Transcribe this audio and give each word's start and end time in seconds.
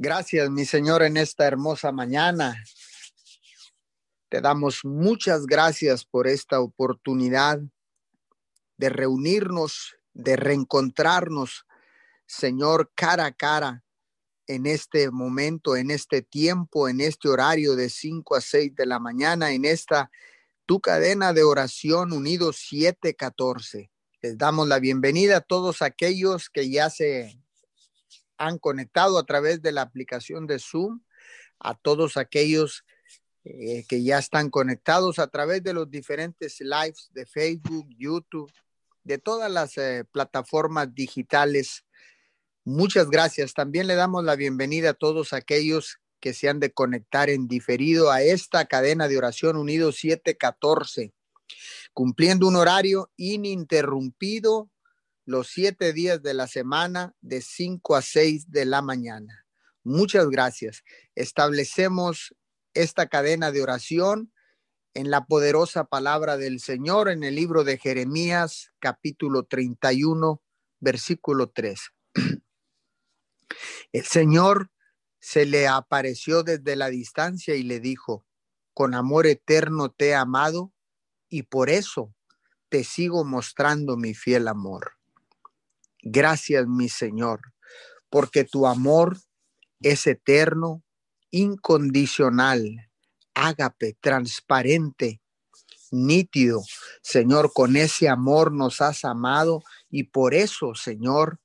Gracias, 0.00 0.48
mi 0.48 0.64
Señor, 0.64 1.02
en 1.02 1.16
esta 1.16 1.44
hermosa 1.44 1.90
mañana. 1.90 2.62
Te 4.28 4.40
damos 4.40 4.84
muchas 4.84 5.44
gracias 5.44 6.04
por 6.04 6.28
esta 6.28 6.60
oportunidad 6.60 7.58
de 8.76 8.90
reunirnos, 8.90 9.96
de 10.14 10.36
reencontrarnos, 10.36 11.66
Señor, 12.26 12.92
cara 12.94 13.26
a 13.26 13.32
cara 13.32 13.82
en 14.46 14.66
este 14.66 15.10
momento, 15.10 15.74
en 15.74 15.90
este 15.90 16.22
tiempo, 16.22 16.88
en 16.88 17.00
este 17.00 17.28
horario 17.28 17.74
de 17.74 17.90
5 17.90 18.36
a 18.36 18.40
6 18.40 18.76
de 18.76 18.86
la 18.86 19.00
mañana, 19.00 19.50
en 19.50 19.64
esta 19.64 20.12
tu 20.64 20.80
cadena 20.80 21.32
de 21.32 21.42
oración 21.42 22.12
unidos 22.12 22.58
714. 22.68 23.90
Les 24.22 24.38
damos 24.38 24.68
la 24.68 24.78
bienvenida 24.78 25.38
a 25.38 25.40
todos 25.40 25.82
aquellos 25.82 26.50
que 26.50 26.70
ya 26.70 26.88
se 26.88 27.42
han 28.38 28.58
conectado 28.58 29.18
a 29.18 29.24
través 29.24 29.60
de 29.60 29.72
la 29.72 29.82
aplicación 29.82 30.46
de 30.46 30.58
Zoom, 30.58 31.00
a 31.58 31.74
todos 31.74 32.16
aquellos 32.16 32.84
eh, 33.44 33.84
que 33.88 34.02
ya 34.02 34.18
están 34.18 34.50
conectados 34.50 35.18
a 35.18 35.26
través 35.28 35.62
de 35.62 35.72
los 35.72 35.90
diferentes 35.90 36.60
lives 36.60 37.08
de 37.12 37.26
Facebook, 37.26 37.88
YouTube, 37.96 38.52
de 39.04 39.18
todas 39.18 39.50
las 39.50 39.76
eh, 39.78 40.04
plataformas 40.10 40.94
digitales. 40.94 41.84
Muchas 42.64 43.08
gracias. 43.08 43.54
También 43.54 43.86
le 43.86 43.94
damos 43.94 44.24
la 44.24 44.36
bienvenida 44.36 44.90
a 44.90 44.94
todos 44.94 45.32
aquellos 45.32 45.98
que 46.20 46.34
se 46.34 46.48
han 46.48 46.60
de 46.60 46.72
conectar 46.72 47.30
en 47.30 47.48
diferido 47.48 48.10
a 48.10 48.22
esta 48.22 48.66
cadena 48.66 49.08
de 49.08 49.18
oración 49.18 49.56
unido 49.56 49.92
714, 49.92 51.14
cumpliendo 51.94 52.46
un 52.46 52.56
horario 52.56 53.10
ininterrumpido 53.16 54.68
los 55.28 55.48
siete 55.48 55.92
días 55.92 56.22
de 56.22 56.32
la 56.32 56.46
semana 56.46 57.14
de 57.20 57.42
5 57.42 57.96
a 57.96 58.00
6 58.00 58.50
de 58.50 58.64
la 58.64 58.80
mañana. 58.80 59.44
Muchas 59.84 60.30
gracias. 60.30 60.84
Establecemos 61.14 62.34
esta 62.72 63.08
cadena 63.10 63.52
de 63.52 63.62
oración 63.62 64.32
en 64.94 65.10
la 65.10 65.26
poderosa 65.26 65.84
palabra 65.84 66.38
del 66.38 66.60
Señor 66.60 67.10
en 67.10 67.24
el 67.24 67.34
libro 67.34 67.62
de 67.62 67.76
Jeremías 67.76 68.72
capítulo 68.78 69.42
31 69.42 70.42
versículo 70.80 71.50
3. 71.50 71.78
El 73.92 74.04
Señor 74.06 74.70
se 75.20 75.44
le 75.44 75.68
apareció 75.68 76.42
desde 76.42 76.74
la 76.74 76.88
distancia 76.88 77.54
y 77.54 77.64
le 77.64 77.80
dijo, 77.80 78.24
con 78.72 78.94
amor 78.94 79.26
eterno 79.26 79.90
te 79.90 80.08
he 80.08 80.14
amado 80.14 80.72
y 81.28 81.42
por 81.42 81.68
eso 81.68 82.14
te 82.70 82.82
sigo 82.82 83.26
mostrando 83.26 83.98
mi 83.98 84.14
fiel 84.14 84.48
amor. 84.48 84.97
Gracias, 86.02 86.66
mi 86.66 86.88
Señor, 86.88 87.40
porque 88.08 88.44
tu 88.44 88.66
amor 88.66 89.18
es 89.80 90.06
eterno, 90.06 90.82
incondicional, 91.30 92.90
ágape, 93.34 93.96
transparente, 94.00 95.20
nítido. 95.90 96.62
Señor, 97.02 97.52
con 97.52 97.76
ese 97.76 98.08
amor 98.08 98.52
nos 98.52 98.80
has 98.80 99.04
amado 99.04 99.62
y 99.90 100.04
por 100.04 100.34
eso, 100.34 100.74
Señor, 100.74 101.40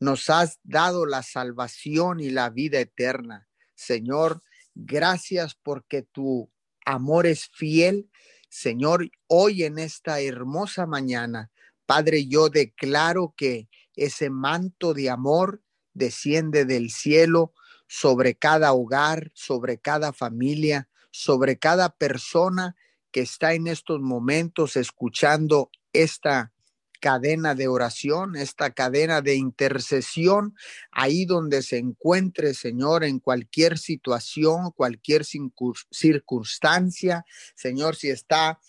nos 0.00 0.30
has 0.30 0.60
dado 0.62 1.06
la 1.06 1.22
salvación 1.22 2.20
y 2.20 2.30
la 2.30 2.50
vida 2.50 2.78
eterna. 2.80 3.48
Señor, 3.74 4.42
gracias 4.74 5.54
porque 5.54 6.02
tu 6.02 6.50
amor 6.84 7.26
es 7.26 7.48
fiel. 7.52 8.10
Señor, 8.48 9.10
hoy 9.26 9.64
en 9.64 9.78
esta 9.78 10.20
hermosa 10.20 10.86
mañana, 10.86 11.50
Padre, 11.86 12.26
yo 12.26 12.48
declaro 12.48 13.34
que 13.36 13.68
ese 13.98 14.30
manto 14.30 14.94
de 14.94 15.10
amor 15.10 15.62
desciende 15.94 16.64
del 16.64 16.90
cielo 16.90 17.52
sobre 17.86 18.34
cada 18.34 18.72
hogar, 18.72 19.30
sobre 19.34 19.78
cada 19.78 20.12
familia, 20.12 20.88
sobre 21.10 21.58
cada 21.58 21.90
persona 21.90 22.76
que 23.10 23.22
está 23.22 23.54
en 23.54 23.66
estos 23.66 24.00
momentos 24.00 24.76
escuchando 24.76 25.70
esta 25.92 26.52
cadena 27.00 27.54
de 27.54 27.68
oración, 27.68 28.36
esta 28.36 28.72
cadena 28.72 29.22
de 29.22 29.36
intercesión, 29.36 30.54
ahí 30.90 31.24
donde 31.24 31.62
se 31.62 31.78
encuentre, 31.78 32.52
Señor, 32.54 33.04
en 33.04 33.20
cualquier 33.20 33.78
situación, 33.78 34.72
cualquier 34.72 35.24
circunstancia, 35.24 37.24
Señor, 37.54 37.96
si 37.96 38.10
está 38.10 38.60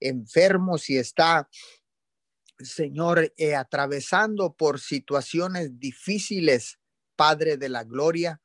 enfermo, 0.00 0.78
si 0.78 0.96
está 0.96 1.48
Señor, 2.64 3.32
eh, 3.36 3.54
atravesando 3.54 4.54
por 4.54 4.80
situaciones 4.80 5.78
difíciles, 5.78 6.78
Padre 7.16 7.56
de 7.56 7.68
la 7.68 7.84
Gloria, 7.84 8.40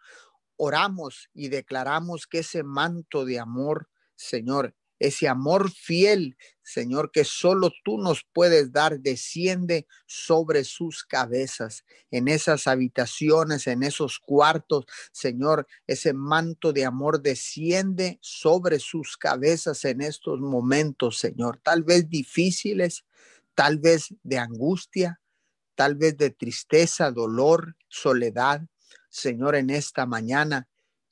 oramos 0.58 1.30
y 1.34 1.50
declaramos 1.50 2.28
que 2.28 2.40
ese 2.40 2.64
manto 2.64 3.26
de 3.26 3.40
amor, 3.40 3.90
Señor, 4.16 4.76
ese 5.00 5.28
amor 5.28 5.72
fiel, 5.72 6.38
Señor, 6.64 7.12
que 7.12 7.24
solo 7.24 7.72
tú 7.84 7.98
nos 7.98 8.26
puedes 8.34 8.72
dar, 8.72 9.00
desciende 9.00 9.88
sobre 10.08 10.64
sus 10.64 11.04
cabezas, 11.04 11.86
en 12.10 12.28
esas 12.28 12.68
habitaciones, 12.68 13.68
en 13.68 13.84
esos 13.84 14.20
cuartos, 14.20 14.86
Señor, 15.12 15.68
ese 15.86 16.14
manto 16.14 16.74
de 16.74 16.86
amor 16.86 17.22
desciende 17.22 18.18
sobre 18.22 18.80
sus 18.80 19.18
cabezas 19.18 19.86
en 19.86 20.02
estos 20.02 20.40
momentos, 20.40 21.20
Señor, 21.20 21.60
tal 21.64 21.84
vez 21.84 22.10
difíciles, 22.10 23.06
tal 23.58 23.80
vez 23.80 24.14
de 24.22 24.38
angustia, 24.38 25.20
tal 25.74 25.96
vez 25.96 26.16
de 26.16 26.30
tristeza, 26.30 27.10
dolor, 27.10 27.76
soledad. 27.88 28.62
Señor, 29.10 29.56
en 29.56 29.72
esta 29.72 30.06
mañana, 30.06 30.70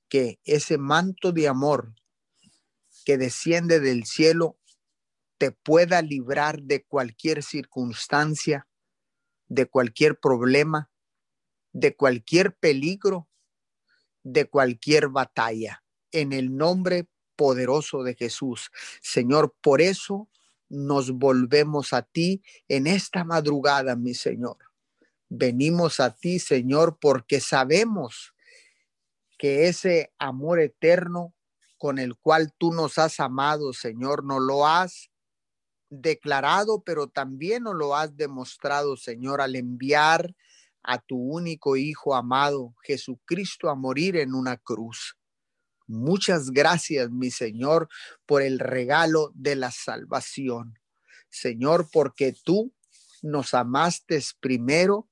que 0.10 0.40
ese 0.44 0.78
manto 0.78 1.32
de 1.32 1.48
amor 1.48 1.96
que 3.04 3.18
desciende 3.18 3.80
del 3.80 4.06
cielo 4.06 4.60
te 5.40 5.50
pueda 5.54 6.04
librar 6.04 6.62
de 6.62 6.84
cualquier 6.84 7.42
circunstancia, 7.42 8.68
de 9.48 9.66
cualquier 9.66 10.20
problema, 10.20 10.92
de 11.74 11.96
cualquier 11.96 12.56
peligro, 12.56 13.28
de 14.22 14.46
cualquier 14.46 15.08
batalla. 15.08 15.84
En 16.12 16.32
el 16.32 16.56
nombre 16.56 17.08
poderoso 17.36 18.04
de 18.04 18.14
Jesús. 18.14 18.70
Señor, 19.02 19.56
por 19.62 19.82
eso 19.82 20.30
nos 20.76 21.12
volvemos 21.12 21.94
a 21.94 22.02
ti 22.02 22.44
en 22.68 22.88
esta 22.88 23.24
madrugada, 23.24 23.96
mi 23.96 24.14
Señor. 24.14 24.58
Venimos 25.30 26.00
a 26.00 26.16
ti, 26.16 26.40
Señor, 26.40 26.98
porque 27.00 27.40
sabemos 27.40 28.34
que 29.38 29.68
ese 29.68 30.14
amor 30.18 30.60
eterno 30.60 31.34
con 31.78 32.00
el 32.00 32.16
cual 32.16 32.54
tú 32.58 32.74
nos 32.74 32.98
has 32.98 33.20
amado, 33.20 33.74
Señor, 33.74 34.24
no 34.24 34.40
lo 34.40 34.66
has 34.66 35.12
declarado, 35.90 36.84
pero 36.84 37.08
también 37.08 37.64
nos 37.64 37.76
lo 37.76 37.96
has 37.96 38.16
demostrado, 38.16 38.98
Señor, 38.98 39.42
al 39.42 39.56
enviar 39.56 40.36
a 40.84 41.00
tu 41.00 41.18
único 41.18 41.76
Hijo 41.76 42.16
amado, 42.16 42.76
Jesucristo, 42.84 43.70
a 43.70 43.76
morir 43.76 44.16
en 44.18 44.34
una 44.34 44.58
cruz. 44.58 45.18
Muchas 45.88 46.52
gracias, 46.52 47.12
mi 47.12 47.32
Señor, 47.32 47.90
por 48.26 48.42
el 48.42 48.60
regalo 48.60 49.32
de 49.36 49.56
la 49.56 49.72
salvación. 49.72 50.80
Señor, 51.30 51.90
porque 51.92 52.34
tú 52.44 52.74
nos 53.22 53.54
amaste 53.54 54.22
primero 54.40 55.10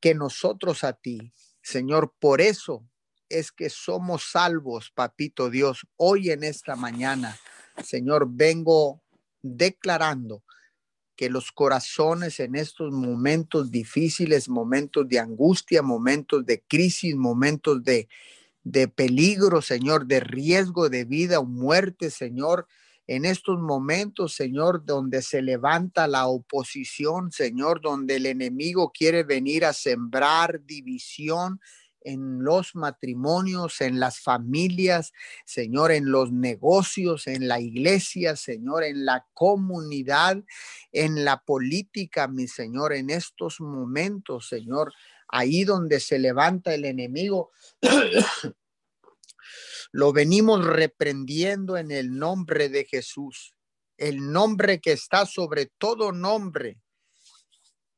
que 0.00 0.14
nosotros 0.14 0.84
a 0.84 0.92
ti. 0.92 1.32
Señor, 1.62 2.14
por 2.18 2.40
eso 2.40 2.86
es 3.28 3.52
que 3.52 3.70
somos 3.70 4.30
salvos, 4.30 4.90
papito 4.90 5.48
Dios, 5.48 5.86
hoy 5.96 6.30
en 6.30 6.44
esta 6.44 6.76
mañana. 6.76 7.38
Señor, 7.82 8.26
vengo 8.28 9.02
declarando 9.42 10.44
que 11.16 11.30
los 11.30 11.52
corazones 11.52 12.40
en 12.40 12.54
estos 12.56 12.92
momentos 12.92 13.70
difíciles, 13.70 14.48
momentos 14.48 15.08
de 15.08 15.20
angustia, 15.20 15.82
momentos 15.82 16.44
de 16.44 16.62
crisis, 16.66 17.14
momentos 17.14 17.82
de 17.84 18.08
de 18.64 18.88
peligro, 18.88 19.62
Señor, 19.62 20.06
de 20.06 20.20
riesgo 20.20 20.88
de 20.88 21.04
vida 21.04 21.38
o 21.38 21.44
muerte, 21.44 22.10
Señor. 22.10 22.66
En 23.06 23.26
estos 23.26 23.60
momentos, 23.60 24.34
Señor, 24.34 24.84
donde 24.86 25.20
se 25.20 25.42
levanta 25.42 26.08
la 26.08 26.26
oposición, 26.26 27.30
Señor, 27.30 27.82
donde 27.82 28.16
el 28.16 28.24
enemigo 28.24 28.90
quiere 28.92 29.22
venir 29.22 29.66
a 29.66 29.74
sembrar 29.74 30.64
división, 30.64 31.60
en 32.04 32.44
los 32.44 32.74
matrimonios, 32.74 33.80
en 33.80 33.98
las 33.98 34.20
familias, 34.20 35.12
Señor, 35.44 35.90
en 35.90 36.10
los 36.10 36.30
negocios, 36.30 37.26
en 37.26 37.48
la 37.48 37.60
iglesia, 37.60 38.36
Señor, 38.36 38.84
en 38.84 39.04
la 39.04 39.26
comunidad, 39.32 40.44
en 40.92 41.24
la 41.24 41.42
política, 41.42 42.28
mi 42.28 42.46
Señor, 42.46 42.92
en 42.92 43.10
estos 43.10 43.60
momentos, 43.60 44.48
Señor 44.48 44.92
ahí 45.34 45.64
donde 45.64 45.98
se 45.98 46.20
levanta 46.20 46.72
el 46.74 46.84
enemigo, 46.84 47.50
lo 49.92 50.12
venimos 50.12 50.64
reprendiendo 50.64 51.76
en 51.76 51.90
el 51.90 52.16
nombre 52.16 52.68
de 52.68 52.84
Jesús, 52.84 53.52
el 53.96 54.30
nombre 54.30 54.80
que 54.80 54.92
está 54.92 55.26
sobre 55.26 55.66
todo 55.76 56.12
nombre, 56.12 56.80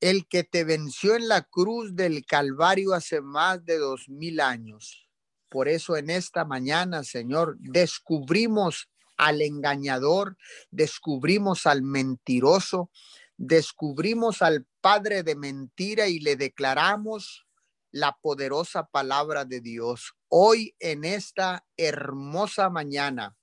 el 0.01 0.27
que 0.27 0.45
te 0.45 0.65
venció 0.65 1.15
en 1.15 1.29
la 1.29 1.43
cruz 1.43 1.95
del 1.95 2.25
Calvario 2.25 2.95
hace 2.95 3.21
más 3.21 3.63
de 3.67 3.77
dos 3.77 4.09
mil 4.09 4.41
años. 4.41 5.07
Por 5.51 5.69
eso 5.69 5.99
en 5.99 6.09
esta 6.09 6.47
mañana, 6.47 7.05
Señor, 7.05 7.59
descubrimos 7.59 8.89
al 9.19 9.43
engañador, 9.43 10.39
descubrimos 10.71 11.67
al 11.67 11.83
mentiroso, 11.83 12.91
descubrimos 13.37 14.43
al 14.43 14.67
padre 14.81 15.23
de 15.23 15.37
mentira 15.37 16.09
y 16.09 16.21
le 16.21 16.37
declaramos 16.37 17.47
la 17.91 18.17
poderosa 18.21 18.87
palabra 18.87 19.45
de 19.45 19.61
Dios. 19.61 20.15
Hoy 20.29 20.75
en 20.81 21.05
esta 21.05 21.67
hermosa 21.77 22.71
mañana, 22.71 23.37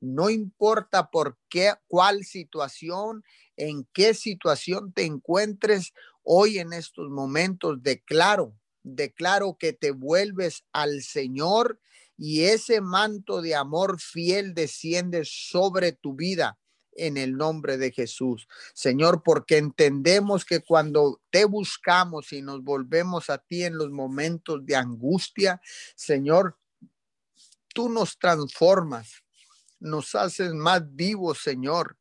no 0.00 0.30
importa 0.30 1.10
por 1.10 1.38
qué, 1.48 1.72
cuál 1.88 2.24
situación, 2.24 3.24
en 3.56 3.88
qué 3.92 4.14
situación 4.14 4.92
te 4.92 5.04
encuentres, 5.04 5.92
hoy 6.22 6.58
en 6.58 6.72
estos 6.72 7.08
momentos 7.10 7.82
declaro, 7.82 8.54
declaro 8.82 9.56
que 9.58 9.72
te 9.72 9.90
vuelves 9.90 10.64
al 10.72 11.02
Señor 11.02 11.80
y 12.16 12.42
ese 12.42 12.80
manto 12.80 13.42
de 13.42 13.54
amor 13.54 14.00
fiel 14.00 14.54
desciende 14.54 15.22
sobre 15.24 15.92
tu 15.92 16.14
vida 16.14 16.58
en 16.98 17.16
el 17.16 17.36
nombre 17.36 17.78
de 17.78 17.90
Jesús. 17.92 18.46
Señor, 18.74 19.22
porque 19.24 19.56
entendemos 19.56 20.44
que 20.44 20.60
cuando 20.60 21.20
te 21.30 21.44
buscamos 21.44 22.32
y 22.32 22.42
nos 22.42 22.62
volvemos 22.62 23.30
a 23.30 23.38
ti 23.38 23.64
en 23.64 23.78
los 23.78 23.90
momentos 23.90 24.64
de 24.64 24.76
angustia, 24.76 25.60
Señor, 25.94 26.58
tú 27.74 27.88
nos 27.88 28.18
transformas, 28.18 29.22
nos 29.80 30.14
haces 30.14 30.52
más 30.52 30.82
vivos, 30.94 31.38
Señor 31.42 31.98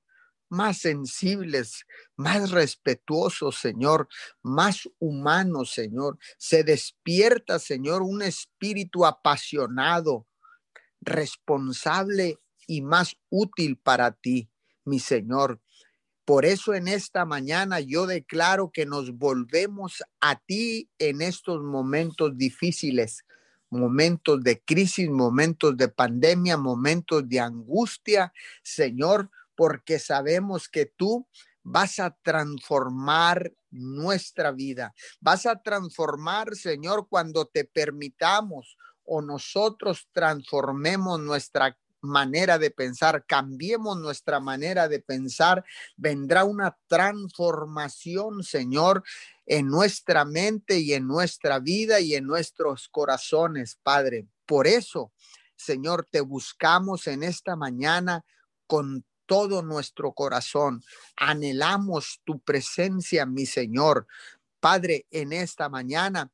más 0.50 0.80
sensibles, 0.80 1.86
más 2.16 2.52
respetuosos, 2.52 3.58
Señor, 3.58 4.08
más 4.42 4.90
humanos, 5.00 5.72
Señor. 5.72 6.18
Se 6.38 6.64
despierta, 6.64 7.60
Señor, 7.60 8.02
un 8.02 8.22
espíritu 8.22 9.06
apasionado, 9.06 10.28
responsable 11.02 12.40
y 12.66 12.82
más 12.82 13.16
útil 13.30 13.78
para 13.78 14.12
ti, 14.12 14.50
mi 14.88 15.00
Señor. 15.00 15.60
Por 16.26 16.46
eso 16.46 16.74
en 16.74 16.88
esta 16.88 17.26
mañana 17.26 17.80
yo 17.80 18.08
declaro 18.08 18.72
que 18.72 18.86
nos 18.86 19.18
volvemos 19.18 20.04
a 20.20 20.40
ti 20.40 20.90
en 20.98 21.22
estos 21.22 21.62
momentos 21.62 22.38
difíciles, 22.38 23.26
momentos 23.70 24.42
de 24.44 24.62
crisis, 24.62 25.10
momentos 25.10 25.78
de 25.78 25.88
pandemia, 25.88 26.58
momentos 26.58 27.28
de 27.30 27.40
angustia, 27.40 28.34
Señor, 28.64 29.30
porque 29.56 30.00
sabemos 30.00 30.68
que 30.68 30.86
tú 30.86 31.28
vas 31.64 32.00
a 32.00 32.12
transformar 32.22 33.54
nuestra 33.72 34.52
vida. 34.52 34.94
Vas 35.20 35.46
a 35.46 35.62
transformar, 35.62 36.56
Señor, 36.56 37.08
cuando 37.10 37.46
te 37.46 37.66
permitamos 37.66 38.78
o 39.04 39.22
nosotros 39.22 40.08
transformemos 40.12 41.20
nuestra 41.20 41.78
manera 42.08 42.58
de 42.58 42.72
pensar, 42.72 43.26
cambiemos 43.26 44.00
nuestra 44.00 44.40
manera 44.40 44.88
de 44.88 45.00
pensar, 45.00 45.64
vendrá 45.96 46.44
una 46.44 46.78
transformación, 46.88 48.44
Señor, 48.44 49.04
en 49.46 49.68
nuestra 49.68 50.26
mente 50.26 50.80
y 50.80 50.94
en 50.94 51.08
nuestra 51.08 51.60
vida 51.60 52.00
y 52.00 52.16
en 52.16 52.26
nuestros 52.26 52.88
corazones, 52.90 53.80
Padre. 53.84 54.28
Por 54.46 54.66
eso, 54.66 55.12
Señor, 55.56 56.08
te 56.10 56.22
buscamos 56.22 57.08
en 57.08 57.24
esta 57.24 57.56
mañana 57.56 58.26
con 58.66 59.06
todo 59.26 59.62
nuestro 59.62 60.14
corazón. 60.14 60.84
Anhelamos 61.16 62.22
tu 62.24 62.40
presencia, 62.40 63.26
mi 63.26 63.46
Señor. 63.46 64.08
Padre, 64.60 65.06
en 65.12 65.34
esta 65.34 65.70
mañana 65.70 66.32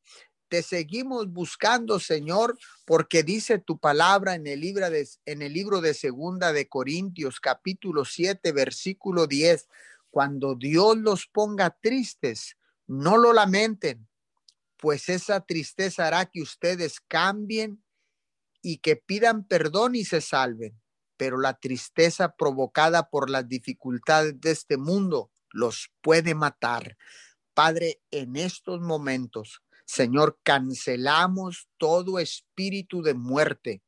te 0.54 0.62
seguimos 0.62 1.34
buscando, 1.34 2.00
Señor, 2.00 2.60
porque 2.86 3.24
dice 3.24 3.58
tu 3.58 3.80
palabra 3.80 4.36
en 4.36 4.46
el 4.46 4.60
libro 4.60 5.82
de, 5.82 5.94
Segunda 5.96 6.54
de 6.54 6.70
Corintios, 6.70 7.40
capítulo 7.40 8.06
7, 8.06 8.52
versículo 8.52 9.26
10. 9.26 9.68
Cuando 10.12 10.54
Dios 10.54 10.96
los 10.98 11.26
ponga 11.26 11.72
tristes, 11.72 12.56
no 12.86 13.18
lo 13.18 13.34
lamenten, 13.34 14.08
pues 14.78 15.10
esa 15.10 15.40
tristeza 15.40 16.06
hará 16.06 16.28
que 16.28 16.44
ustedes 16.44 17.00
cambien 17.00 17.84
y 18.62 18.78
que 18.78 18.96
pidan 18.96 19.48
perdón 19.48 19.96
y 19.96 20.06
se 20.06 20.22
salven 20.22 20.80
pero 21.18 21.40
la 21.40 21.54
tristeza 21.54 22.36
provocada 22.36 23.10
por 23.10 23.30
las 23.30 23.48
dificultades 23.48 24.40
de 24.42 24.52
este 24.52 24.78
mundo 24.78 25.32
los 25.52 25.92
puede 26.02 26.36
matar. 26.36 26.98
Padre, 27.54 28.02
en 28.12 28.36
estos 28.36 28.82
momentos, 28.82 29.62
Señor, 29.86 30.40
cancelamos 30.44 31.68
todo 31.78 32.20
espíritu 32.20 33.02
de 33.02 33.14
muerte 33.14 33.84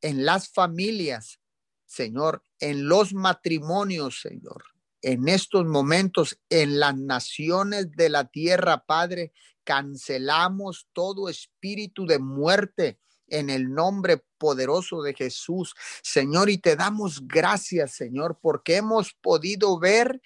en 0.00 0.24
las 0.24 0.50
familias, 0.50 1.40
Señor, 1.86 2.44
en 2.58 2.88
los 2.88 3.14
matrimonios, 3.14 4.20
Señor, 4.20 4.64
en 5.00 5.28
estos 5.28 5.64
momentos, 5.66 6.38
en 6.48 6.80
las 6.80 6.96
naciones 6.96 7.92
de 7.92 8.08
la 8.08 8.24
tierra, 8.24 8.84
Padre, 8.84 9.32
cancelamos 9.64 10.88
todo 10.92 11.28
espíritu 11.28 12.06
de 12.06 12.18
muerte 12.18 12.98
en 13.28 13.48
el 13.48 13.72
nombre 13.72 14.24
poderoso 14.38 15.02
de 15.02 15.14
Jesús, 15.14 15.74
Señor, 16.02 16.50
y 16.50 16.58
te 16.58 16.76
damos 16.76 17.26
gracias, 17.26 17.92
Señor, 17.92 18.38
porque 18.42 18.76
hemos 18.76 19.14
podido 19.14 19.78
ver 19.78 20.20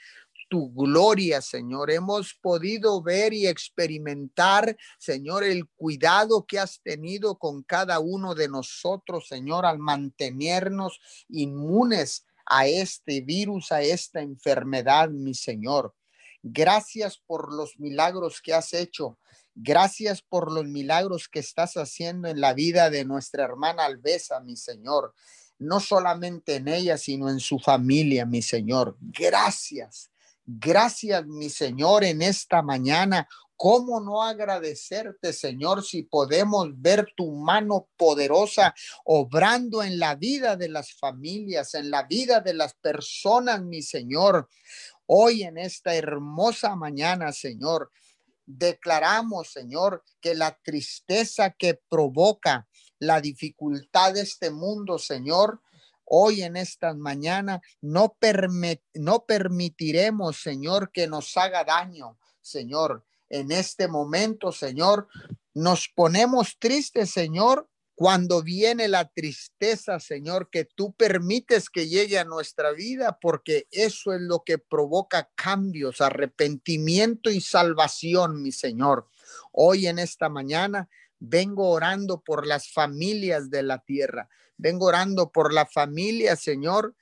tu 0.48 0.72
gloria, 0.72 1.40
Señor. 1.43 1.90
Hemos 1.90 2.34
podido 2.34 3.02
ver 3.02 3.32
y 3.32 3.46
experimentar, 3.46 4.76
Señor, 4.98 5.44
el 5.44 5.66
cuidado 5.69 6.44
que 6.46 6.58
has 6.58 6.81
tenido 6.82 7.38
con 7.38 7.62
cada 7.62 7.98
uno 7.98 8.34
de 8.34 8.48
nosotros, 8.48 9.28
Señor, 9.28 9.66
al 9.66 9.78
mantenernos 9.78 11.00
inmunes 11.28 12.26
a 12.46 12.66
este 12.66 13.20
virus, 13.20 13.72
a 13.72 13.82
esta 13.82 14.20
enfermedad, 14.20 15.08
mi 15.10 15.34
Señor. 15.34 15.94
Gracias 16.43 17.19
por 17.19 17.52
los 17.52 17.78
milagros 17.78 18.40
que 18.40 18.54
has 18.54 18.72
hecho. 18.72 19.19
Gracias 19.54 20.22
por 20.22 20.52
los 20.52 20.66
milagros 20.66 21.28
que 21.28 21.40
estás 21.40 21.75
haciendo 21.76 22.28
en 22.28 22.40
la 22.40 22.54
vida 22.54 22.90
de 22.90 23.04
nuestra 23.04 23.44
hermana 23.44 23.87
Albesa, 23.87 24.38
mi 24.40 24.56
Señor. 24.56 25.14
No 25.58 25.81
solamente 25.81 26.56
en 26.56 26.69
ella, 26.69 26.98
sino 26.98 27.31
en 27.31 27.40
su 27.40 27.58
familia, 27.58 28.26
mi 28.26 28.43
Señor. 28.43 28.96
Gracias. 29.00 30.10
Gracias, 30.46 31.26
mi 31.26 31.50
Señor, 31.50 32.04
en 32.04 32.22
esta 32.22 32.62
mañana. 32.62 33.28
¿Cómo 33.56 34.00
no 34.00 34.22
agradecerte, 34.22 35.32
Señor, 35.32 35.82
si 35.82 36.02
podemos 36.02 36.69
ver 36.81 37.08
tu 37.16 37.32
mano 37.32 37.88
poderosa 37.96 38.75
obrando 39.05 39.82
en 39.82 39.98
la 39.98 40.15
vida 40.15 40.56
de 40.56 40.69
las 40.69 40.93
familias, 40.93 41.74
en 41.74 41.91
la 41.91 42.05
vida 42.05 42.41
de 42.41 42.55
las 42.55 42.74
personas, 42.74 43.62
mi 43.62 43.82
Señor? 43.82 44.48
Hoy 45.06 45.43
en 45.43 45.58
esta 45.58 45.94
hermosa 45.94 46.76
mañana, 46.76 47.32
Señor, 47.32 47.91
Declaramos, 48.46 49.50
Señor, 49.50 50.05
que 50.20 50.36
la 50.36 50.56
tristeza 50.62 51.50
que 51.50 51.81
provoca 51.88 52.69
la 53.00 53.20
dificultad 53.20 54.15
de 54.15 54.20
este 54.20 54.50
mundo, 54.50 55.00
Señor, 55.00 55.60
hoy 56.06 56.43
en 56.43 56.56
esta 56.56 56.94
mañana 56.94 57.60
no, 57.81 58.17
permitiremos, 59.27 60.41
Señor, 60.41 60.91
que 60.93 61.06
nos 61.06 61.36
haga 61.36 61.65
daño, 61.65 62.19
Señor. 62.41 63.05
En 63.29 63.51
este 63.51 63.89
momento, 63.89 64.53
Señor, 64.53 65.08
nos 65.53 65.89
ponemos 65.94 66.56
tristes, 66.58 67.10
Señor, 67.10 67.69
cuando 67.96 68.43
viene 68.43 68.89
la 68.89 69.08
tristeza, 69.08 69.98
Señor, 69.98 70.51
que 70.51 70.67
tú 70.67 70.94
permites 70.94 71.70
que 71.70 71.89
llegue 71.89 72.19
a 72.19 72.25
nuestra 72.25 72.72
vida, 72.72 73.19
porque 73.20 73.67
eso 73.70 74.13
es 74.13 74.20
lo 74.20 74.44
que 74.44 74.58
provoca 74.58 75.31
cambios, 75.34 76.03
arrepentimiento 76.03 77.31
y 77.31 77.41
salvación, 77.41 78.43
mi 78.43 78.53
Señor. 78.53 79.08
Hoy 79.51 79.86
en 79.86 79.98
esta 79.98 80.29
mañana 80.29 80.91
vengo 81.19 81.70
orando 81.70 82.20
por 82.20 82.46
las 82.46 82.70
familias 82.73 83.51
de 83.51 83.63
la 83.63 83.79
tierra, 83.79 84.29
vengo 84.56 84.87
orando 84.87 85.31
por 85.31 85.53
la 85.53 85.67
familia, 85.67 86.37
Señor, 86.37 86.94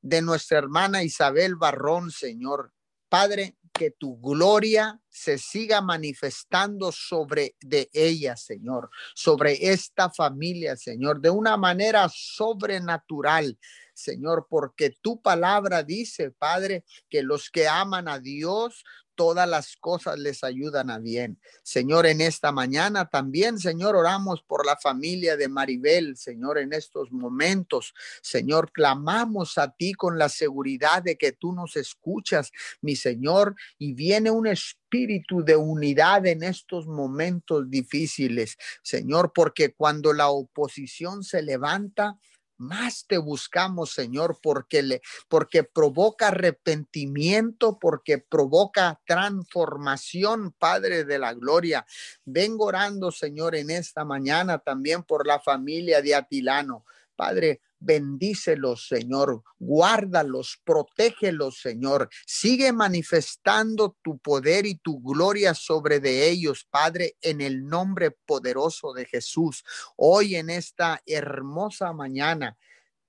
de 0.00 0.22
nuestra 0.22 0.58
hermana 0.58 1.02
Isabel 1.02 1.56
Barrón, 1.56 2.10
Señor. 2.10 2.72
Padre, 3.08 3.56
que 3.72 3.90
tu 3.90 4.18
gloria 4.20 5.00
se 5.08 5.38
siga 5.38 5.80
manifestando 5.80 6.90
sobre 6.92 7.56
de 7.60 7.90
ella, 7.92 8.36
Señor, 8.36 8.90
sobre 9.14 9.70
esta 9.70 10.10
familia, 10.10 10.76
Señor, 10.76 11.20
de 11.20 11.30
una 11.30 11.56
manera 11.56 12.08
sobrenatural. 12.08 13.58
Señor, 13.94 14.46
porque 14.48 14.90
tu 15.00 15.20
palabra 15.20 15.82
dice, 15.82 16.30
Padre, 16.30 16.84
que 17.08 17.22
los 17.22 17.50
que 17.50 17.68
aman 17.68 18.08
a 18.08 18.18
Dios, 18.18 18.84
todas 19.16 19.48
las 19.48 19.76
cosas 19.76 20.18
les 20.18 20.44
ayudan 20.44 20.90
a 20.90 20.98
bien. 20.98 21.40
Señor, 21.62 22.06
en 22.06 22.20
esta 22.20 22.52
mañana 22.52 23.08
también, 23.08 23.58
Señor, 23.58 23.96
oramos 23.96 24.42
por 24.42 24.64
la 24.64 24.76
familia 24.76 25.36
de 25.36 25.48
Maribel, 25.48 26.16
Señor, 26.16 26.58
en 26.58 26.72
estos 26.72 27.10
momentos. 27.10 27.94
Señor, 28.22 28.70
clamamos 28.70 29.58
a 29.58 29.72
ti 29.72 29.94
con 29.94 30.18
la 30.18 30.28
seguridad 30.28 31.02
de 31.02 31.16
que 31.16 31.32
tú 31.32 31.52
nos 31.52 31.76
escuchas, 31.76 32.52
mi 32.80 32.94
Señor, 32.94 33.56
y 33.78 33.94
viene 33.94 34.30
un 34.30 34.46
espíritu 34.46 35.42
de 35.44 35.56
unidad 35.56 36.26
en 36.26 36.42
estos 36.42 36.86
momentos 36.86 37.68
difíciles, 37.68 38.56
Señor, 38.82 39.32
porque 39.34 39.74
cuando 39.74 40.12
la 40.12 40.28
oposición 40.28 41.24
se 41.24 41.42
levanta, 41.42 42.18
más 42.58 43.06
te 43.06 43.18
buscamos, 43.18 43.92
Señor, 43.92 44.38
porque 44.42 44.82
le 44.82 45.02
porque 45.28 45.64
provoca 45.64 46.28
arrepentimiento, 46.28 47.78
porque 47.78 48.18
provoca 48.18 49.00
transformación, 49.06 50.52
Padre 50.58 51.04
de 51.04 51.18
la 51.18 51.34
gloria. 51.34 51.86
Vengo 52.24 52.66
orando, 52.66 53.10
Señor, 53.10 53.54
en 53.56 53.70
esta 53.70 54.04
mañana 54.04 54.58
también 54.58 55.02
por 55.02 55.26
la 55.26 55.40
familia 55.40 56.02
de 56.02 56.14
Atilano. 56.14 56.84
Padre, 57.14 57.62
Bendícelos, 57.78 58.88
Señor. 58.88 59.42
Guárdalos, 59.58 60.60
protégelos, 60.64 61.60
Señor. 61.60 62.08
Sigue 62.26 62.72
manifestando 62.72 63.96
tu 64.02 64.18
poder 64.18 64.66
y 64.66 64.76
tu 64.76 65.00
gloria 65.00 65.54
sobre 65.54 66.00
de 66.00 66.28
ellos, 66.28 66.66
Padre, 66.70 67.16
en 67.20 67.40
el 67.40 67.66
nombre 67.66 68.10
poderoso 68.10 68.92
de 68.92 69.06
Jesús. 69.06 69.64
Hoy 69.96 70.36
en 70.36 70.50
esta 70.50 71.00
hermosa 71.06 71.92
mañana, 71.92 72.56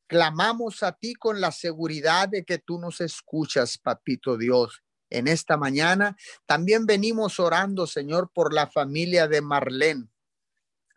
clamamos 0.08 0.84
a 0.84 0.94
ti 0.94 1.14
con 1.16 1.42
la 1.42 1.52
seguridad 1.52 2.30
de 2.30 2.44
que 2.44 2.58
tú 2.58 2.80
nos 2.80 3.02
escuchas, 3.02 3.78
Papito 3.78 4.38
Dios. 4.38 4.84
En 5.10 5.28
esta 5.28 5.56
mañana 5.56 6.18
también 6.46 6.86
venimos 6.86 7.40
orando, 7.40 7.88
Señor, 7.88 8.32
por 8.34 8.54
la 8.54 8.68
familia 8.68 9.28
de 9.28 9.42
Marlene. 9.42 10.10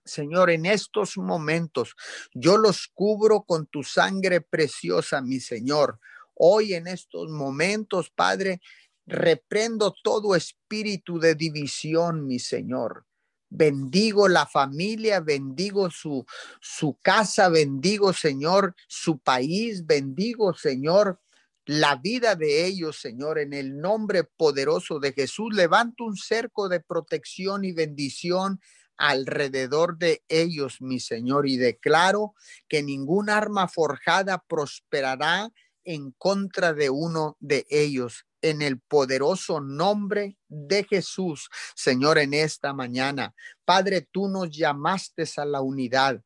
Señor, 0.05 0.51
en 0.51 0.67
estos 0.67 1.17
momentos 1.17 1.95
yo 2.35 2.57
los 2.57 2.89
cubro 2.89 3.43
con 3.43 3.67
tu 3.67 3.83
sangre 3.83 4.41
preciosa, 4.41 5.21
mi 5.21 5.41
Señor. 5.41 6.01
Hoy 6.35 6.75
en 6.75 6.87
estos 6.87 7.29
momentos, 7.31 8.11
Padre, 8.11 8.61
reprendo 9.07 9.95
todo 10.03 10.35
espíritu 10.35 11.19
de 11.19 11.35
división, 11.35 12.27
mi 12.27 12.39
Señor. 12.39 13.07
Bendigo 13.51 14.29
la 14.29 14.47
familia, 14.47 15.21
bendigo 15.21 15.91
su, 15.91 16.25
su 16.61 16.97
casa, 17.03 17.49
bendigo, 17.49 18.13
Señor, 18.13 18.77
su 18.87 19.19
país, 19.19 19.85
bendigo, 19.85 20.55
Señor, 20.55 21.21
la 21.67 21.97
vida 21.97 22.37
de 22.37 22.65
ellos, 22.67 23.01
Señor, 23.01 23.39
en 23.39 23.53
el 23.53 23.81
nombre 23.81 24.25
poderoso 24.25 25.01
de 25.01 25.13
Jesús. 25.13 25.53
Levanto 25.53 26.05
un 26.05 26.17
cerco 26.17 26.69
de 26.69 26.81
protección 26.81 27.65
y 27.65 27.73
bendición 27.73 28.61
alrededor 29.01 29.97
de 29.97 30.23
ellos, 30.29 30.83
mi 30.83 31.01
Señor, 31.01 31.49
y 31.49 31.57
declaro 31.57 32.35
que 32.69 32.83
ningún 32.83 33.31
arma 33.31 33.67
forjada 33.67 34.45
prosperará 34.47 35.51
en 35.85 36.13
contra 36.13 36.75
de 36.75 36.91
uno 36.91 37.39
de 37.41 37.67
ellos. 37.71 38.27
En 38.43 38.61
el 38.61 38.79
poderoso 38.79 39.61
nombre 39.61 40.37
de 40.49 40.85
Jesús, 40.85 41.49
Señor, 41.75 42.19
en 42.19 42.35
esta 42.35 42.75
mañana. 42.75 43.35
Padre, 43.65 44.07
tú 44.11 44.29
nos 44.29 44.51
llamaste 44.51 45.25
a 45.37 45.45
la 45.47 45.63
unidad. 45.63 46.23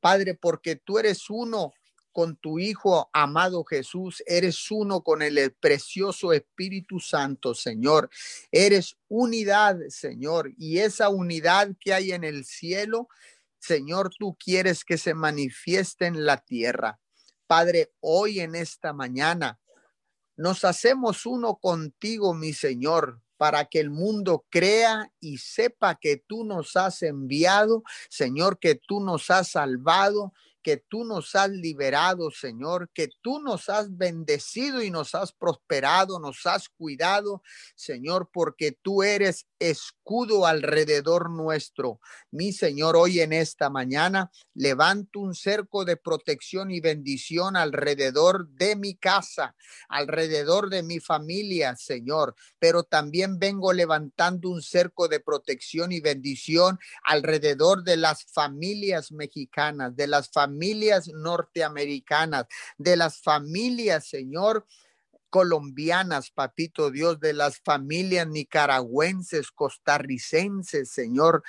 Padre, 0.00 0.34
porque 0.34 0.76
tú 0.76 0.98
eres 0.98 1.28
uno 1.28 1.72
con 2.12 2.36
tu 2.36 2.58
Hijo 2.58 3.10
amado 3.12 3.64
Jesús, 3.64 4.22
eres 4.26 4.70
uno 4.70 5.02
con 5.02 5.22
el 5.22 5.52
precioso 5.60 6.32
Espíritu 6.32 7.00
Santo, 7.00 7.54
Señor. 7.54 8.10
Eres 8.50 8.96
unidad, 9.08 9.78
Señor, 9.88 10.52
y 10.56 10.78
esa 10.78 11.08
unidad 11.08 11.70
que 11.80 11.94
hay 11.94 12.12
en 12.12 12.24
el 12.24 12.44
cielo, 12.44 13.08
Señor, 13.58 14.10
tú 14.18 14.36
quieres 14.38 14.84
que 14.84 14.98
se 14.98 15.14
manifieste 15.14 16.06
en 16.06 16.24
la 16.26 16.38
tierra. 16.38 17.00
Padre, 17.46 17.92
hoy 18.00 18.40
en 18.40 18.54
esta 18.54 18.92
mañana 18.92 19.60
nos 20.36 20.64
hacemos 20.64 21.26
uno 21.26 21.56
contigo, 21.56 22.34
mi 22.34 22.52
Señor, 22.52 23.20
para 23.36 23.64
que 23.64 23.80
el 23.80 23.90
mundo 23.90 24.46
crea 24.50 25.12
y 25.20 25.38
sepa 25.38 25.96
que 25.96 26.16
tú 26.16 26.44
nos 26.44 26.76
has 26.76 27.02
enviado, 27.02 27.82
Señor, 28.08 28.58
que 28.58 28.76
tú 28.76 29.00
nos 29.00 29.30
has 29.30 29.48
salvado 29.48 30.32
que 30.62 30.76
tú 30.76 31.04
nos 31.04 31.34
has 31.34 31.50
liberado, 31.50 32.30
Señor, 32.30 32.90
que 32.94 33.08
tú 33.20 33.40
nos 33.40 33.68
has 33.68 33.96
bendecido 33.96 34.82
y 34.82 34.90
nos 34.90 35.14
has 35.14 35.32
prosperado, 35.32 36.18
nos 36.20 36.46
has 36.46 36.68
cuidado, 36.68 37.42
Señor, 37.74 38.30
porque 38.32 38.72
tú 38.72 39.02
eres 39.02 39.46
escudo 39.58 40.46
alrededor 40.46 41.30
nuestro. 41.30 42.00
Mi 42.30 42.52
Señor, 42.52 42.96
hoy 42.96 43.20
en 43.20 43.32
esta 43.32 43.70
mañana 43.70 44.30
levanto 44.54 45.20
un 45.20 45.34
cerco 45.34 45.84
de 45.84 45.96
protección 45.96 46.70
y 46.70 46.80
bendición 46.80 47.56
alrededor 47.56 48.48
de 48.48 48.76
mi 48.76 48.94
casa, 48.94 49.54
alrededor 49.88 50.70
de 50.70 50.82
mi 50.82 51.00
familia, 51.00 51.76
Señor, 51.76 52.34
pero 52.58 52.82
también 52.82 53.38
vengo 53.38 53.72
levantando 53.72 54.50
un 54.50 54.62
cerco 54.62 55.08
de 55.08 55.20
protección 55.20 55.92
y 55.92 56.00
bendición 56.00 56.78
alrededor 57.04 57.82
de 57.82 57.96
las 57.96 58.24
familias 58.24 59.12
mexicanas, 59.12 59.94
de 59.96 60.06
las 60.06 60.30
familias 60.30 60.51
norteamericanas, 61.08 62.46
de 62.78 62.96
las 62.96 63.20
familias, 63.20 64.06
Señor, 64.06 64.66
colombianas, 65.30 66.30
papito 66.30 66.90
Dios, 66.90 67.18
de 67.18 67.32
las 67.32 67.58
familias 67.60 68.26
nicaragüenses, 68.26 69.50
costarricenses, 69.50 70.90
Señor. 70.90 71.42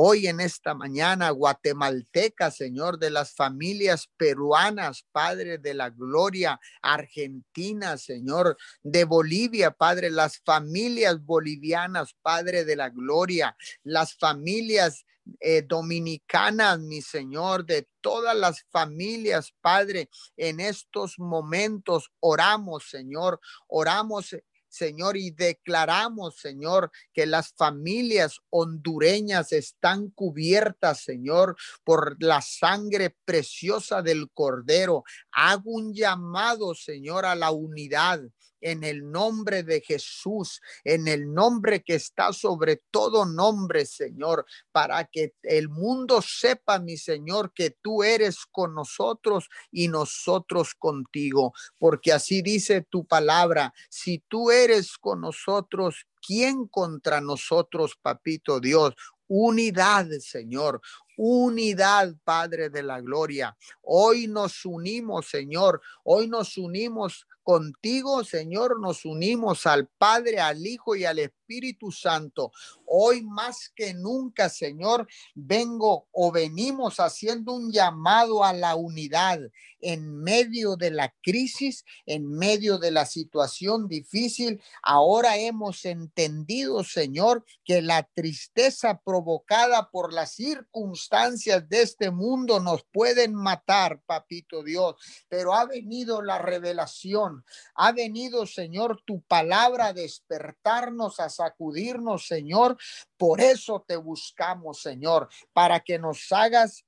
Hoy 0.00 0.28
en 0.28 0.38
esta 0.38 0.74
mañana, 0.74 1.30
guatemalteca, 1.30 2.52
Señor, 2.52 3.00
de 3.00 3.10
las 3.10 3.34
familias 3.34 4.08
peruanas, 4.16 5.04
Padre 5.10 5.58
de 5.58 5.74
la 5.74 5.90
Gloria, 5.90 6.60
Argentina, 6.80 7.98
Señor, 7.98 8.56
de 8.84 9.02
Bolivia, 9.02 9.72
Padre, 9.72 10.12
las 10.12 10.38
familias 10.44 11.20
bolivianas, 11.24 12.14
Padre 12.22 12.64
de 12.64 12.76
la 12.76 12.90
Gloria, 12.90 13.56
las 13.82 14.14
familias 14.14 15.04
eh, 15.40 15.62
dominicanas, 15.62 16.78
mi 16.78 17.02
Señor, 17.02 17.66
de 17.66 17.88
todas 18.00 18.36
las 18.36 18.64
familias, 18.70 19.52
Padre, 19.60 20.08
en 20.36 20.60
estos 20.60 21.18
momentos 21.18 22.12
oramos, 22.20 22.88
Señor, 22.88 23.40
oramos 23.66 24.36
Señor, 24.78 25.16
y 25.16 25.32
declaramos, 25.32 26.36
Señor, 26.36 26.90
que 27.12 27.26
las 27.26 27.52
familias 27.52 28.40
hondureñas 28.50 29.52
están 29.52 30.10
cubiertas, 30.10 31.02
Señor, 31.02 31.56
por 31.84 32.16
la 32.22 32.40
sangre 32.40 33.14
preciosa 33.24 34.00
del 34.02 34.30
Cordero. 34.30 35.02
Hago 35.32 35.72
un 35.72 35.92
llamado, 35.92 36.74
Señor, 36.74 37.26
a 37.26 37.34
la 37.34 37.50
unidad 37.50 38.20
en 38.60 38.84
el 38.84 39.10
nombre 39.10 39.62
de 39.62 39.80
Jesús, 39.80 40.60
en 40.84 41.08
el 41.08 41.32
nombre 41.32 41.82
que 41.82 41.94
está 41.94 42.32
sobre 42.32 42.82
todo 42.90 43.24
nombre, 43.24 43.86
Señor, 43.86 44.46
para 44.72 45.04
que 45.04 45.34
el 45.42 45.68
mundo 45.68 46.22
sepa, 46.22 46.78
mi 46.78 46.96
Señor, 46.96 47.52
que 47.52 47.70
tú 47.70 48.02
eres 48.02 48.46
con 48.50 48.74
nosotros 48.74 49.48
y 49.70 49.88
nosotros 49.88 50.74
contigo, 50.74 51.52
porque 51.78 52.12
así 52.12 52.42
dice 52.42 52.86
tu 52.88 53.06
palabra, 53.06 53.72
si 53.88 54.18
tú 54.28 54.50
eres 54.50 54.98
con 54.98 55.20
nosotros, 55.20 56.06
¿quién 56.26 56.66
contra 56.66 57.20
nosotros, 57.20 57.96
papito 58.00 58.60
Dios? 58.60 58.94
Unidad, 59.26 60.08
Señor, 60.20 60.80
unidad, 61.18 62.14
Padre 62.22 62.70
de 62.70 62.84
la 62.84 63.00
Gloria. 63.00 63.56
Hoy 63.82 64.28
nos 64.28 64.64
unimos, 64.64 65.28
Señor. 65.28 65.82
Hoy 66.04 66.28
nos 66.28 66.56
unimos 66.56 67.26
contigo, 67.42 68.22
Señor. 68.22 68.80
Nos 68.80 69.04
unimos 69.04 69.66
al 69.66 69.88
Padre, 69.88 70.38
al 70.38 70.64
Hijo 70.64 70.94
y 70.94 71.04
al 71.04 71.18
Espíritu 71.18 71.90
Santo. 71.90 72.52
Hoy 72.86 73.24
más 73.24 73.72
que 73.74 73.94
nunca, 73.94 74.48
Señor, 74.48 75.08
vengo 75.34 76.06
o 76.12 76.30
venimos 76.30 77.00
haciendo 77.00 77.52
un 77.52 77.72
llamado 77.72 78.44
a 78.44 78.52
la 78.52 78.76
unidad 78.76 79.40
en 79.80 80.22
medio 80.22 80.76
de 80.76 80.90
la 80.90 81.14
crisis, 81.22 81.84
en 82.06 82.28
medio 82.28 82.78
de 82.78 82.90
la 82.90 83.06
situación 83.06 83.88
difícil. 83.88 84.62
Ahora 84.82 85.36
hemos 85.36 85.84
entendido, 85.84 86.84
Señor, 86.84 87.44
que 87.64 87.82
la 87.82 88.04
tristeza 88.04 89.00
provocada 89.04 89.90
por 89.90 90.12
las 90.12 90.32
circunstancias 90.32 91.07
de 91.10 91.82
este 91.82 92.10
mundo 92.10 92.60
nos 92.60 92.84
pueden 92.84 93.34
matar, 93.34 94.00
papito 94.04 94.62
Dios, 94.62 94.96
pero 95.28 95.54
ha 95.54 95.64
venido 95.64 96.20
la 96.22 96.38
revelación, 96.38 97.44
ha 97.74 97.92
venido, 97.92 98.46
Señor, 98.46 99.02
tu 99.06 99.22
palabra 99.22 99.86
a 99.86 99.92
despertarnos, 99.92 101.20
a 101.20 101.30
sacudirnos, 101.30 102.26
Señor, 102.26 102.76
por 103.16 103.40
eso 103.40 103.84
te 103.86 103.96
buscamos, 103.96 104.82
Señor, 104.82 105.28
para 105.52 105.80
que 105.80 105.98
nos 105.98 106.30
hagas, 106.30 106.84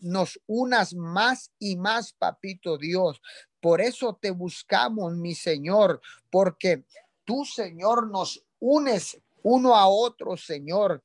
nos 0.00 0.40
unas 0.46 0.94
más 0.94 1.50
y 1.58 1.76
más, 1.76 2.12
papito 2.12 2.78
Dios. 2.78 3.20
Por 3.60 3.80
eso 3.80 4.18
te 4.20 4.30
buscamos, 4.30 5.14
mi 5.14 5.34
Señor, 5.34 6.00
porque 6.30 6.84
tú, 7.24 7.44
Señor, 7.44 8.10
nos 8.10 8.44
unes 8.58 9.18
uno 9.42 9.76
a 9.76 9.86
otro, 9.88 10.36
Señor, 10.36 11.02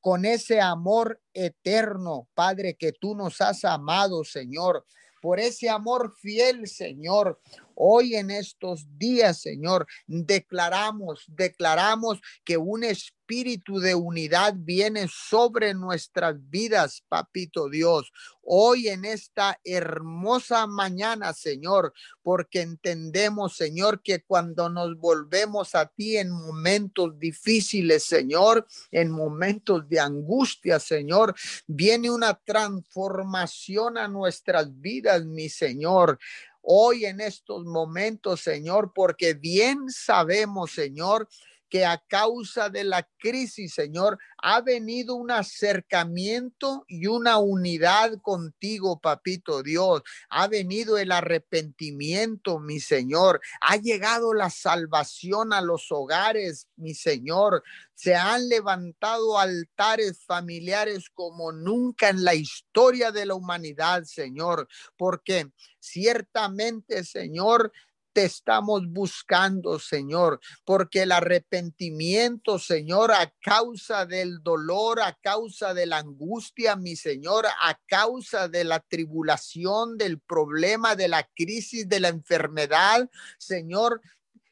con 0.00 0.24
ese 0.24 0.60
amor 0.60 1.20
eterno, 1.32 2.28
Padre, 2.34 2.76
que 2.78 2.92
tú 2.92 3.14
nos 3.14 3.40
has 3.40 3.64
amado, 3.64 4.24
Señor 4.24 4.84
por 5.22 5.38
ese 5.38 5.70
amor 5.70 6.12
fiel, 6.20 6.66
Señor. 6.66 7.40
Hoy 7.84 8.14
en 8.14 8.30
estos 8.30 8.86
días, 8.96 9.40
Señor, 9.40 9.88
declaramos, 10.06 11.24
declaramos 11.26 12.20
que 12.44 12.56
un 12.56 12.84
espíritu 12.84 13.80
de 13.80 13.96
unidad 13.96 14.54
viene 14.56 15.08
sobre 15.08 15.74
nuestras 15.74 16.36
vidas, 16.48 17.02
papito 17.08 17.68
Dios. 17.68 18.12
Hoy 18.42 18.86
en 18.86 19.04
esta 19.04 19.58
hermosa 19.64 20.68
mañana, 20.68 21.32
Señor, 21.32 21.92
porque 22.22 22.60
entendemos, 22.60 23.56
Señor, 23.56 24.00
que 24.00 24.22
cuando 24.22 24.68
nos 24.68 24.96
volvemos 24.96 25.74
a 25.74 25.86
ti 25.86 26.18
en 26.18 26.30
momentos 26.30 27.18
difíciles, 27.18 28.04
Señor, 28.04 28.64
en 28.92 29.10
momentos 29.10 29.88
de 29.88 29.98
angustia, 29.98 30.78
Señor, 30.78 31.34
viene 31.66 32.12
una 32.12 32.34
transformación 32.34 33.98
a 33.98 34.06
nuestras 34.06 34.80
vidas, 34.80 35.24
mi 35.24 35.48
Señor 35.48 36.20
hoy 36.62 37.04
en 37.04 37.20
estos 37.20 37.64
momentos, 37.64 38.40
Señor, 38.40 38.92
porque 38.94 39.34
bien 39.34 39.90
sabemos, 39.90 40.72
Señor, 40.72 41.28
que 41.72 41.86
a 41.86 41.96
causa 41.96 42.68
de 42.68 42.84
la 42.84 43.08
crisis, 43.18 43.72
Señor, 43.72 44.18
ha 44.36 44.60
venido 44.60 45.14
un 45.14 45.30
acercamiento 45.30 46.84
y 46.86 47.06
una 47.06 47.38
unidad 47.38 48.20
contigo, 48.20 49.00
papito 49.00 49.62
Dios. 49.62 50.02
Ha 50.28 50.48
venido 50.48 50.98
el 50.98 51.10
arrepentimiento, 51.10 52.58
mi 52.58 52.78
Señor. 52.78 53.40
Ha 53.62 53.78
llegado 53.78 54.34
la 54.34 54.50
salvación 54.50 55.54
a 55.54 55.62
los 55.62 55.90
hogares, 55.90 56.68
mi 56.76 56.92
Señor. 56.92 57.62
Se 57.94 58.16
han 58.16 58.50
levantado 58.50 59.38
altares 59.38 60.22
familiares 60.26 61.08
como 61.14 61.52
nunca 61.52 62.10
en 62.10 62.22
la 62.22 62.34
historia 62.34 63.12
de 63.12 63.24
la 63.24 63.34
humanidad, 63.34 64.04
Señor, 64.04 64.68
porque 64.98 65.50
ciertamente, 65.80 67.02
Señor, 67.02 67.72
te 68.12 68.24
estamos 68.24 68.86
buscando, 68.88 69.78
Señor, 69.78 70.40
porque 70.64 71.02
el 71.02 71.12
arrepentimiento, 71.12 72.58
Señor, 72.58 73.12
a 73.12 73.32
causa 73.40 74.06
del 74.06 74.42
dolor, 74.42 75.00
a 75.00 75.14
causa 75.14 75.74
de 75.74 75.86
la 75.86 75.98
angustia, 75.98 76.76
mi 76.76 76.96
Señor, 76.96 77.46
a 77.46 77.78
causa 77.86 78.48
de 78.48 78.64
la 78.64 78.80
tribulación, 78.80 79.96
del 79.98 80.20
problema, 80.20 80.96
de 80.96 81.08
la 81.08 81.28
crisis, 81.34 81.88
de 81.88 82.00
la 82.00 82.08
enfermedad, 82.08 83.08
Señor, 83.38 84.00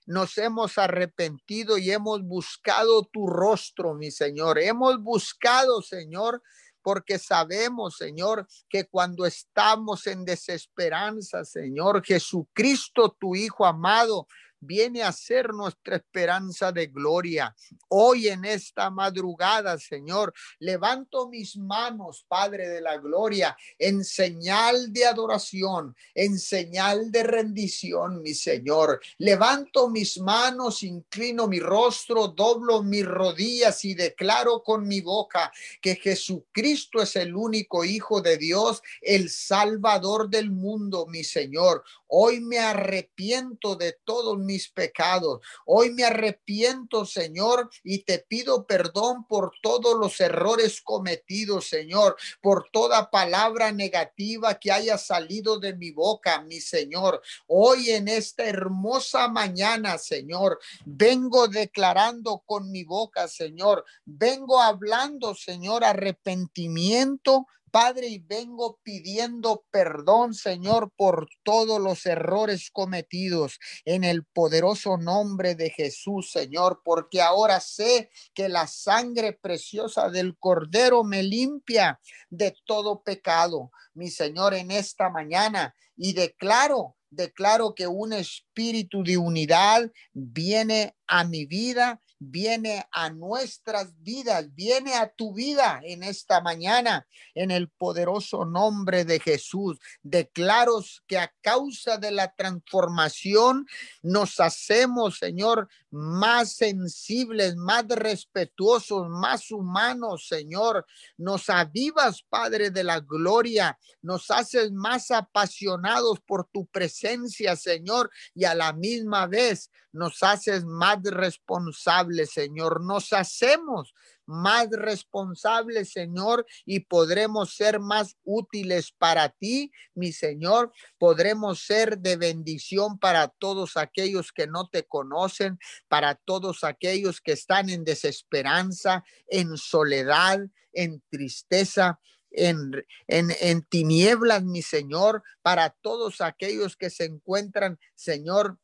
nos 0.06 0.38
hemos 0.38 0.76
arrepentido 0.76 1.78
y 1.78 1.92
hemos 1.92 2.22
buscado 2.22 3.04
tu 3.04 3.28
rostro, 3.28 3.94
mi 3.94 4.10
Señor. 4.10 4.58
Hemos 4.58 5.00
buscado, 5.00 5.82
Señor, 5.82 6.42
porque 6.82 7.18
sabemos, 7.18 7.96
Señor, 7.96 8.46
que 8.68 8.84
cuando 8.84 9.26
estamos 9.26 10.06
en 10.06 10.24
desesperanza, 10.24 11.44
Señor, 11.44 12.04
Jesucristo, 12.04 13.16
tu 13.18 13.34
Hijo 13.34 13.66
amado, 13.66 14.26
viene 14.60 15.02
a 15.02 15.12
ser 15.12 15.52
nuestra 15.52 15.96
esperanza 15.96 16.70
de 16.72 16.86
gloria. 16.86 17.54
Hoy 17.88 18.28
en 18.28 18.44
esta 18.44 18.90
madrugada, 18.90 19.78
Señor, 19.78 20.32
levanto 20.58 21.28
mis 21.28 21.56
manos, 21.56 22.24
Padre 22.28 22.68
de 22.68 22.80
la 22.80 22.98
Gloria, 22.98 23.56
en 23.78 24.04
señal 24.04 24.92
de 24.92 25.06
adoración, 25.06 25.96
en 26.14 26.38
señal 26.38 27.10
de 27.10 27.22
rendición, 27.22 28.22
mi 28.22 28.34
Señor. 28.34 29.00
Levanto 29.18 29.88
mis 29.88 30.18
manos, 30.18 30.82
inclino 30.82 31.48
mi 31.48 31.60
rostro, 31.60 32.28
doblo 32.28 32.82
mis 32.82 33.06
rodillas 33.06 33.84
y 33.84 33.94
declaro 33.94 34.62
con 34.62 34.86
mi 34.86 35.00
boca 35.00 35.50
que 35.80 35.96
Jesucristo 35.96 37.00
es 37.02 37.16
el 37.16 37.34
único 37.34 37.84
Hijo 37.84 38.20
de 38.20 38.36
Dios, 38.36 38.82
el 39.00 39.30
Salvador 39.30 40.28
del 40.28 40.50
mundo, 40.50 41.06
mi 41.06 41.24
Señor. 41.24 41.82
Hoy 42.12 42.40
me 42.40 42.58
arrepiento 42.58 43.76
de 43.76 43.96
todos 44.04 44.36
mis 44.36 44.68
pecados. 44.68 45.40
Hoy 45.64 45.92
me 45.92 46.02
arrepiento, 46.02 47.06
Señor, 47.06 47.70
y 47.84 48.02
te 48.02 48.18
pido 48.18 48.66
perdón 48.66 49.24
por 49.28 49.52
todos 49.62 49.96
los 49.96 50.20
errores 50.20 50.80
cometidos, 50.82 51.68
Señor, 51.68 52.16
por 52.40 52.68
toda 52.72 53.10
palabra 53.10 53.70
negativa 53.70 54.58
que 54.58 54.72
haya 54.72 54.98
salido 54.98 55.60
de 55.60 55.76
mi 55.76 55.92
boca, 55.92 56.42
mi 56.42 56.60
Señor. 56.60 57.22
Hoy 57.46 57.90
en 57.90 58.08
esta 58.08 58.44
hermosa 58.44 59.28
mañana, 59.28 59.96
Señor, 59.96 60.58
vengo 60.84 61.46
declarando 61.46 62.42
con 62.44 62.72
mi 62.72 62.82
boca, 62.82 63.28
Señor, 63.28 63.84
vengo 64.04 64.60
hablando, 64.60 65.36
Señor, 65.36 65.84
arrepentimiento 65.84 67.46
Padre, 67.70 68.08
y 68.08 68.18
vengo 68.18 68.78
pidiendo 68.82 69.64
perdón, 69.70 70.34
Señor, 70.34 70.92
por 70.96 71.28
todos 71.42 71.80
los 71.80 72.06
errores 72.06 72.70
cometidos 72.70 73.58
en 73.84 74.04
el 74.04 74.24
poderoso 74.24 74.96
nombre 74.96 75.54
de 75.54 75.70
Jesús, 75.70 76.30
Señor, 76.30 76.82
porque 76.84 77.22
ahora 77.22 77.60
sé 77.60 78.10
que 78.34 78.48
la 78.48 78.66
sangre 78.66 79.32
preciosa 79.32 80.10
del 80.10 80.36
Cordero 80.38 81.04
me 81.04 81.22
limpia 81.22 82.00
de 82.28 82.54
todo 82.64 83.02
pecado, 83.02 83.70
mi 83.94 84.10
Señor, 84.10 84.54
en 84.54 84.70
esta 84.70 85.10
mañana. 85.10 85.74
Y 85.96 86.12
declaro, 86.12 86.96
declaro 87.10 87.74
que 87.74 87.86
un 87.86 88.12
espíritu 88.12 89.02
de 89.02 89.16
unidad 89.16 89.90
viene 90.12 90.96
a 91.06 91.24
mi 91.24 91.44
vida 91.44 92.00
viene 92.20 92.86
a 92.92 93.10
nuestras 93.10 94.00
vidas, 94.02 94.54
viene 94.54 94.94
a 94.94 95.08
tu 95.08 95.34
vida 95.34 95.80
en 95.82 96.02
esta 96.02 96.40
mañana, 96.42 97.08
en 97.34 97.50
el 97.50 97.70
poderoso 97.70 98.44
nombre 98.44 99.04
de 99.04 99.18
Jesús. 99.18 99.78
Declaro 100.02 100.80
que 101.06 101.18
a 101.18 101.32
causa 101.40 101.96
de 101.96 102.10
la 102.12 102.32
transformación 102.34 103.66
nos 104.02 104.38
hacemos, 104.38 105.18
Señor, 105.18 105.68
más 105.90 106.52
sensibles, 106.52 107.56
más 107.56 107.86
respetuosos, 107.88 109.08
más 109.08 109.50
humanos, 109.50 110.26
Señor. 110.28 110.86
Nos 111.16 111.50
avivas, 111.50 112.22
Padre 112.28 112.70
de 112.70 112.84
la 112.84 113.00
gloria, 113.00 113.78
nos 114.02 114.30
haces 114.30 114.70
más 114.72 115.10
apasionados 115.10 116.20
por 116.20 116.48
tu 116.52 116.66
presencia, 116.66 117.56
Señor, 117.56 118.10
y 118.34 118.44
a 118.44 118.54
la 118.54 118.72
misma 118.72 119.26
vez 119.26 119.70
nos 119.92 120.22
haces 120.22 120.64
más 120.64 120.98
responsables, 121.02 122.32
Señor. 122.32 122.82
Nos 122.82 123.12
hacemos 123.12 123.94
más 124.30 124.70
responsables, 124.70 125.92
Señor, 125.92 126.46
y 126.64 126.80
podremos 126.80 127.54
ser 127.54 127.80
más 127.80 128.16
útiles 128.24 128.92
para 128.92 129.28
ti, 129.28 129.72
mi 129.94 130.12
Señor. 130.12 130.72
Podremos 130.98 131.60
ser 131.66 131.98
de 131.98 132.16
bendición 132.16 132.98
para 132.98 133.28
todos 133.28 133.76
aquellos 133.76 134.32
que 134.32 134.46
no 134.46 134.68
te 134.68 134.84
conocen, 134.84 135.58
para 135.88 136.14
todos 136.14 136.64
aquellos 136.64 137.20
que 137.20 137.32
están 137.32 137.68
en 137.68 137.84
desesperanza, 137.84 139.04
en 139.26 139.56
soledad, 139.56 140.40
en 140.72 141.02
tristeza. 141.10 142.00
En, 142.32 142.70
en, 143.08 143.32
en 143.40 143.62
tinieblas, 143.64 144.44
mi 144.44 144.62
Señor, 144.62 145.24
para 145.42 145.70
todos 145.70 146.20
aquellos 146.20 146.76
que 146.76 146.88
se 146.88 147.06
encuentran, 147.06 147.76
Señor, 147.96 148.56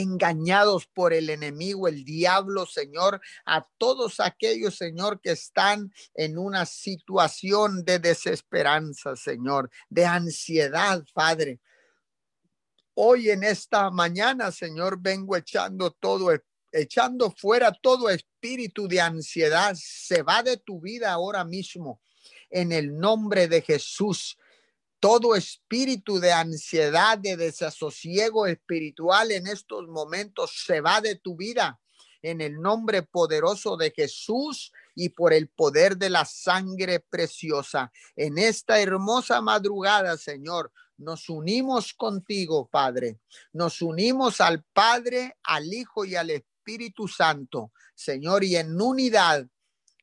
engañados 0.00 0.86
por 0.86 1.12
el 1.14 1.30
enemigo, 1.30 1.88
el 1.88 2.04
diablo, 2.04 2.66
Señor, 2.66 3.20
a 3.46 3.66
todos 3.78 4.20
aquellos, 4.20 4.76
Señor, 4.76 5.20
que 5.20 5.30
están 5.30 5.92
en 6.14 6.36
una 6.36 6.66
situación 6.66 7.84
de 7.84 7.98
desesperanza, 7.98 9.16
Señor, 9.16 9.70
de 9.88 10.04
ansiedad, 10.04 11.02
Padre. 11.14 11.60
Hoy 12.94 13.30
en 13.30 13.42
esta 13.42 13.90
mañana, 13.90 14.52
Señor, 14.52 14.98
vengo 15.00 15.36
echando 15.36 15.90
todo, 15.90 16.30
echando 16.72 17.30
fuera 17.30 17.72
todo 17.72 18.10
espíritu 18.10 18.88
de 18.88 19.00
ansiedad. 19.00 19.74
Se 19.78 20.22
va 20.22 20.42
de 20.42 20.58
tu 20.58 20.80
vida 20.80 21.12
ahora 21.12 21.44
mismo 21.44 22.00
en 22.50 22.72
el 22.72 22.98
nombre 22.98 23.48
de 23.48 23.62
Jesús 23.62 24.36
todo 25.00 25.34
espíritu 25.34 26.18
de 26.18 26.32
ansiedad, 26.32 27.18
de 27.18 27.36
desasosiego 27.36 28.46
espiritual 28.46 29.30
en 29.32 29.46
estos 29.46 29.86
momentos 29.88 30.62
se 30.66 30.80
va 30.80 31.00
de 31.00 31.16
tu 31.16 31.36
vida 31.36 31.80
en 32.22 32.40
el 32.40 32.60
nombre 32.60 33.02
poderoso 33.02 33.76
de 33.76 33.92
Jesús 33.94 34.72
y 34.94 35.10
por 35.10 35.32
el 35.32 35.48
poder 35.48 35.96
de 35.96 36.10
la 36.10 36.24
sangre 36.24 37.00
preciosa. 37.00 37.92
En 38.16 38.38
esta 38.38 38.80
hermosa 38.80 39.40
madrugada, 39.40 40.16
Señor, 40.16 40.72
nos 40.96 41.28
unimos 41.28 41.92
contigo, 41.94 42.68
Padre. 42.68 43.20
Nos 43.52 43.82
unimos 43.82 44.40
al 44.40 44.64
Padre, 44.72 45.36
al 45.42 45.72
Hijo 45.72 46.04
y 46.04 46.16
al 46.16 46.30
Espíritu 46.30 47.06
Santo, 47.06 47.72
Señor, 47.94 48.42
y 48.42 48.56
en 48.56 48.80
unidad 48.80 49.46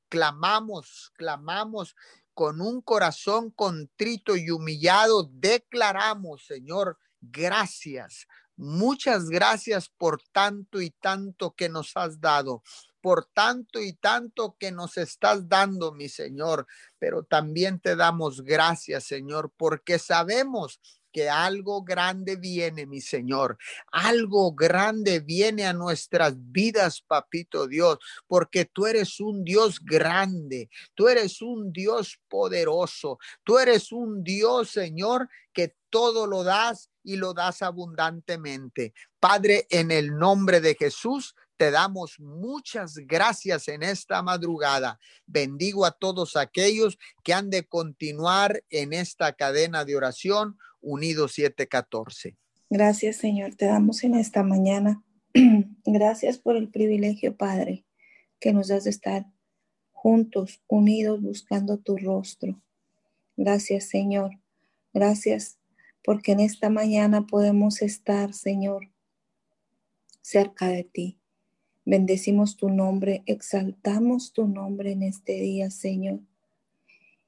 clamamos, 0.07 1.11
clamamos 1.15 1.95
con 2.33 2.61
un 2.61 2.81
corazón 2.81 3.51
contrito 3.51 4.35
y 4.35 4.49
humillado, 4.49 5.29
declaramos, 5.31 6.45
Señor, 6.45 6.97
gracias, 7.21 8.27
Muchas 8.55 9.29
gracias 9.29 9.89
por 9.89 10.21
tanto 10.31 10.79
y 10.79 10.91
tanto 10.91 11.55
que 11.55 11.69
nos 11.69 11.97
has 11.97 12.21
dado 12.21 12.61
por 13.01 13.25
tanto 13.25 13.81
y 13.81 13.91
tanto 13.93 14.55
que 14.57 14.71
nos 14.71 14.95
estás 14.95 15.49
dando, 15.49 15.91
mi 15.91 16.07
Señor. 16.07 16.67
Pero 16.99 17.23
también 17.23 17.81
te 17.81 17.97
damos 17.97 18.43
gracias, 18.43 19.03
Señor, 19.03 19.51
porque 19.57 19.99
sabemos 19.99 20.79
que 21.13 21.29
algo 21.29 21.83
grande 21.83 22.35
viene, 22.35 22.85
mi 22.85 22.99
Señor. 22.99 23.57
Algo 23.91 24.53
grande 24.53 25.19
viene 25.19 25.65
a 25.65 25.71
nuestras 25.71 26.33
vidas, 26.35 27.01
papito 27.01 27.67
Dios, 27.67 27.99
porque 28.27 28.65
tú 28.65 28.87
eres 28.87 29.19
un 29.19 29.45
Dios 29.45 29.79
grande, 29.79 30.69
tú 30.95 31.07
eres 31.07 31.41
un 31.41 31.71
Dios 31.71 32.19
poderoso, 32.27 33.19
tú 33.43 33.59
eres 33.59 33.91
un 33.91 34.23
Dios, 34.23 34.71
Señor, 34.71 35.29
que 35.53 35.75
todo 35.89 36.25
lo 36.25 36.43
das 36.43 36.89
y 37.03 37.17
lo 37.17 37.33
das 37.33 37.61
abundantemente. 37.61 38.93
Padre, 39.19 39.67
en 39.69 39.91
el 39.91 40.17
nombre 40.17 40.59
de 40.59 40.75
Jesús, 40.75 41.35
te 41.57 41.69
damos 41.69 42.19
muchas 42.19 42.95
gracias 42.95 43.67
en 43.67 43.83
esta 43.83 44.21
madrugada. 44.23 44.99
Bendigo 45.25 45.85
a 45.85 45.91
todos 45.91 46.35
aquellos 46.35 46.97
que 47.23 47.33
han 47.33 47.49
de 47.49 47.67
continuar 47.67 48.63
en 48.69 48.91
esta 48.91 49.33
cadena 49.33 49.85
de 49.85 49.95
oración 49.95 50.57
Unidos 50.83 51.33
714. 51.33 52.35
Gracias, 52.69 53.15
Señor. 53.17 53.55
Te 53.55 53.65
damos 53.65 54.03
en 54.03 54.15
esta 54.15 54.43
mañana. 54.43 55.03
gracias 55.85 56.37
por 56.37 56.55
el 56.55 56.69
privilegio, 56.69 57.35
Padre, 57.35 57.85
que 58.39 58.53
nos 58.53 58.67
das 58.67 58.83
de 58.83 58.91
estar 58.91 59.25
juntos, 59.91 60.61
unidos, 60.67 61.21
buscando 61.21 61.77
tu 61.77 61.97
rostro. 61.97 62.61
Gracias, 63.37 63.85
Señor. 63.89 64.39
Gracias 64.93 65.57
porque 66.03 66.33
en 66.33 66.41
esta 66.41 66.69
mañana 66.69 67.25
podemos 67.25 67.81
estar, 67.81 68.33
Señor, 68.33 68.91
cerca 70.21 70.67
de 70.67 70.83
ti. 70.83 71.19
Bendecimos 71.85 72.57
tu 72.57 72.69
nombre, 72.69 73.23
exaltamos 73.25 74.33
tu 74.33 74.47
nombre 74.47 74.91
en 74.91 75.03
este 75.03 75.33
día, 75.33 75.71
Señor. 75.71 76.19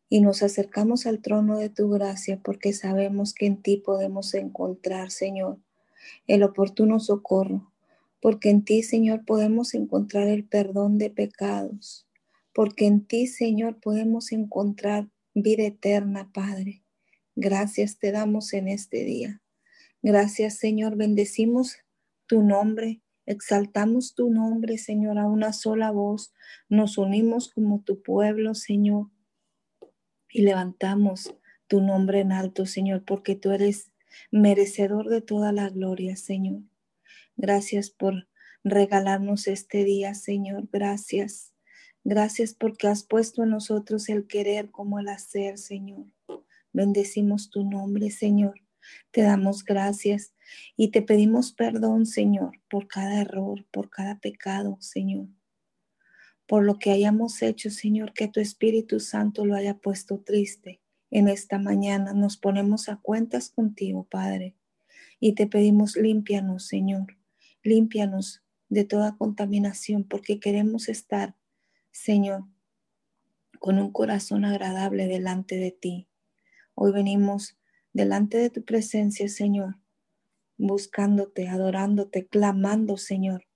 Y 0.09 0.21
nos 0.21 0.43
acercamos 0.43 1.05
al 1.05 1.21
trono 1.21 1.57
de 1.57 1.69
tu 1.69 1.89
gracia 1.89 2.39
porque 2.43 2.73
sabemos 2.73 3.33
que 3.33 3.47
en 3.47 3.61
ti 3.61 3.77
podemos 3.77 4.33
encontrar, 4.33 5.11
Señor, 5.11 5.59
el 6.27 6.43
oportuno 6.43 6.99
socorro. 6.99 7.71
Porque 8.21 8.49
en 8.49 8.63
ti, 8.63 8.83
Señor, 8.83 9.25
podemos 9.25 9.73
encontrar 9.73 10.27
el 10.27 10.45
perdón 10.45 10.97
de 10.97 11.09
pecados. 11.09 12.07
Porque 12.53 12.85
en 12.87 13.05
ti, 13.05 13.27
Señor, 13.27 13.79
podemos 13.79 14.31
encontrar 14.31 15.09
vida 15.33 15.63
eterna, 15.63 16.31
Padre. 16.33 16.83
Gracias 17.35 17.97
te 17.97 18.11
damos 18.11 18.53
en 18.53 18.67
este 18.67 19.03
día. 19.03 19.41
Gracias, 20.01 20.57
Señor. 20.57 20.95
Bendecimos 20.95 21.77
tu 22.27 22.41
nombre 22.41 23.01
Exaltamos 23.25 24.13
tu 24.13 24.29
nombre, 24.29 24.77
Señor, 24.77 25.17
a 25.17 25.25
una 25.25 25.51
sola 25.51 25.89
voz. 25.89 26.31
Nos 26.69 26.97
unimos 26.99 27.51
como 27.51 27.81
tu 27.81 28.03
pueblo, 28.03 28.53
Señor, 28.53 29.07
y 30.35 30.41
levantamos 30.41 31.33
tu 31.69 31.79
nombre 31.79 32.19
en 32.19 32.33
alto, 32.33 32.65
Señor, 32.65 33.05
porque 33.05 33.35
tú 33.35 33.51
eres 33.51 33.93
merecedor 34.31 35.07
de 35.07 35.21
toda 35.21 35.53
la 35.53 35.69
gloria, 35.69 36.17
Señor. 36.17 36.61
Gracias 37.37 37.89
por 37.89 38.27
regalarnos 38.61 39.47
este 39.47 39.85
día, 39.85 40.13
Señor. 40.13 40.67
Gracias. 40.73 41.53
Gracias 42.03 42.53
porque 42.53 42.89
has 42.89 43.03
puesto 43.03 43.43
en 43.43 43.51
nosotros 43.51 44.09
el 44.09 44.27
querer 44.27 44.71
como 44.71 44.99
el 44.99 45.07
hacer, 45.07 45.57
Señor. 45.57 46.05
Bendecimos 46.73 47.49
tu 47.49 47.63
nombre, 47.63 48.11
Señor. 48.11 48.55
Te 49.11 49.21
damos 49.21 49.63
gracias 49.63 50.33
y 50.75 50.89
te 50.91 51.01
pedimos 51.01 51.53
perdón, 51.53 52.05
Señor, 52.05 52.59
por 52.69 52.89
cada 52.89 53.21
error, 53.21 53.65
por 53.71 53.89
cada 53.89 54.19
pecado, 54.19 54.75
Señor. 54.81 55.27
Por 56.47 56.63
lo 56.63 56.77
que 56.77 56.91
hayamos 56.91 57.41
hecho, 57.41 57.69
Señor, 57.69 58.13
que 58.13 58.27
tu 58.27 58.39
Espíritu 58.39 58.99
Santo 58.99 59.45
lo 59.45 59.55
haya 59.55 59.77
puesto 59.77 60.19
triste. 60.19 60.81
En 61.09 61.27
esta 61.27 61.57
mañana 61.57 62.13
nos 62.13 62.37
ponemos 62.37 62.89
a 62.89 62.97
cuentas 62.97 63.49
contigo, 63.49 64.03
Padre, 64.03 64.55
y 65.19 65.33
te 65.33 65.47
pedimos 65.47 65.95
límpianos, 65.95 66.67
Señor, 66.67 67.17
límpianos 67.63 68.43
de 68.69 68.83
toda 68.83 69.17
contaminación, 69.17 70.03
porque 70.03 70.39
queremos 70.39 70.89
estar, 70.89 71.35
Señor, 71.91 72.43
con 73.59 73.79
un 73.79 73.91
corazón 73.91 74.45
agradable 74.45 75.07
delante 75.07 75.55
de 75.55 75.71
ti. 75.71 76.07
Hoy 76.75 76.91
venimos 76.91 77.57
delante 77.93 78.37
de 78.37 78.49
tu 78.49 78.63
presencia, 78.65 79.29
Señor, 79.29 79.77
buscándote, 80.57 81.47
adorándote, 81.47 82.27
clamando, 82.27 82.97
Señor, 82.97 83.47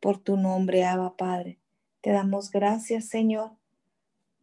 por 0.00 0.18
tu 0.18 0.36
nombre, 0.36 0.84
Abba 0.84 1.16
Padre. 1.16 1.61
Te 2.02 2.10
damos 2.10 2.50
gracias, 2.50 3.08
Señor. 3.08 3.52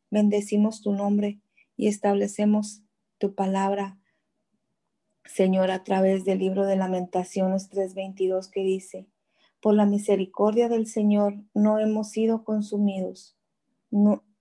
Bendecimos 0.09 0.81
tu 0.81 0.93
nombre 0.93 1.39
y 1.77 1.87
establecemos 1.87 2.81
tu 3.17 3.35
palabra, 3.35 3.99
Señor, 5.25 5.69
a 5.69 5.83
través 5.83 6.25
del 6.25 6.39
libro 6.39 6.65
de 6.65 6.77
Lamentaciones 6.77 7.69
3:22 7.69 8.49
que 8.49 8.63
dice, 8.63 9.07
por 9.61 9.75
la 9.75 9.85
misericordia 9.85 10.69
del 10.69 10.87
Señor 10.87 11.35
no 11.53 11.79
hemos 11.79 12.09
sido 12.09 12.43
consumidos. 12.43 13.35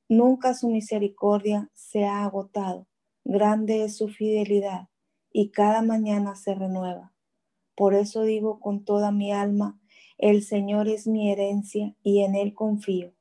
nunca 0.09 0.55
su 0.55 0.69
misericordia 0.69 1.71
se 1.75 2.05
ha 2.05 2.25
agotado 2.25 2.87
Grande 3.31 3.85
es 3.85 3.99
su 3.99 4.09
fidelidad 4.09 4.89
y 5.31 5.51
cada 5.51 5.83
mañana 5.83 6.35
se 6.35 6.55
renueva. 6.55 7.13
Por 7.77 7.93
eso 7.93 8.23
digo 8.23 8.59
con 8.59 8.87
toda 8.87 9.13
mi 9.13 9.33
alma, 9.33 9.79
el 10.19 10.43
Señor 10.43 10.89
es 10.89 11.07
mi 11.07 11.33
herencia 11.33 11.95
y 12.03 12.23
en 12.23 12.35
Él 12.35 12.55
confío. 12.55 13.13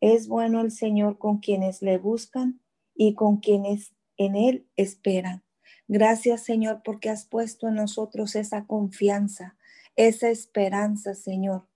Es 0.00 0.28
bueno 0.28 0.60
el 0.60 0.70
Señor 0.70 1.18
con 1.18 1.38
quienes 1.38 1.80
le 1.80 1.98
buscan 1.98 2.60
y 2.94 3.14
con 3.14 3.38
quienes 3.38 3.94
en 4.16 4.36
Él 4.36 4.66
esperan. 4.76 5.42
Gracias 5.88 6.44
Señor 6.44 6.82
porque 6.84 7.10
has 7.10 7.24
puesto 7.24 7.68
en 7.68 7.74
nosotros 7.74 8.36
esa 8.36 8.66
confianza, 8.66 9.56
esa 9.96 10.28
esperanza, 10.28 11.14
Señor 11.14 11.66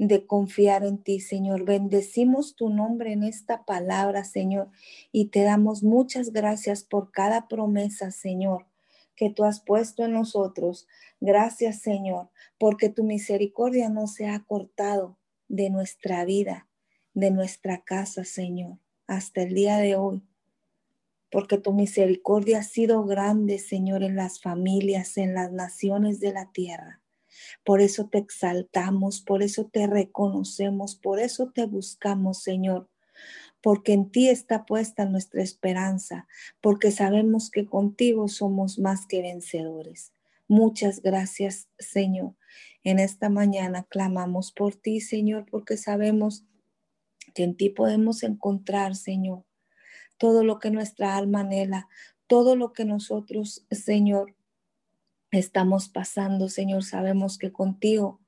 de 0.00 0.26
confiar 0.26 0.82
en 0.82 0.96
ti, 0.96 1.20
Señor. 1.20 1.66
Bendecimos 1.66 2.56
tu 2.56 2.70
nombre 2.70 3.12
en 3.12 3.22
esta 3.22 3.66
palabra, 3.66 4.24
Señor, 4.24 4.70
y 5.12 5.26
te 5.26 5.42
damos 5.42 5.82
muchas 5.82 6.32
gracias 6.32 6.82
por 6.82 7.10
cada 7.10 7.48
promesa, 7.48 8.10
Señor, 8.10 8.66
que 9.20 9.28
tú 9.28 9.44
has 9.44 9.60
puesto 9.60 10.02
en 10.02 10.14
nosotros. 10.14 10.88
Gracias, 11.20 11.82
Señor, 11.82 12.30
porque 12.58 12.88
tu 12.88 13.04
misericordia 13.04 13.90
no 13.90 14.06
se 14.06 14.26
ha 14.26 14.40
cortado 14.44 15.18
de 15.46 15.68
nuestra 15.68 16.24
vida, 16.24 16.70
de 17.12 17.30
nuestra 17.30 17.84
casa, 17.84 18.24
Señor, 18.24 18.78
hasta 19.06 19.42
el 19.42 19.52
día 19.52 19.76
de 19.76 19.94
hoy. 19.94 20.22
Porque 21.30 21.58
tu 21.58 21.74
misericordia 21.74 22.60
ha 22.60 22.62
sido 22.62 23.04
grande, 23.04 23.58
Señor, 23.58 24.02
en 24.04 24.16
las 24.16 24.40
familias, 24.40 25.18
en 25.18 25.34
las 25.34 25.52
naciones 25.52 26.18
de 26.20 26.32
la 26.32 26.50
tierra. 26.50 27.02
Por 27.62 27.82
eso 27.82 28.08
te 28.08 28.16
exaltamos, 28.16 29.20
por 29.20 29.42
eso 29.42 29.68
te 29.70 29.86
reconocemos, 29.86 30.96
por 30.96 31.20
eso 31.20 31.52
te 31.54 31.66
buscamos, 31.66 32.42
Señor. 32.42 32.88
Porque 33.62 33.92
en 33.92 34.10
ti 34.10 34.28
está 34.28 34.64
puesta 34.64 35.04
nuestra 35.04 35.42
esperanza, 35.42 36.26
porque 36.60 36.90
sabemos 36.90 37.50
que 37.50 37.66
contigo 37.66 38.28
somos 38.28 38.78
más 38.78 39.06
que 39.06 39.22
vencedores. 39.22 40.12
Muchas 40.48 41.02
gracias, 41.02 41.68
Señor. 41.78 42.34
En 42.82 42.98
esta 42.98 43.28
mañana 43.28 43.84
clamamos 43.88 44.52
por 44.52 44.74
ti, 44.74 45.00
Señor, 45.00 45.46
porque 45.50 45.76
sabemos 45.76 46.44
que 47.34 47.44
en 47.44 47.56
ti 47.56 47.68
podemos 47.68 48.22
encontrar, 48.22 48.96
Señor, 48.96 49.44
todo 50.18 50.42
lo 50.42 50.58
que 50.58 50.70
nuestra 50.70 51.16
alma 51.16 51.40
anhela, 51.40 51.88
todo 52.26 52.56
lo 52.56 52.72
que 52.72 52.84
nosotros, 52.84 53.66
Señor, 53.70 54.34
estamos 55.30 55.88
pasando, 55.88 56.48
Señor. 56.48 56.84
Sabemos 56.84 57.38
que 57.38 57.52
contigo 57.52 58.20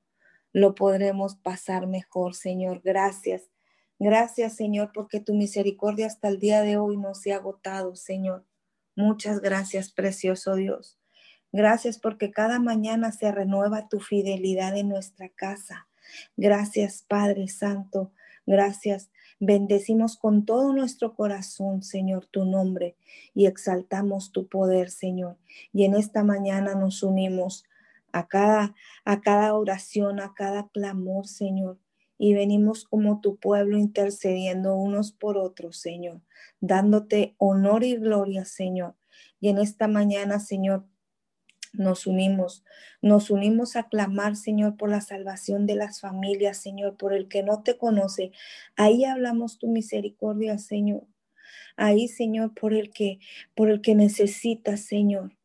lo 0.51 0.75
podremos 0.75 1.35
pasar 1.35 1.87
mejor, 1.87 2.35
Señor. 2.35 2.81
Gracias. 2.83 3.52
Gracias, 4.03 4.55
Señor, 4.55 4.91
porque 4.93 5.19
tu 5.19 5.33
misericordia 5.33 6.07
hasta 6.07 6.27
el 6.27 6.39
día 6.39 6.61
de 6.61 6.77
hoy 6.77 6.97
no 6.97 7.13
se 7.13 7.33
ha 7.33 7.37
agotado, 7.37 7.95
Señor. 7.95 8.45
Muchas 8.95 9.39
gracias, 9.39 9.91
precioso 9.91 10.55
Dios. 10.55 10.99
Gracias 11.51 11.99
porque 11.99 12.31
cada 12.31 12.59
mañana 12.59 13.11
se 13.11 13.31
renueva 13.31 13.87
tu 13.87 13.99
fidelidad 13.99 14.75
en 14.75 14.89
nuestra 14.89 15.29
casa. 15.29 15.87
Gracias, 16.35 17.03
Padre 17.07 17.47
Santo. 17.47 18.11
Gracias 18.45 19.09
Bendecimos 19.45 20.15
con 20.15 20.45
todo 20.45 20.71
nuestro 20.71 21.15
corazón, 21.15 21.83
Señor, 21.83 22.27
tu 22.27 22.45
nombre 22.45 22.95
y 23.33 23.47
exaltamos 23.47 24.31
tu 24.31 24.47
poder, 24.47 24.89
Señor. 24.89 25.37
Y 25.73 25.83
en 25.83 25.95
esta 25.95 26.23
mañana 26.23 26.75
nos 26.75 27.03
unimos 27.03 27.65
a 28.13 28.29
cada, 28.29 28.73
a 29.03 29.19
cada 29.19 29.53
oración, 29.53 30.21
a 30.21 30.33
cada 30.33 30.69
clamor, 30.69 31.27
Señor. 31.27 31.77
Y 32.23 32.33
venimos 32.33 32.85
como 32.85 33.19
tu 33.19 33.35
pueblo 33.35 33.77
intercediendo 33.77 34.75
unos 34.75 35.11
por 35.11 35.37
otros, 35.37 35.75
Señor, 35.75 36.21
dándote 36.61 37.35
honor 37.37 37.83
y 37.83 37.97
gloria, 37.97 38.45
Señor. 38.45 38.95
Y 39.41 39.49
en 39.49 39.57
esta 39.57 39.89
mañana, 39.89 40.39
Señor, 40.39 40.87
nos 41.73 42.07
unimos, 42.07 42.63
nos 43.01 43.29
unimos 43.29 43.75
a 43.75 43.89
clamar, 43.89 44.37
Señor, 44.37 44.77
por 44.77 44.89
la 44.89 45.01
salvación 45.01 45.65
de 45.65 45.75
las 45.75 45.99
familias, 45.99 46.59
Señor, 46.59 46.95
por 46.95 47.11
el 47.11 47.27
que 47.27 47.43
no 47.43 47.61
te 47.61 47.77
conoce. 47.77 48.31
Ahí 48.77 49.03
hablamos 49.03 49.59
tu 49.59 49.67
misericordia, 49.67 50.57
Señor. 50.59 51.05
Ahí, 51.75 52.07
Señor, 52.07 52.53
por 52.53 52.73
el 52.73 52.93
que 52.93 53.19
por 53.53 53.69
el 53.69 53.81
que 53.81 53.95
necesita, 53.95 54.77
Señor, 54.77 55.35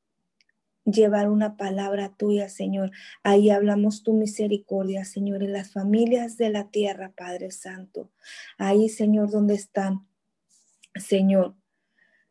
llevar 0.90 1.29
una 1.29 1.57
palabra 1.57 2.14
tuya, 2.16 2.48
Señor. 2.48 2.90
Ahí 3.22 3.51
hablamos 3.51 4.03
tu 4.03 4.12
misericordia, 4.12 5.05
Señor, 5.05 5.42
en 5.42 5.53
las 5.53 5.72
familias 5.72 6.37
de 6.37 6.51
la 6.51 6.68
tierra, 6.70 7.12
Padre 7.16 7.51
Santo. 7.51 8.11
Ahí, 8.57 8.88
Señor, 8.88 9.31
donde 9.31 9.55
están, 9.55 10.07
Señor, 10.94 11.55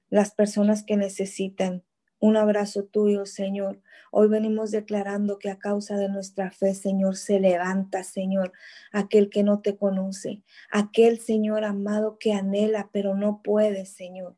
las 0.10 0.34
personas 0.34 0.84
que 0.84 0.98
necesitan 0.98 1.84
un 2.20 2.36
abrazo 2.36 2.84
tuyo, 2.86 3.28
Señor. 3.28 3.80
Hoy 4.12 4.28
venimos 4.28 4.72
declarando 4.72 5.38
que 5.38 5.52
a 5.52 5.60
causa 5.60 5.98
de 5.98 6.10
nuestra 6.10 6.50
fe, 6.50 6.74
Señor, 6.74 7.16
se 7.16 7.40
levanta, 7.40 8.04
Señor, 8.04 8.54
aquel 8.92 9.30
que 9.30 9.44
no 9.44 9.62
te 9.62 9.78
conoce, 9.78 10.42
aquel, 10.72 11.20
Señor 11.20 11.64
amado, 11.64 12.18
que 12.18 12.34
anhela, 12.34 12.90
pero 12.92 13.16
no 13.16 13.44
puede, 13.44 13.86
Señor. 13.86 14.36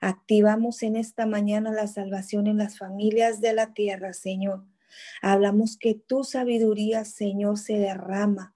Activamos 0.00 0.82
en 0.82 0.96
esta 0.96 1.26
mañana 1.26 1.72
la 1.72 1.86
salvación 1.86 2.46
en 2.46 2.58
las 2.58 2.78
familias 2.78 3.40
de 3.40 3.52
la 3.52 3.74
tierra, 3.74 4.12
Señor. 4.12 4.64
Hablamos 5.22 5.76
que 5.76 5.94
tu 5.94 6.24
sabiduría, 6.24 7.04
Señor, 7.04 7.58
se 7.58 7.78
derrama 7.78 8.54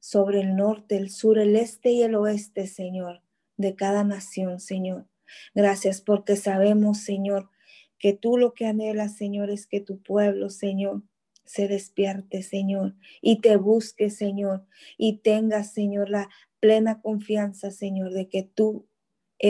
sobre 0.00 0.40
el 0.40 0.56
norte, 0.56 0.96
el 0.96 1.10
sur, 1.10 1.38
el 1.38 1.56
este 1.56 1.90
y 1.90 2.02
el 2.02 2.14
oeste, 2.14 2.66
Señor, 2.66 3.22
de 3.56 3.74
cada 3.74 4.04
nación, 4.04 4.60
Señor. 4.60 5.06
Gracias 5.54 6.00
porque 6.00 6.36
sabemos, 6.36 6.98
Señor, 6.98 7.50
que 7.98 8.12
tú 8.12 8.36
lo 8.38 8.54
que 8.54 8.66
anhelas, 8.66 9.16
Señor, 9.16 9.50
es 9.50 9.66
que 9.66 9.80
tu 9.80 10.00
pueblo, 10.02 10.50
Señor, 10.50 11.02
se 11.44 11.68
despierte, 11.68 12.42
Señor, 12.42 12.94
y 13.20 13.40
te 13.40 13.56
busque, 13.56 14.10
Señor, 14.10 14.66
y 14.98 15.18
tenga, 15.18 15.64
Señor, 15.64 16.10
la 16.10 16.28
plena 16.60 17.00
confianza, 17.00 17.70
Señor, 17.70 18.12
de 18.12 18.28
que 18.28 18.42
tú 18.42 18.86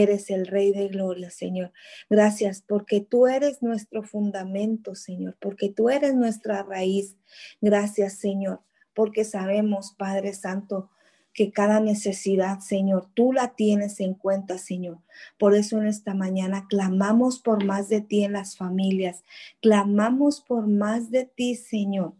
eres 0.02 0.30
el 0.30 0.46
Rey 0.46 0.72
de 0.72 0.88
Gloria, 0.88 1.30
Señor. 1.30 1.72
Gracias 2.08 2.62
porque 2.62 3.00
tú 3.00 3.26
eres 3.26 3.62
nuestro 3.62 4.02
fundamento, 4.02 4.94
Señor, 4.94 5.36
porque 5.40 5.68
tú 5.68 5.90
eres 5.90 6.14
nuestra 6.14 6.62
raíz. 6.62 7.16
Gracias, 7.60 8.14
Señor, 8.18 8.60
porque 8.94 9.24
sabemos, 9.24 9.94
Padre 9.96 10.32
Santo, 10.34 10.90
que 11.36 11.52
cada 11.52 11.80
necesidad, 11.80 12.60
Señor, 12.60 13.10
tú 13.12 13.30
la 13.34 13.54
tienes 13.54 14.00
en 14.00 14.14
cuenta, 14.14 14.56
Señor. 14.56 15.00
Por 15.38 15.54
eso 15.54 15.78
en 15.78 15.86
esta 15.86 16.14
mañana 16.14 16.66
clamamos 16.66 17.40
por 17.40 17.62
más 17.62 17.90
de 17.90 18.00
ti 18.00 18.24
en 18.24 18.32
las 18.32 18.56
familias, 18.56 19.22
clamamos 19.60 20.40
por 20.40 20.66
más 20.66 21.10
de 21.10 21.26
ti, 21.26 21.54
Señor, 21.54 22.14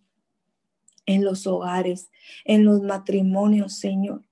en 1.07 1.25
los 1.25 1.47
hogares, 1.47 2.11
en 2.45 2.67
los 2.67 2.83
matrimonios, 2.83 3.79
Señor. 3.79 4.26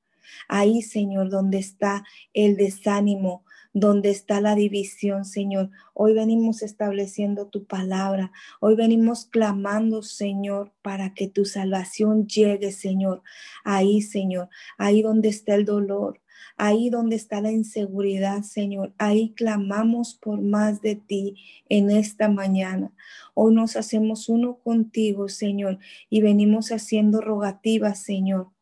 Ahí, 0.48 0.82
Señor, 0.82 1.30
donde 1.30 1.58
está 1.58 2.04
el 2.32 2.56
desánimo, 2.56 3.44
donde 3.74 4.10
está 4.10 4.40
la 4.40 4.54
división, 4.54 5.24
Señor. 5.24 5.70
Hoy 5.94 6.14
venimos 6.14 6.62
estableciendo 6.62 7.48
tu 7.48 7.64
palabra. 7.64 8.30
Hoy 8.60 8.76
venimos 8.76 9.26
clamando, 9.26 10.02
Señor, 10.02 10.72
para 10.80 11.12
que 11.12 11.28
tu 11.28 11.44
salvación 11.44 12.28
llegue, 12.28 12.70
Señor. 12.70 13.22
Ahí, 13.64 14.00
Señor, 14.00 14.48
ahí 14.78 15.02
donde 15.02 15.28
está 15.28 15.56
el 15.56 15.64
dolor, 15.64 16.20
ahí 16.56 16.88
donde 16.88 17.16
está 17.16 17.40
la 17.40 17.50
inseguridad, 17.50 18.42
Señor. 18.42 18.94
Ahí 18.96 19.34
clamamos 19.34 20.14
por 20.14 20.40
más 20.40 20.80
de 20.80 20.94
ti 20.94 21.37
en 21.68 21.90
esta 21.90 22.28
mañana. 22.28 22.92
Hoy 23.34 23.54
nos 23.54 23.74
hacemos 23.74 24.28
uno 24.28 24.58
contigo, 24.58 25.28
Señor, 25.28 25.80
y 26.08 26.20
venimos 26.20 26.70
haciendo 26.70 27.20
rogativas, 27.20 28.00
Señor, 28.00 28.53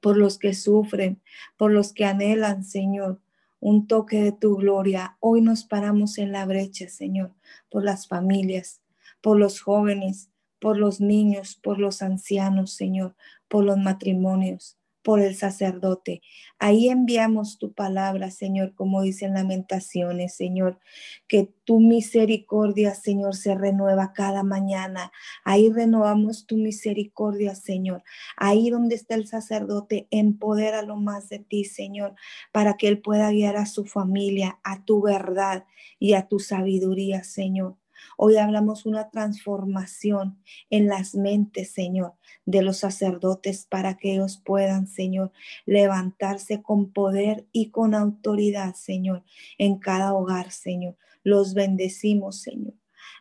por 0.00 0.16
los 0.16 0.38
que 0.38 0.54
sufren, 0.54 1.20
por 1.56 1.72
los 1.72 1.92
que 1.92 2.04
anhelan, 2.04 2.64
Señor 2.64 3.20
un 3.60 3.86
toque 3.86 4.22
de 4.22 4.32
tu 4.32 4.56
gloria. 4.56 5.16
Hoy 5.20 5.40
nos 5.40 5.64
paramos 5.64 6.18
en 6.18 6.32
la 6.32 6.46
brecha, 6.46 6.88
Señor, 6.88 7.34
por 7.70 7.84
las 7.84 8.06
familias, 8.06 8.80
por 9.20 9.38
los 9.38 9.60
jóvenes, 9.60 10.30
por 10.60 10.78
los 10.78 11.00
niños, 11.00 11.58
por 11.62 11.78
los 11.78 12.02
ancianos, 12.02 12.72
Señor, 12.72 13.16
por 13.48 13.64
los 13.64 13.78
matrimonios, 13.78 14.75
por 15.06 15.20
el 15.20 15.36
sacerdote. 15.36 16.20
Ahí 16.58 16.88
enviamos 16.88 17.58
tu 17.58 17.72
palabra, 17.72 18.32
Señor, 18.32 18.74
como 18.74 19.02
dicen 19.02 19.34
lamentaciones, 19.34 20.34
Señor, 20.34 20.80
que 21.28 21.48
tu 21.62 21.78
misericordia, 21.78 22.92
Señor, 22.92 23.36
se 23.36 23.54
renueva 23.54 24.12
cada 24.12 24.42
mañana. 24.42 25.12
Ahí 25.44 25.70
renovamos 25.70 26.44
tu 26.48 26.56
misericordia, 26.56 27.54
Señor. 27.54 28.02
Ahí 28.36 28.68
donde 28.68 28.96
está 28.96 29.14
el 29.14 29.28
sacerdote, 29.28 30.08
empodera 30.10 30.82
lo 30.82 30.96
más 30.96 31.28
de 31.28 31.38
ti, 31.38 31.64
Señor, 31.64 32.16
para 32.50 32.76
que 32.76 32.88
él 32.88 32.98
pueda 33.00 33.30
guiar 33.30 33.58
a 33.58 33.66
su 33.66 33.84
familia, 33.84 34.58
a 34.64 34.84
tu 34.84 35.00
verdad 35.02 35.66
y 36.00 36.14
a 36.14 36.26
tu 36.26 36.40
sabiduría, 36.40 37.22
Señor. 37.22 37.76
Hoy 38.16 38.36
hablamos 38.36 38.86
una 38.86 39.10
transformación 39.10 40.38
en 40.70 40.88
las 40.88 41.14
mentes, 41.14 41.70
Señor, 41.70 42.14
de 42.44 42.62
los 42.62 42.78
sacerdotes 42.78 43.66
para 43.66 43.96
que 43.96 44.14
ellos 44.14 44.40
puedan, 44.44 44.86
Señor, 44.86 45.32
levantarse 45.64 46.62
con 46.62 46.92
poder 46.92 47.46
y 47.52 47.70
con 47.70 47.94
autoridad, 47.94 48.74
Señor, 48.74 49.24
en 49.58 49.78
cada 49.78 50.14
hogar, 50.14 50.50
Señor. 50.50 50.96
Los 51.22 51.54
bendecimos, 51.54 52.40
Señor. 52.40 52.74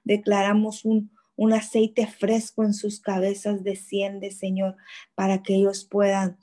Declaramos 0.03 0.85
un, 0.85 1.11
un 1.35 1.53
aceite 1.53 2.07
fresco 2.07 2.63
en 2.63 2.73
sus 2.73 2.99
cabezas, 2.99 3.63
desciende, 3.63 4.31
Señor, 4.31 4.77
para 5.15 5.43
que 5.43 5.55
ellos 5.55 5.85
puedan 5.85 6.37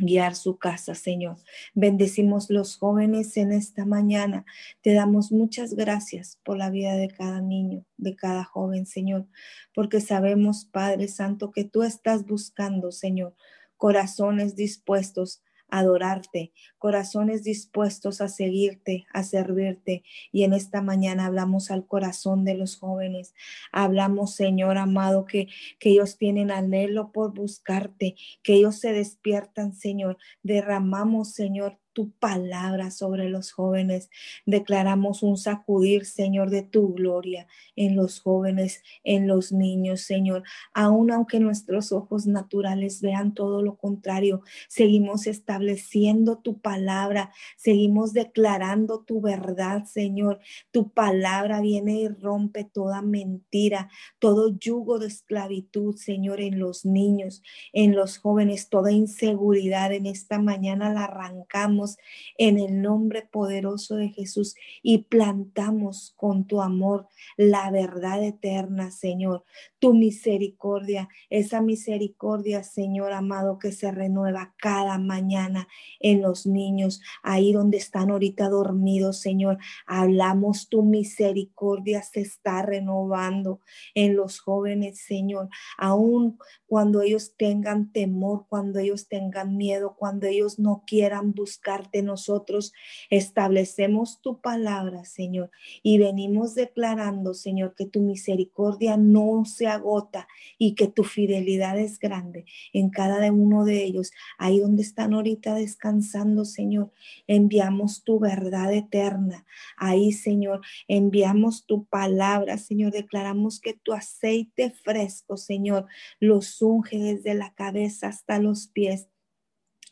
guiar 0.00 0.34
su 0.34 0.56
casa, 0.58 0.94
Señor. 0.94 1.36
Bendecimos 1.74 2.50
los 2.50 2.76
jóvenes 2.76 3.36
en 3.36 3.52
esta 3.52 3.84
mañana. 3.84 4.44
Te 4.80 4.94
damos 4.94 5.30
muchas 5.30 5.74
gracias 5.74 6.38
por 6.42 6.56
la 6.56 6.70
vida 6.70 6.96
de 6.96 7.08
cada 7.08 7.40
niño, 7.40 7.84
de 7.96 8.16
cada 8.16 8.44
joven, 8.44 8.86
Señor, 8.86 9.26
porque 9.74 10.00
sabemos, 10.00 10.64
Padre 10.64 11.08
Santo, 11.08 11.50
que 11.50 11.64
tú 11.64 11.82
estás 11.82 12.26
buscando, 12.26 12.90
Señor, 12.90 13.34
corazones 13.76 14.56
dispuestos 14.56 15.42
adorarte, 15.70 16.52
corazones 16.78 17.44
dispuestos 17.44 18.20
a 18.20 18.28
seguirte, 18.28 19.06
a 19.12 19.22
servirte. 19.22 20.02
Y 20.32 20.44
en 20.44 20.52
esta 20.52 20.82
mañana 20.82 21.26
hablamos 21.26 21.70
al 21.70 21.86
corazón 21.86 22.44
de 22.44 22.54
los 22.54 22.76
jóvenes. 22.76 23.34
Hablamos, 23.72 24.34
Señor 24.34 24.78
amado, 24.78 25.24
que, 25.24 25.48
que 25.78 25.90
ellos 25.90 26.16
tienen 26.16 26.50
anhelo 26.50 27.12
por 27.12 27.34
buscarte, 27.34 28.16
que 28.42 28.54
ellos 28.54 28.76
se 28.76 28.92
despiertan, 28.92 29.74
Señor. 29.74 30.18
Derramamos, 30.42 31.32
Señor, 31.32 31.78
tu 32.00 32.12
palabra 32.12 32.90
sobre 32.90 33.28
los 33.28 33.52
jóvenes. 33.52 34.08
Declaramos 34.46 35.22
un 35.22 35.36
sacudir, 35.36 36.06
Señor, 36.06 36.48
de 36.48 36.62
tu 36.62 36.94
gloria 36.94 37.46
en 37.76 37.94
los 37.94 38.20
jóvenes, 38.20 38.82
en 39.04 39.28
los 39.28 39.52
niños, 39.52 40.00
Señor. 40.00 40.44
Aun 40.72 41.10
aunque 41.10 41.40
nuestros 41.40 41.92
ojos 41.92 42.26
naturales 42.26 43.02
vean 43.02 43.34
todo 43.34 43.60
lo 43.60 43.76
contrario, 43.76 44.40
seguimos 44.66 45.26
estableciendo 45.26 46.38
tu 46.38 46.58
palabra, 46.58 47.32
seguimos 47.58 48.14
declarando 48.14 49.00
tu 49.00 49.20
verdad, 49.20 49.84
Señor. 49.84 50.40
Tu 50.70 50.88
palabra 50.88 51.60
viene 51.60 52.00
y 52.00 52.08
rompe 52.08 52.64
toda 52.64 53.02
mentira, 53.02 53.90
todo 54.18 54.56
yugo 54.58 54.98
de 54.98 55.08
esclavitud, 55.08 55.96
Señor, 55.96 56.40
en 56.40 56.58
los 56.58 56.86
niños, 56.86 57.42
en 57.74 57.94
los 57.94 58.16
jóvenes, 58.16 58.70
toda 58.70 58.90
inseguridad 58.90 59.92
en 59.92 60.06
esta 60.06 60.38
mañana 60.38 60.94
la 60.94 61.04
arrancamos 61.04 61.89
en 62.38 62.58
el 62.58 62.82
nombre 62.82 63.22
poderoso 63.22 63.96
de 63.96 64.08
Jesús 64.08 64.54
y 64.82 64.98
plantamos 65.04 66.14
con 66.16 66.46
tu 66.46 66.60
amor 66.60 67.08
la 67.36 67.70
verdad 67.70 68.22
eterna, 68.22 68.90
Señor, 68.90 69.44
tu 69.78 69.94
misericordia, 69.94 71.08
esa 71.30 71.60
misericordia, 71.60 72.62
Señor 72.62 73.12
amado, 73.12 73.58
que 73.58 73.72
se 73.72 73.90
renueva 73.92 74.54
cada 74.58 74.98
mañana 74.98 75.68
en 76.00 76.22
los 76.22 76.46
niños, 76.46 77.00
ahí 77.22 77.52
donde 77.52 77.78
están 77.78 78.10
ahorita 78.10 78.48
dormidos, 78.48 79.20
Señor. 79.20 79.58
Hablamos 79.86 80.68
tu 80.68 80.82
misericordia 80.82 82.02
se 82.02 82.20
está 82.20 82.62
renovando 82.62 83.60
en 83.94 84.16
los 84.16 84.40
jóvenes, 84.40 85.00
Señor, 85.00 85.48
aún 85.78 86.38
cuando 86.66 87.02
ellos 87.02 87.34
tengan 87.36 87.92
temor, 87.92 88.46
cuando 88.48 88.78
ellos 88.78 89.08
tengan 89.08 89.56
miedo, 89.56 89.96
cuando 89.98 90.26
ellos 90.26 90.58
no 90.58 90.84
quieran 90.86 91.32
buscar 91.32 91.69
nosotros 92.02 92.72
establecemos 93.10 94.20
tu 94.20 94.40
palabra, 94.40 95.04
Señor, 95.04 95.50
y 95.82 95.98
venimos 95.98 96.54
declarando, 96.54 97.34
Señor, 97.34 97.74
que 97.74 97.86
tu 97.86 98.00
misericordia 98.00 98.96
no 98.96 99.44
se 99.44 99.66
agota 99.66 100.26
y 100.58 100.74
que 100.74 100.88
tu 100.88 101.04
fidelidad 101.04 101.78
es 101.78 101.98
grande 101.98 102.44
en 102.72 102.90
cada 102.90 103.30
uno 103.30 103.64
de 103.64 103.84
ellos. 103.84 104.10
Ahí 104.38 104.60
donde 104.60 104.82
están 104.82 105.14
ahorita 105.14 105.54
descansando, 105.54 106.44
Señor, 106.44 106.90
enviamos 107.26 108.02
tu 108.04 108.18
verdad 108.18 108.72
eterna. 108.72 109.44
Ahí, 109.76 110.12
Señor, 110.12 110.60
enviamos 110.88 111.66
tu 111.66 111.84
palabra, 111.84 112.58
Señor, 112.58 112.92
declaramos 112.92 113.60
que 113.60 113.74
tu 113.74 113.92
aceite 113.92 114.70
fresco, 114.70 115.36
Señor, 115.36 115.86
los 116.18 116.60
unge 116.62 116.98
desde 116.98 117.34
la 117.34 117.54
cabeza 117.54 118.08
hasta 118.08 118.38
los 118.38 118.66
pies. 118.68 119.09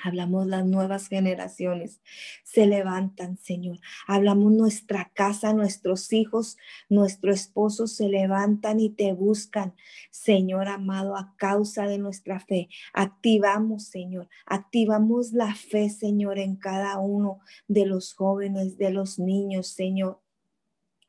Hablamos 0.02 0.46
las 0.46 0.64
nuevas 0.64 1.08
generaciones, 1.08 2.00
se 2.44 2.66
levantan, 2.66 3.36
Señor. 3.36 3.80
Hablamos 4.06 4.52
nuestra 4.52 5.10
casa, 5.12 5.52
nuestros 5.52 6.12
hijos, 6.12 6.56
nuestro 6.88 7.32
esposo 7.32 7.86
se 7.88 8.08
levantan 8.08 8.78
y 8.78 8.90
te 8.90 9.12
buscan, 9.12 9.74
Señor 10.10 10.68
amado, 10.68 11.16
a 11.16 11.34
causa 11.36 11.86
de 11.86 11.98
nuestra 11.98 12.38
fe. 12.38 12.68
Activamos, 12.92 13.84
Señor, 13.84 14.28
activamos 14.46 15.32
la 15.32 15.54
fe, 15.54 15.90
Señor, 15.90 16.38
en 16.38 16.56
cada 16.56 16.98
uno 16.98 17.40
de 17.66 17.86
los 17.86 18.14
jóvenes, 18.14 18.78
de 18.78 18.90
los 18.90 19.18
niños, 19.18 19.66
Señor 19.68 20.20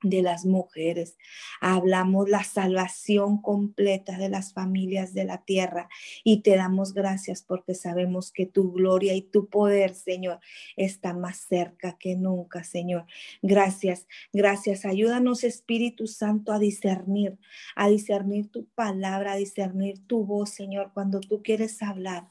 de 0.02 0.22
las 0.22 0.46
mujeres. 0.46 1.18
Hablamos 1.62 2.30
la 2.30 2.44
salvación 2.44 3.42
completa 3.42 4.18
de 4.18 4.30
las 4.30 4.54
familias 4.54 5.14
de 5.14 5.26
la 5.26 5.44
tierra 5.44 5.90
y 6.24 6.42
te 6.42 6.56
damos 6.56 6.94
gracias 6.94 7.44
porque 7.44 7.76
sabemos 7.76 8.32
que 8.32 8.46
tu 8.46 8.72
gloria 8.72 9.14
y 9.14 9.22
tu 9.22 9.48
poder, 9.48 9.94
Señor, 9.94 10.40
está 10.78 11.14
más 11.14 11.38
cerca 11.38 11.98
que 11.98 12.16
nunca, 12.16 12.64
Señor. 12.64 13.06
Gracias, 13.42 14.08
gracias. 14.32 14.86
Ayúdanos, 14.86 15.44
Espíritu 15.44 16.08
Santo, 16.08 16.52
a 16.52 16.60
discernir, 16.60 17.38
a 17.76 17.90
discernir 17.90 18.50
tu 18.50 18.66
palabra, 18.68 19.34
a 19.34 19.38
discernir 19.38 20.06
tu 20.08 20.26
voz, 20.26 20.52
Señor, 20.52 20.92
cuando 20.94 21.20
tú 21.20 21.42
quieres 21.44 21.82
hablar. 21.82 22.28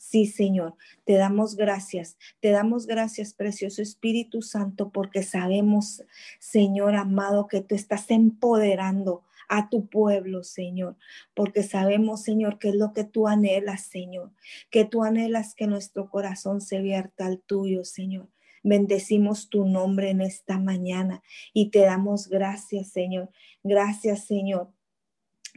Sí, 0.00 0.24
Señor, 0.24 0.76
te 1.04 1.12
damos 1.12 1.56
gracias, 1.56 2.16
te 2.40 2.48
damos 2.52 2.86
gracias, 2.86 3.34
precioso 3.34 3.82
Espíritu 3.82 4.40
Santo, 4.40 4.88
porque 4.88 5.22
sabemos, 5.22 6.02
Señor 6.38 6.94
amado, 6.94 7.46
que 7.48 7.60
tú 7.60 7.74
estás 7.74 8.10
empoderando 8.10 9.24
a 9.50 9.68
tu 9.68 9.88
pueblo, 9.88 10.42
Señor, 10.42 10.96
porque 11.34 11.62
sabemos, 11.62 12.22
Señor, 12.22 12.58
que 12.58 12.70
es 12.70 12.76
lo 12.76 12.94
que 12.94 13.04
tú 13.04 13.28
anhelas, 13.28 13.82
Señor, 13.82 14.32
que 14.70 14.86
tú 14.86 15.04
anhelas 15.04 15.54
que 15.54 15.66
nuestro 15.66 16.08
corazón 16.08 16.62
se 16.62 16.80
vierta 16.80 17.26
al 17.26 17.38
tuyo, 17.38 17.84
Señor. 17.84 18.30
Bendecimos 18.62 19.50
tu 19.50 19.66
nombre 19.66 20.08
en 20.08 20.22
esta 20.22 20.58
mañana 20.58 21.22
y 21.52 21.68
te 21.68 21.80
damos 21.80 22.28
gracias, 22.28 22.88
Señor. 22.88 23.28
Gracias, 23.62 24.24
Señor. 24.24 24.72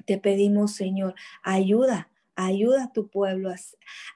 Te 0.05 0.17
pedimos, 0.17 0.73
Señor, 0.75 1.15
ayuda 1.43 2.09
Ayuda 2.35 2.85
a 2.85 2.91
tu 2.93 3.09
pueblo 3.09 3.53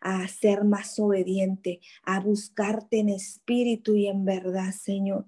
a, 0.02 0.28
ser 0.28 0.64
más 0.64 0.98
obediente, 1.00 1.80
a 2.04 2.20
buscarte 2.20 3.00
en 3.00 3.10
espíritu 3.10 3.96
y 3.96 4.08
en 4.08 4.26
verdad, 4.26 4.72
Señor. 4.72 5.26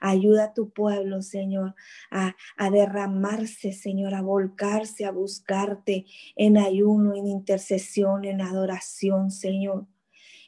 Ayuda 0.00 0.44
a 0.44 0.54
tu 0.54 0.70
pueblo, 0.70 1.22
Señor, 1.22 1.74
a, 2.10 2.34
a 2.56 2.70
derramarse, 2.70 3.72
Señor, 3.72 4.14
a 4.14 4.22
volcarse, 4.22 5.04
a 5.04 5.12
buscarte 5.12 6.06
en 6.36 6.58
ayuno, 6.58 7.14
en 7.14 7.26
intercesión, 7.26 8.24
en 8.24 8.40
adoración, 8.40 9.30
Señor 9.30 9.86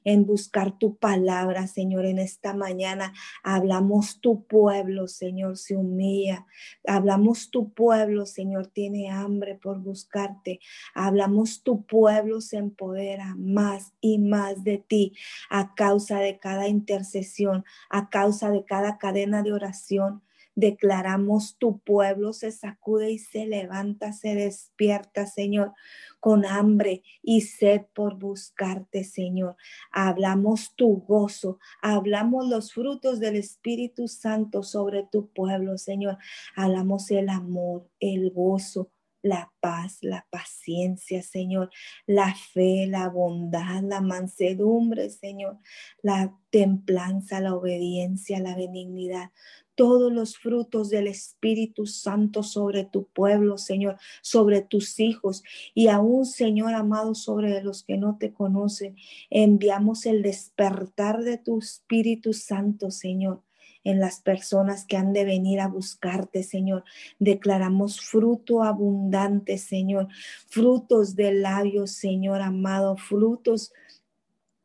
en 0.05 0.27
buscar 0.27 0.79
tu 0.79 0.97
palabra, 0.97 1.67
Señor. 1.67 2.07
En 2.07 2.19
esta 2.19 2.55
mañana 2.55 3.12
hablamos 3.43 4.21
tu 4.21 4.45
pueblo, 4.45 5.09
Señor, 5.09 5.57
se 5.57 5.77
humilla. 5.77 6.47
Hablamos 6.87 7.51
tu 7.51 7.73
pueblo, 7.73 8.27
Señor, 8.27 8.69
tiene 8.69 9.11
hambre 9.11 9.55
por 9.55 9.81
buscarte. 9.81 10.61
Hablamos 10.95 11.62
tu 11.62 11.85
pueblo 11.85 12.40
se 12.40 12.59
empodera 12.59 13.35
más 13.37 13.93
y 14.01 14.19
más 14.19 14.64
de 14.64 14.79
ti 14.79 15.14
a 15.51 15.75
causa 15.75 16.19
de 16.19 16.38
cada 16.38 16.69
intercesión, 16.69 17.64
a 17.90 18.11
causa 18.11 18.51
de 18.51 18.64
cada 18.64 18.99
cadena 18.99 19.43
de 19.43 19.53
oración 19.53 20.23
Declaramos 20.57 21.57
tu 21.59 21.79
pueblo 21.79 22.33
se 22.33 22.53
sacude 22.53 23.11
y 23.11 23.19
se 23.19 23.47
levanta, 23.47 24.12
se 24.12 24.35
despierta, 24.35 25.27
Señor, 25.27 25.73
con 26.21 26.45
hambre 26.47 27.03
y 27.23 27.43
sed 27.43 27.83
por 27.93 28.19
buscarte, 28.19 29.05
Señor. 29.05 29.57
Hablamos 29.90 30.75
tu 30.77 31.03
gozo, 31.07 31.59
hablamos 31.83 32.49
los 32.49 32.73
frutos 32.73 33.21
del 33.21 33.37
Espíritu 33.37 34.09
Santo 34.09 34.62
sobre 34.62 35.07
tu 35.11 35.29
pueblo, 35.29 35.77
Señor. 35.77 36.19
Hablamos 36.55 37.11
el 37.11 37.29
amor, 37.29 37.88
el 37.99 38.31
gozo, 38.31 38.90
la 39.25 39.51
paz, 39.61 39.99
la 40.03 40.27
paciencia, 40.31 41.23
Señor, 41.23 41.71
la 42.07 42.35
fe, 42.35 42.87
la 42.87 43.09
bondad, 43.09 43.83
la 43.83 44.03
mansedumbre, 44.03 45.09
Señor, 45.09 45.59
la 46.03 46.37
templanza, 46.51 47.41
la 47.41 47.55
obediencia, 47.55 48.39
la 48.39 48.55
benignidad 48.55 49.31
todos 49.75 50.13
los 50.13 50.37
frutos 50.37 50.89
del 50.89 51.09
Espíritu 51.09 51.87
Santo 51.87 52.45
sobre 52.45 52.85
tu 52.85 53.07
pueblo, 53.09 53.59
Señor, 53.59 53.97
sobre 54.23 54.63
tus 54.63 55.01
hijos 55.01 55.43
y 55.75 55.89
aún, 55.89 56.27
Señor 56.27 56.75
amado, 56.75 57.17
sobre 57.17 57.61
los 57.61 57.83
que 57.83 57.97
no 57.97 58.17
te 58.17 58.33
conocen. 58.33 58.95
Enviamos 59.31 60.07
el 60.07 60.23
despertar 60.23 61.25
de 61.25 61.39
tu 61.39 61.59
Espíritu 61.59 62.33
Santo, 62.35 62.93
Señor 62.93 63.43
en 63.85 64.01
las 64.01 64.20
personas 64.20 64.87
que 64.87 64.97
han 64.97 65.12
de 65.12 65.25
venir 65.25 65.61
a 65.61 65.68
buscarte, 65.68 66.42
Señor. 66.42 66.85
Declaramos 67.18 68.01
fruto 68.01 68.62
abundante, 68.62 69.59
Señor, 69.59 70.09
frutos 70.49 71.14
de 71.14 71.33
labios, 71.33 71.92
Señor 71.92 72.40
amado, 72.40 72.97
frutos 72.97 73.73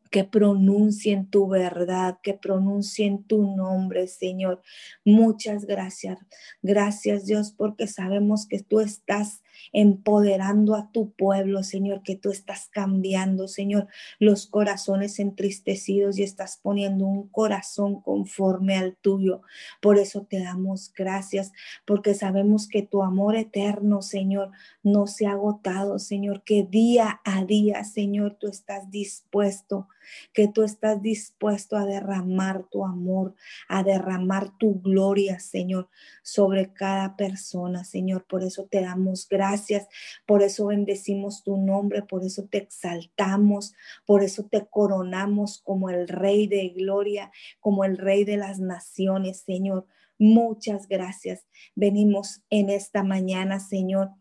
que 0.10 0.24
pronuncien 0.24 1.28
tu 1.28 1.48
verdad, 1.48 2.18
que 2.24 2.34
pronuncien 2.34 3.24
tu 3.24 3.56
nombre, 3.56 4.08
Señor. 4.08 4.62
Muchas 5.06 5.66
gracias. 5.66 6.18
Gracias, 6.62 7.26
Dios, 7.26 7.54
porque 7.56 7.88
sabemos 7.88 8.48
que 8.48 8.60
tú 8.60 8.80
estás 8.80 9.44
empoderando 9.74 10.76
a 10.76 10.92
tu 10.92 11.12
pueblo, 11.12 11.64
Señor, 11.64 12.02
que 12.04 12.16
tú 12.16 12.32
estás 12.32 12.70
cambiando, 12.72 13.48
Señor, 13.48 13.88
los 14.20 14.48
corazones 14.48 15.20
entristecidos 15.20 16.18
y 16.18 16.24
estás 16.24 16.60
poniendo 16.62 17.06
un 17.06 17.28
corazón 17.28 18.02
conforme 18.02 18.78
al 18.78 18.96
tuyo. 18.96 19.42
Por 19.82 19.98
eso 19.98 20.26
te 20.30 20.40
damos 20.40 20.92
gracias, 20.96 21.52
porque 21.86 22.14
sabemos 22.14 22.68
que 22.68 22.82
tu 22.82 23.04
amor 23.04 23.36
eterno, 23.36 24.02
Señor, 24.02 24.52
no 24.84 25.08
se 25.08 25.28
ha 25.28 25.32
agotado, 25.32 26.00
Señor, 26.00 26.44
que 26.44 26.64
día 26.64 27.22
a 27.24 27.44
día, 27.46 27.84
Señor, 27.84 28.38
tú 28.40 28.48
estás 28.48 28.90
dispuesto, 28.90 29.88
que 30.34 30.48
tú 30.48 30.64
estás 30.64 31.02
dispuesto 31.02 31.78
a 31.78 31.86
derramar 31.86 32.64
tu 32.64 32.86
amor, 32.86 33.36
a 33.68 33.84
derramar 33.84 34.58
tu 34.58 34.82
gloria, 34.82 35.40
Señor, 35.40 35.90
sobre 36.24 36.74
cada 36.74 37.16
persona, 37.16 37.84
Señor. 37.84 38.26
Por 38.26 38.44
eso 38.44 38.66
te 38.66 38.82
damos 38.82 39.28
gracias 39.28 39.49
gracias, 39.50 39.88
por 40.26 40.44
eso 40.44 40.68
bendecimos 40.68 41.44
tu 41.44 41.58
nombre, 41.58 42.04
por 42.04 42.24
eso 42.24 42.48
te 42.50 42.60
exaltamos, 42.60 43.74
por 44.06 44.24
eso 44.24 44.44
te 44.44 44.66
coronamos 44.68 45.62
como 45.64 45.90
el 45.90 46.08
Rey 46.08 46.48
de 46.48 46.70
Gloria, 46.70 47.32
como 47.60 47.84
el 47.84 47.98
Rey 47.98 48.24
de 48.26 48.38
las 48.38 48.60
Naciones, 48.60 49.42
Señor. 49.42 49.88
Muchas 50.20 50.88
gracias. 50.88 51.48
Venimos 51.76 52.42
en 52.50 52.70
esta 52.70 53.04
mañana, 53.04 53.60
Señor, 53.60 54.12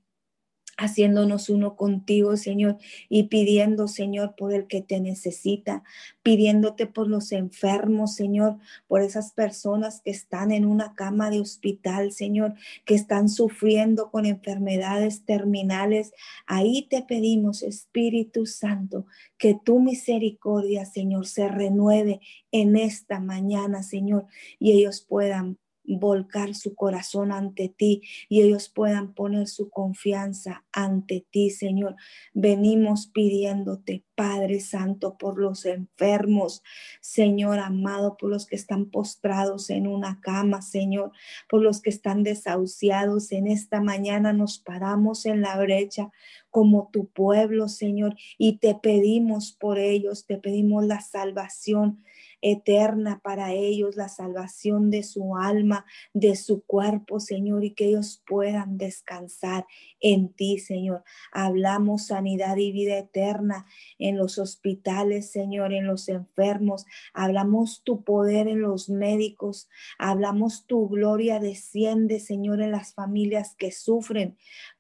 haciéndonos 0.79 1.51
uno 1.51 1.77
contigo, 1.77 2.37
Señor, 2.37 2.79
y 3.09 3.25
pidiendo, 3.25 3.89
Señor, 3.89 4.37
por 4.37 4.55
el 4.55 4.69
que 4.69 4.81
te 4.81 5.01
necesita, 5.01 5.83
pidiéndote 6.23 6.87
por 6.87 7.09
los 7.09 7.33
enfermos, 7.33 8.15
Señor, 8.15 8.59
por 8.87 9.03
esas 9.03 9.33
personas 9.33 10.01
que 10.03 10.13
están 10.13 10.53
en 10.53 10.65
una 10.65 10.95
cama 10.95 11.31
de 11.31 11.41
hospital, 11.41 12.13
Señor, 12.13 12.55
que 12.85 12.95
están 12.95 13.29
sufriendo 13.29 14.11
con 14.13 14.25
enfermedades 14.25 15.25
terminales. 15.25 16.13
Ahí 16.47 16.87
te 16.89 17.03
pedimos, 17.03 17.65
Espíritu 17.65 18.47
Santo, 18.47 19.07
que 19.37 19.59
tu 19.63 19.81
misericordia, 19.81 20.87
Señor, 20.87 21.27
se 21.27 21.49
renueve 21.49 22.21
en 22.53 22.77
esta 22.77 23.19
mañana, 23.19 23.83
Señor, 23.83 24.27
y 24.61 24.73
ellos 24.73 25.05
puedan 25.07 25.59
volcar 25.97 26.55
su 26.55 26.75
corazón 26.75 27.33
ante 27.33 27.69
ti 27.69 28.03
y 28.29 28.43
ellos 28.43 28.69
puedan 28.69 29.15
poner 29.15 29.47
su 29.49 29.71
confianza 29.71 30.65
ante 30.73 31.27
ti, 31.31 31.51
Señor. 31.51 31.97
Venimos 32.35 33.07
pidiéndote, 33.07 34.05
Padre 34.15 34.61
Santo, 34.61 35.17
por 35.17 35.39
los 35.39 35.65
enfermos, 35.65 36.63
Señor 37.01 37.61
amado, 37.61 38.17
por 38.17 38.31
los 38.31 38.47
que 38.47 38.57
están 38.57 38.91
postrados 38.91 39.71
en 39.71 39.87
una 39.87 40.21
cama, 40.21 40.61
Señor, 40.61 41.13
por 41.49 41.63
los 41.63 41.81
que 41.81 41.91
están 41.91 42.25
desahuciados. 42.25 43.33
En 43.33 43.47
esta 43.47 43.81
mañana 43.81 44.33
nos 44.33 44.59
paramos 44.59 45.25
en 45.25 45.41
la 45.41 45.57
brecha 45.59 46.11
como 46.51 46.89
tu 46.93 47.07
pueblo, 47.09 47.69
Señor, 47.69 48.17
y 48.39 48.59
te 48.59 48.75
pedimos 48.75 49.53
por 49.53 49.79
ellos, 49.79 50.27
te 50.27 50.39
pedimos 50.39 50.85
la 50.85 51.01
salvación 51.01 52.03
eterna 52.41 53.21
para 53.23 53.53
ellos, 53.53 53.97
la 53.97 54.09
salvación 54.09 54.91
de 54.91 55.03
su 55.03 55.37
alma, 55.37 55.85
de 56.13 56.37
su 56.37 56.63
cuerpo, 56.65 57.21
Señor, 57.21 57.65
y 57.65 57.73
que 57.73 57.87
ellos 57.87 58.23
puedan 58.27 58.79
descansar 58.79 59.67
en 60.01 60.33
ti, 60.33 60.59
Señor. 60.59 61.05
Hablamos 61.33 62.07
sanidad 62.07 62.57
y 62.57 62.73
vida 62.73 62.99
eterna 62.99 63.67
en 63.99 64.17
los 64.17 64.39
hospitales, 64.39 65.31
Señor, 65.31 65.73
en 65.73 65.87
los 65.87 66.09
enfermos. 66.09 66.87
Hablamos 67.13 67.83
tu 67.85 68.05
poder 68.05 68.49
en 68.49 68.61
los 68.61 68.89
médicos. 68.89 69.69
Hablamos 69.99 70.67
tu 70.67 70.89
gloria 70.89 71.41
desciende, 71.41 72.21
Señor, 72.21 72.63
en 72.63 72.73
las 72.73 72.95
familias 72.95 73.55
que 73.57 73.73
sufren 73.73 74.37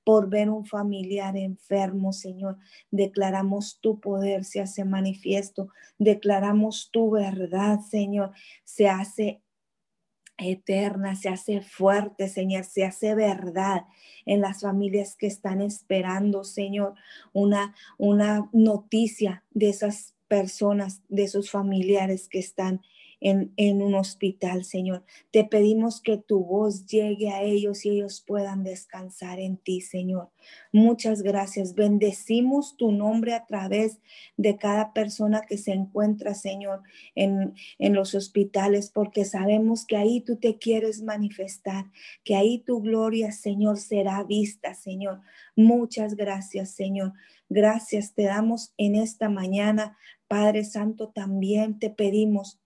por 0.08 0.30
ver 0.30 0.48
un 0.48 0.64
familiar 0.64 1.36
enfermo, 1.36 2.14
Señor. 2.14 2.56
Declaramos 2.90 3.78
tu 3.78 4.00
poder 4.00 4.46
se 4.46 4.62
hace 4.62 4.86
manifiesto. 4.86 5.68
Declaramos 5.98 6.88
tu 6.90 7.10
verdad, 7.10 7.80
Señor. 7.80 8.32
Se 8.64 8.88
hace 8.88 9.42
eterna, 10.38 11.14
se 11.14 11.28
hace 11.28 11.60
fuerte, 11.60 12.28
Señor, 12.28 12.64
se 12.64 12.86
hace 12.86 13.14
verdad 13.14 13.82
en 14.24 14.40
las 14.40 14.62
familias 14.62 15.14
que 15.14 15.26
están 15.26 15.60
esperando, 15.60 16.42
Señor, 16.42 16.94
una, 17.34 17.74
una 17.98 18.48
noticia 18.54 19.44
de 19.50 19.68
esas 19.68 20.14
personas, 20.26 21.02
de 21.10 21.24
esos 21.24 21.50
familiares 21.50 22.30
que 22.30 22.38
están 22.38 22.80
en, 23.20 23.82
un 23.82 23.94
hospital, 23.94 24.64
Señor. 24.64 25.04
Te 25.30 25.44
pedimos 25.44 26.00
que 26.00 26.16
tu 26.16 26.44
voz 26.44 26.86
llegue 26.86 27.30
a 27.30 27.42
ellos 27.42 27.84
y 27.84 27.90
ellos 27.90 28.22
puedan 28.26 28.64
descansar 28.64 29.40
en 29.40 29.56
ti, 29.56 29.80
Señor. 29.80 30.30
Muchas 30.72 31.22
gracias. 31.22 31.74
Bendecimos 31.74 32.76
tu 32.76 32.92
nombre 32.92 33.34
a 33.34 33.46
través 33.46 33.98
de 34.36 34.56
cada 34.56 34.92
persona 34.92 35.42
que 35.42 35.58
se 35.58 35.72
encuentra, 35.72 36.34
Señor, 36.34 36.82
en, 37.14 37.54
en 37.78 37.94
los 37.94 38.14
hospitales, 38.14 38.90
porque 38.90 39.24
sabemos 39.24 39.86
que 39.86 39.96
ahí 39.96 40.20
tú 40.20 40.36
te 40.36 40.58
quieres 40.58 41.02
manifestar, 41.02 41.86
que 42.24 42.36
ahí 42.36 42.58
tu 42.58 42.80
gloria, 42.80 43.32
Señor, 43.32 43.78
será 43.78 44.22
vista, 44.22 44.74
Señor. 44.74 45.20
Muchas 45.56 46.14
gracias, 46.14 46.70
Señor. 46.70 47.12
Gracias 47.48 48.14
te 48.14 48.24
damos 48.24 48.74
en 48.76 48.94
esta 48.94 49.28
mañana. 49.28 49.96
Padre 50.28 50.64
Santo, 50.64 51.08
también 51.08 51.78
te 51.78 51.88
pedimos 51.88 52.60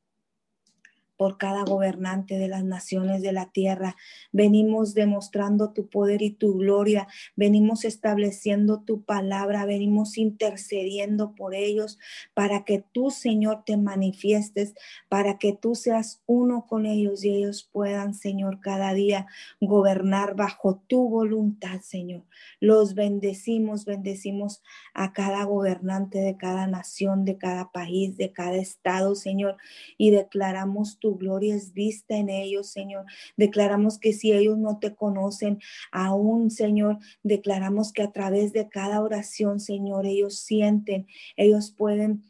por 1.17 1.39
cada 1.39 1.65
gobernante 1.65 2.39
de 2.39 2.49
las 2.49 2.65
naciones 2.65 3.23
de 3.23 3.33
la 3.33 3.51
tierra. 3.51 3.97
Venimos 4.33 4.95
demostrando 4.95 5.73
tu 5.73 5.89
poder 5.89 6.23
y 6.23 6.31
tu 6.31 6.57
gloria. 6.59 7.09
Venimos 7.37 7.85
estableciendo 7.85 8.81
tu 8.81 9.03
palabra. 9.03 9.67
Venimos 9.67 10.19
intercediendo 10.19 11.35
por 11.35 11.55
ellos 11.55 11.99
para 12.35 12.65
que 12.65 12.85
tú, 12.93 13.11
Señor, 13.11 13.65
te 13.65 13.77
manifiestes, 13.77 14.75
para 15.09 15.39
que 15.39 15.53
tú 15.53 15.75
seas 15.75 16.23
uno 16.27 16.67
con 16.67 16.87
ellos 16.87 17.25
y 17.25 17.31
ellos 17.31 17.69
puedan, 17.71 18.15
Señor, 18.15 18.61
cada 18.61 18.95
día 18.95 19.27
gobernar 19.61 20.35
bajo 20.35 20.83
tu 20.87 21.09
voluntad, 21.09 21.81
Señor. 21.81 22.23
Los 22.61 22.95
bendecimos, 22.95 23.85
bendecimos 23.85 24.63
a 24.95 25.13
cada 25.13 25.45
gobernante 25.45 26.19
de 26.19 26.37
cada 26.37 26.67
nación, 26.67 27.25
de 27.25 27.39
cada 27.39 27.71
país, 27.71 28.17
de 28.17 28.33
cada 28.33 28.57
estado, 28.57 29.15
Señor, 29.15 29.57
y 29.99 30.11
declaramos 30.11 30.99
tu 30.99 31.12
gloria 31.17 31.55
es 31.55 31.73
vista 31.73 32.17
en 32.17 32.29
ellos, 32.29 32.71
Señor. 32.71 33.05
Declaramos 33.37 33.99
que 33.99 34.13
si 34.13 34.33
ellos 34.33 34.59
no 34.59 34.79
te 34.79 34.95
conocen 34.95 35.59
aún, 35.91 36.51
Señor, 36.51 36.99
declaramos 37.23 37.93
que 37.93 38.03
a 38.03 38.13
través 38.13 38.53
de 38.53 38.69
cada 38.69 39.03
oración, 39.03 39.61
Señor, 39.61 40.07
ellos 40.07 40.39
sienten, 40.39 41.07
ellos 41.37 41.75
pueden 41.77 42.23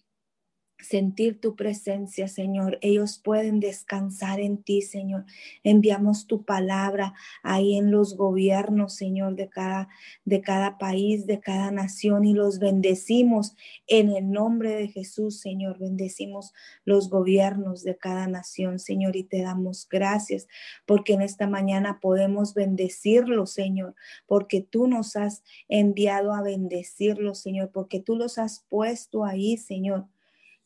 sentir 0.82 1.40
tu 1.40 1.56
presencia, 1.56 2.28
Señor. 2.28 2.78
Ellos 2.82 3.18
pueden 3.22 3.60
descansar 3.60 4.40
en 4.40 4.62
ti, 4.62 4.82
Señor. 4.82 5.24
Enviamos 5.64 6.26
tu 6.26 6.44
palabra 6.44 7.14
ahí 7.42 7.76
en 7.76 7.90
los 7.90 8.16
gobiernos, 8.16 8.94
Señor, 8.94 9.36
de 9.36 9.48
cada, 9.48 9.88
de 10.24 10.40
cada 10.40 10.78
país, 10.78 11.26
de 11.26 11.40
cada 11.40 11.70
nación 11.70 12.24
y 12.24 12.34
los 12.34 12.58
bendecimos 12.58 13.56
en 13.86 14.10
el 14.10 14.30
nombre 14.30 14.74
de 14.74 14.88
Jesús, 14.88 15.40
Señor. 15.40 15.78
Bendecimos 15.78 16.52
los 16.84 17.08
gobiernos 17.08 17.82
de 17.82 17.96
cada 17.96 18.26
nación, 18.26 18.78
Señor, 18.78 19.16
y 19.16 19.24
te 19.24 19.42
damos 19.42 19.88
gracias 19.88 20.48
porque 20.86 21.14
en 21.14 21.22
esta 21.22 21.48
mañana 21.48 22.00
podemos 22.00 22.54
bendecirlos, 22.54 23.52
Señor, 23.52 23.94
porque 24.26 24.60
tú 24.60 24.86
nos 24.86 25.16
has 25.16 25.42
enviado 25.68 26.34
a 26.34 26.42
bendecirlos, 26.42 27.40
Señor, 27.40 27.70
porque 27.72 28.00
tú 28.00 28.16
los 28.16 28.38
has 28.38 28.64
puesto 28.68 29.24
ahí, 29.24 29.56
Señor 29.56 30.11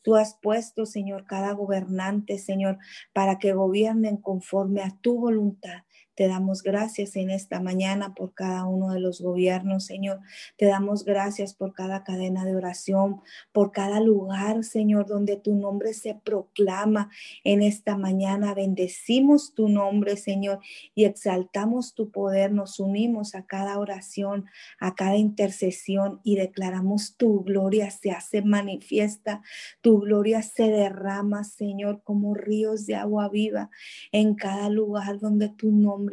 Tú 0.06 0.14
has 0.14 0.38
puesto, 0.40 0.86
Señor, 0.86 1.24
cada 1.26 1.50
gobernante, 1.50 2.38
Señor, 2.38 2.78
para 3.12 3.40
que 3.40 3.54
gobiernen 3.54 4.18
conforme 4.18 4.80
a 4.82 4.96
tu 5.00 5.18
voluntad. 5.18 5.82
Te 6.16 6.28
damos 6.28 6.62
gracias 6.62 7.14
en 7.16 7.28
esta 7.28 7.60
mañana 7.60 8.14
por 8.14 8.32
cada 8.32 8.64
uno 8.64 8.90
de 8.90 9.00
los 9.00 9.20
gobiernos, 9.20 9.84
Señor. 9.84 10.20
Te 10.56 10.64
damos 10.64 11.04
gracias 11.04 11.52
por 11.52 11.74
cada 11.74 12.04
cadena 12.04 12.46
de 12.46 12.56
oración, 12.56 13.20
por 13.52 13.70
cada 13.70 14.00
lugar, 14.00 14.64
Señor, 14.64 15.06
donde 15.06 15.36
tu 15.36 15.54
nombre 15.54 15.92
se 15.92 16.14
proclama 16.14 17.10
en 17.44 17.60
esta 17.60 17.98
mañana. 17.98 18.54
Bendecimos 18.54 19.52
tu 19.52 19.68
nombre, 19.68 20.16
Señor, 20.16 20.60
y 20.94 21.04
exaltamos 21.04 21.94
tu 21.94 22.10
poder. 22.10 22.50
Nos 22.50 22.80
unimos 22.80 23.34
a 23.34 23.44
cada 23.44 23.78
oración, 23.78 24.46
a 24.80 24.94
cada 24.94 25.16
intercesión 25.16 26.20
y 26.24 26.36
declaramos 26.36 27.16
tu 27.18 27.44
gloria 27.44 27.90
se 27.90 28.12
hace 28.12 28.40
manifiesta, 28.40 29.42
tu 29.82 30.00
gloria 30.00 30.40
se 30.40 30.70
derrama, 30.70 31.44
Señor, 31.44 32.00
como 32.02 32.34
ríos 32.34 32.86
de 32.86 32.94
agua 32.94 33.28
viva 33.28 33.68
en 34.12 34.34
cada 34.34 34.70
lugar 34.70 35.18
donde 35.18 35.50
tu 35.50 35.70
nombre 35.70 36.05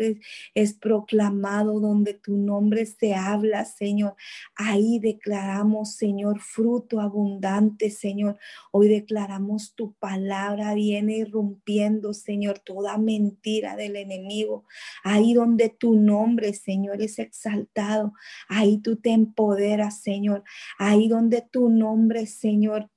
es 0.53 0.73
proclamado, 0.73 1.79
donde 1.79 2.13
tu 2.13 2.37
nombre 2.37 2.85
se 2.85 3.13
habla, 3.13 3.65
Señor. 3.65 4.15
Ahí 4.55 4.99
declaramos, 4.99 5.95
Señor, 5.95 6.39
fruto 6.39 6.99
abundante, 6.99 7.89
Señor. 7.89 8.37
Hoy 8.71 8.87
declaramos 8.87 9.75
tu 9.75 9.93
palabra 9.93 10.73
viene 10.73 11.17
irrumpiendo, 11.17 12.13
Señor, 12.13 12.59
toda 12.59 12.97
mentira 12.97 13.75
del 13.75 13.95
enemigo. 13.95 14.65
Ahí 15.03 15.33
donde 15.33 15.69
tu 15.69 15.95
nombre, 15.95 16.53
Señor, 16.53 17.01
es 17.01 17.19
exaltado. 17.19 18.13
Ahí 18.47 18.79
tú 18.79 18.97
te 18.97 19.11
empoderas, 19.11 20.01
Señor. 20.01 20.43
Ahí 20.77 21.07
donde 21.07 21.41
tu 21.41 21.69
nombre, 21.69 22.25
Señor, 22.25 22.89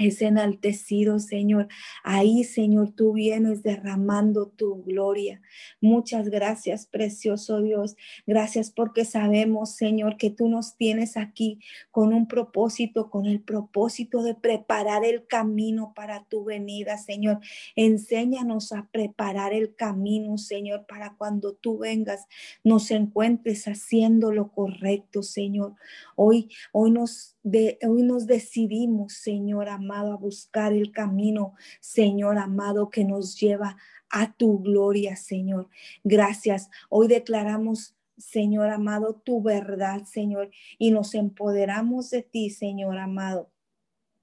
es 0.00 0.22
enaltecido, 0.22 1.18
Señor. 1.18 1.68
Ahí, 2.02 2.44
Señor, 2.44 2.92
tú 2.92 3.12
vienes 3.12 3.62
derramando 3.62 4.46
tu 4.46 4.82
gloria. 4.82 5.42
Muchas 5.80 6.28
gracias, 6.28 6.86
precioso 6.86 7.60
Dios. 7.60 7.96
Gracias 8.26 8.70
porque 8.70 9.04
sabemos, 9.04 9.76
Señor, 9.76 10.16
que 10.16 10.30
tú 10.30 10.48
nos 10.48 10.76
tienes 10.76 11.16
aquí 11.16 11.60
con 11.90 12.14
un 12.14 12.26
propósito, 12.28 13.10
con 13.10 13.26
el 13.26 13.40
propósito 13.40 14.22
de 14.22 14.34
preparar 14.34 15.04
el 15.04 15.26
camino 15.26 15.92
para 15.94 16.24
tu 16.24 16.44
venida, 16.44 16.96
Señor. 16.98 17.40
Enséñanos 17.76 18.72
a 18.72 18.88
preparar 18.90 19.52
el 19.52 19.74
camino, 19.74 20.38
Señor, 20.38 20.86
para 20.86 21.14
cuando 21.16 21.54
tú 21.54 21.78
vengas, 21.78 22.26
nos 22.64 22.90
encuentres 22.90 23.66
haciendo 23.66 24.32
lo 24.32 24.50
correcto, 24.52 25.22
Señor. 25.22 25.74
Hoy, 26.16 26.50
hoy 26.72 26.90
nos 26.90 27.36
hoy 27.42 28.02
nos 28.02 28.26
decidimos, 28.26 29.14
Señor 29.14 29.68
amado, 29.68 29.89
a 29.98 30.16
buscar 30.16 30.72
el 30.72 30.92
camino, 30.92 31.54
Señor 31.80 32.38
amado, 32.38 32.90
que 32.90 33.04
nos 33.04 33.38
lleva 33.38 33.76
a 34.10 34.32
tu 34.32 34.60
gloria, 34.60 35.16
Señor. 35.16 35.68
Gracias. 36.04 36.68
Hoy 36.88 37.08
declaramos 37.08 37.94
Señor 38.20 38.68
amado, 38.68 39.14
tu 39.14 39.42
verdad, 39.42 40.04
Señor, 40.04 40.50
y 40.78 40.90
nos 40.90 41.14
empoderamos 41.14 42.10
de 42.10 42.22
ti, 42.22 42.50
Señor 42.50 42.98
amado. 42.98 43.50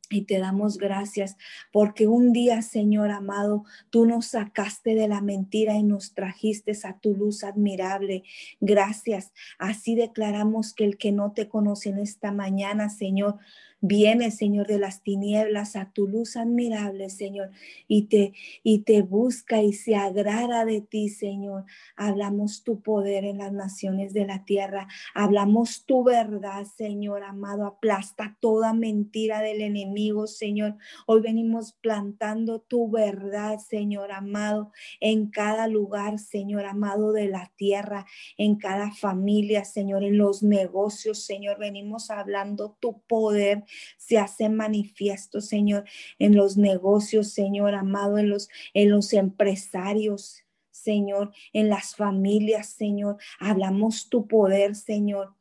Y 0.10 0.22
te 0.22 0.40
damos 0.40 0.78
gracias 0.78 1.36
porque 1.74 2.08
un 2.08 2.32
día, 2.32 2.62
Señor 2.62 3.12
amado, 3.12 3.66
tú 3.90 4.06
nos 4.06 4.28
sacaste 4.28 4.96
de 4.96 5.10
la 5.10 5.20
mentira 5.20 5.76
y 5.76 5.84
nos 5.84 6.14
trajiste 6.14 6.72
a 6.86 6.98
tu 6.98 7.14
luz 7.14 7.44
admirable. 7.44 8.24
Gracias. 8.62 9.34
Así 9.60 9.96
declaramos 9.96 10.74
que 10.74 10.86
el 10.86 10.98
que 10.98 11.12
no 11.12 11.34
te 11.34 11.50
conoce 11.50 11.90
en 11.90 12.00
esta 12.00 12.32
mañana, 12.32 12.90
Señor, 12.90 13.38
Viene, 13.80 14.32
Señor, 14.32 14.66
de 14.66 14.80
las 14.80 15.04
tinieblas 15.04 15.76
a 15.76 15.92
tu 15.92 16.08
luz 16.08 16.36
admirable, 16.36 17.12
Señor, 17.12 17.52
y 17.88 18.08
te, 18.08 18.34
y 18.64 18.80
te 18.80 19.04
busca 19.04 19.62
y 19.62 19.72
se 19.72 19.96
agrada 19.96 20.66
de 20.66 20.82
ti, 20.82 21.10
Señor. 21.10 21.66
Hablamos 21.96 22.64
tu 22.64 22.82
poder 22.82 23.24
en 23.24 23.38
las 23.38 23.54
naciones 23.54 24.14
de 24.14 24.26
la 24.26 24.46
tierra. 24.46 24.88
Hablamos 25.14 25.86
tu 25.86 26.04
verdad, 26.04 26.66
Señor 26.66 27.22
amado. 27.24 27.68
Aplasta 27.68 28.36
toda 28.40 28.74
mentira 28.74 29.42
del 29.42 29.62
enemigo, 29.62 30.26
Señor. 30.26 30.78
Hoy 31.06 31.22
venimos 31.22 31.74
plantando 31.74 32.62
tu 32.62 32.90
verdad, 32.90 33.60
Señor 33.60 34.12
amado, 34.12 34.72
en 35.00 35.30
cada 35.30 35.68
lugar, 35.68 36.18
Señor 36.18 36.66
amado, 36.66 37.12
de 37.12 37.28
la 37.28 37.52
tierra, 37.56 38.08
en 38.40 38.56
cada 38.56 38.92
familia, 38.92 39.66
Señor, 39.66 40.04
en 40.04 40.18
los 40.18 40.42
negocios, 40.42 41.24
Señor. 41.24 41.60
Venimos 41.60 42.10
hablando 42.10 42.76
tu 42.80 43.04
poder 43.04 43.67
se 43.98 44.18
hace 44.18 44.50
manifiesto, 44.50 45.42
Señor, 45.42 45.86
en 46.20 46.36
los 46.36 46.58
negocios, 46.58 47.32
Señor 47.32 47.76
amado, 47.76 48.18
en 48.18 48.30
los, 48.30 48.50
en 48.74 48.90
los 48.90 49.14
empresarios, 49.14 50.44
Señor, 50.72 51.32
en 51.54 51.70
las 51.70 51.96
familias, 51.96 52.70
Señor. 52.70 53.18
Hablamos 53.40 54.10
tu 54.10 54.28
poder, 54.28 54.76
Señor 54.76 55.37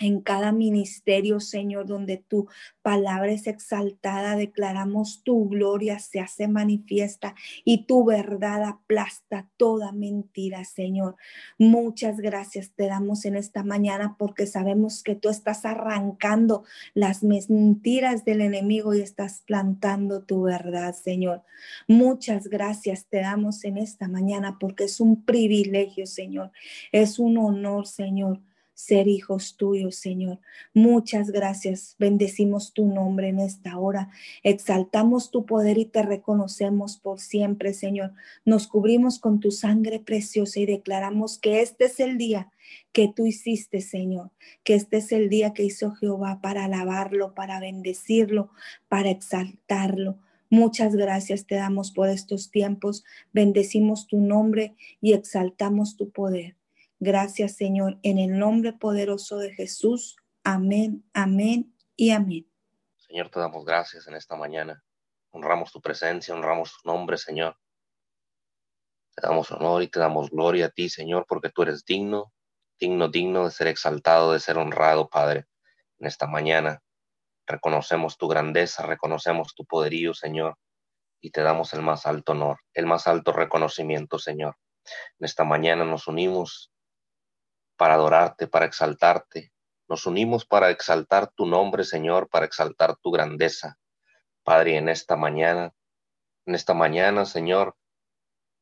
en 0.00 0.20
cada 0.22 0.50
ministerio, 0.50 1.40
Señor, 1.40 1.86
donde 1.86 2.16
tu 2.16 2.48
palabra 2.82 3.30
es 3.30 3.46
exaltada, 3.46 4.34
declaramos 4.34 5.22
tu 5.22 5.48
gloria 5.48 5.98
se 5.98 6.20
hace 6.20 6.48
manifiesta 6.48 7.34
y 7.64 7.84
tu 7.84 8.04
verdad 8.04 8.64
aplasta 8.64 9.48
toda 9.56 9.92
mentira, 9.92 10.64
Señor. 10.64 11.16
Muchas 11.58 12.16
gracias 12.18 12.72
te 12.74 12.86
damos 12.86 13.24
en 13.26 13.36
esta 13.36 13.62
mañana 13.62 14.16
porque 14.18 14.46
sabemos 14.46 15.02
que 15.02 15.14
tú 15.14 15.28
estás 15.28 15.64
arrancando 15.66 16.64
las 16.94 17.22
mentiras 17.22 18.24
del 18.24 18.40
enemigo 18.40 18.94
y 18.94 19.02
estás 19.02 19.42
plantando 19.46 20.22
tu 20.22 20.42
verdad, 20.42 20.94
Señor. 20.94 21.42
Muchas 21.86 22.48
gracias 22.48 23.06
te 23.06 23.20
damos 23.20 23.64
en 23.64 23.76
esta 23.76 24.08
mañana 24.08 24.56
porque 24.58 24.84
es 24.84 25.00
un 25.00 25.24
privilegio, 25.24 26.06
Señor. 26.06 26.52
Es 26.90 27.18
un 27.18 27.36
honor, 27.36 27.86
Señor 27.86 28.40
ser 28.80 29.08
hijos 29.08 29.56
tuyos, 29.56 29.96
Señor. 29.96 30.40
Muchas 30.72 31.30
gracias. 31.30 31.96
Bendecimos 31.98 32.72
tu 32.72 32.86
nombre 32.86 33.28
en 33.28 33.38
esta 33.38 33.78
hora. 33.78 34.10
Exaltamos 34.42 35.30
tu 35.30 35.44
poder 35.44 35.78
y 35.78 35.84
te 35.84 36.02
reconocemos 36.02 36.96
por 36.96 37.20
siempre, 37.20 37.74
Señor. 37.74 38.12
Nos 38.44 38.66
cubrimos 38.66 39.18
con 39.18 39.38
tu 39.40 39.50
sangre 39.50 40.00
preciosa 40.00 40.60
y 40.60 40.66
declaramos 40.66 41.38
que 41.38 41.60
este 41.60 41.84
es 41.86 42.00
el 42.00 42.16
día 42.18 42.50
que 42.92 43.12
tú 43.14 43.26
hiciste, 43.26 43.80
Señor, 43.80 44.30
que 44.64 44.74
este 44.74 44.98
es 44.98 45.12
el 45.12 45.28
día 45.28 45.52
que 45.52 45.64
hizo 45.64 45.92
Jehová 45.92 46.40
para 46.40 46.64
alabarlo, 46.64 47.34
para 47.34 47.60
bendecirlo, 47.60 48.50
para 48.88 49.10
exaltarlo. 49.10 50.18
Muchas 50.48 50.96
gracias 50.96 51.46
te 51.46 51.56
damos 51.56 51.92
por 51.92 52.08
estos 52.08 52.50
tiempos. 52.50 53.04
Bendecimos 53.32 54.06
tu 54.06 54.20
nombre 54.20 54.74
y 55.00 55.12
exaltamos 55.12 55.96
tu 55.96 56.10
poder. 56.10 56.56
Gracias, 57.02 57.56
Señor, 57.56 57.98
en 58.02 58.18
el 58.18 58.38
nombre 58.38 58.74
poderoso 58.74 59.38
de 59.38 59.54
Jesús. 59.54 60.16
Amén, 60.44 61.02
amén 61.14 61.74
y 61.96 62.10
amén. 62.10 62.46
Señor, 62.98 63.30
te 63.30 63.40
damos 63.40 63.64
gracias 63.64 64.06
en 64.06 64.16
esta 64.16 64.36
mañana. 64.36 64.84
Honramos 65.30 65.72
tu 65.72 65.80
presencia, 65.80 66.34
honramos 66.34 66.74
tu 66.76 66.90
nombre, 66.90 67.16
Señor. 67.16 67.56
Te 69.16 69.26
damos 69.26 69.50
honor 69.50 69.82
y 69.82 69.88
te 69.88 69.98
damos 69.98 70.28
gloria 70.28 70.66
a 70.66 70.68
ti, 70.68 70.90
Señor, 70.90 71.24
porque 71.26 71.48
tú 71.48 71.62
eres 71.62 71.86
digno, 71.86 72.34
digno, 72.78 73.08
digno 73.08 73.46
de 73.46 73.50
ser 73.50 73.68
exaltado, 73.68 74.34
de 74.34 74.40
ser 74.40 74.58
honrado, 74.58 75.08
Padre. 75.08 75.46
En 76.00 76.06
esta 76.06 76.26
mañana 76.26 76.82
reconocemos 77.46 78.18
tu 78.18 78.28
grandeza, 78.28 78.84
reconocemos 78.84 79.54
tu 79.54 79.64
poderío, 79.64 80.12
Señor, 80.12 80.58
y 81.18 81.30
te 81.30 81.40
damos 81.40 81.72
el 81.72 81.80
más 81.80 82.04
alto 82.04 82.32
honor, 82.32 82.58
el 82.74 82.84
más 82.84 83.06
alto 83.06 83.32
reconocimiento, 83.32 84.18
Señor. 84.18 84.58
En 85.18 85.24
esta 85.24 85.44
mañana 85.44 85.86
nos 85.86 86.06
unimos 86.06 86.70
para 87.80 87.94
adorarte, 87.94 88.46
para 88.46 88.66
exaltarte. 88.66 89.54
Nos 89.88 90.04
unimos 90.04 90.44
para 90.44 90.68
exaltar 90.68 91.32
tu 91.32 91.46
nombre, 91.46 91.82
Señor, 91.82 92.28
para 92.28 92.44
exaltar 92.44 92.96
tu 92.96 93.10
grandeza. 93.10 93.78
Padre, 94.42 94.76
en 94.76 94.90
esta 94.90 95.16
mañana, 95.16 95.72
en 96.44 96.54
esta 96.54 96.74
mañana, 96.74 97.24
Señor, 97.24 97.74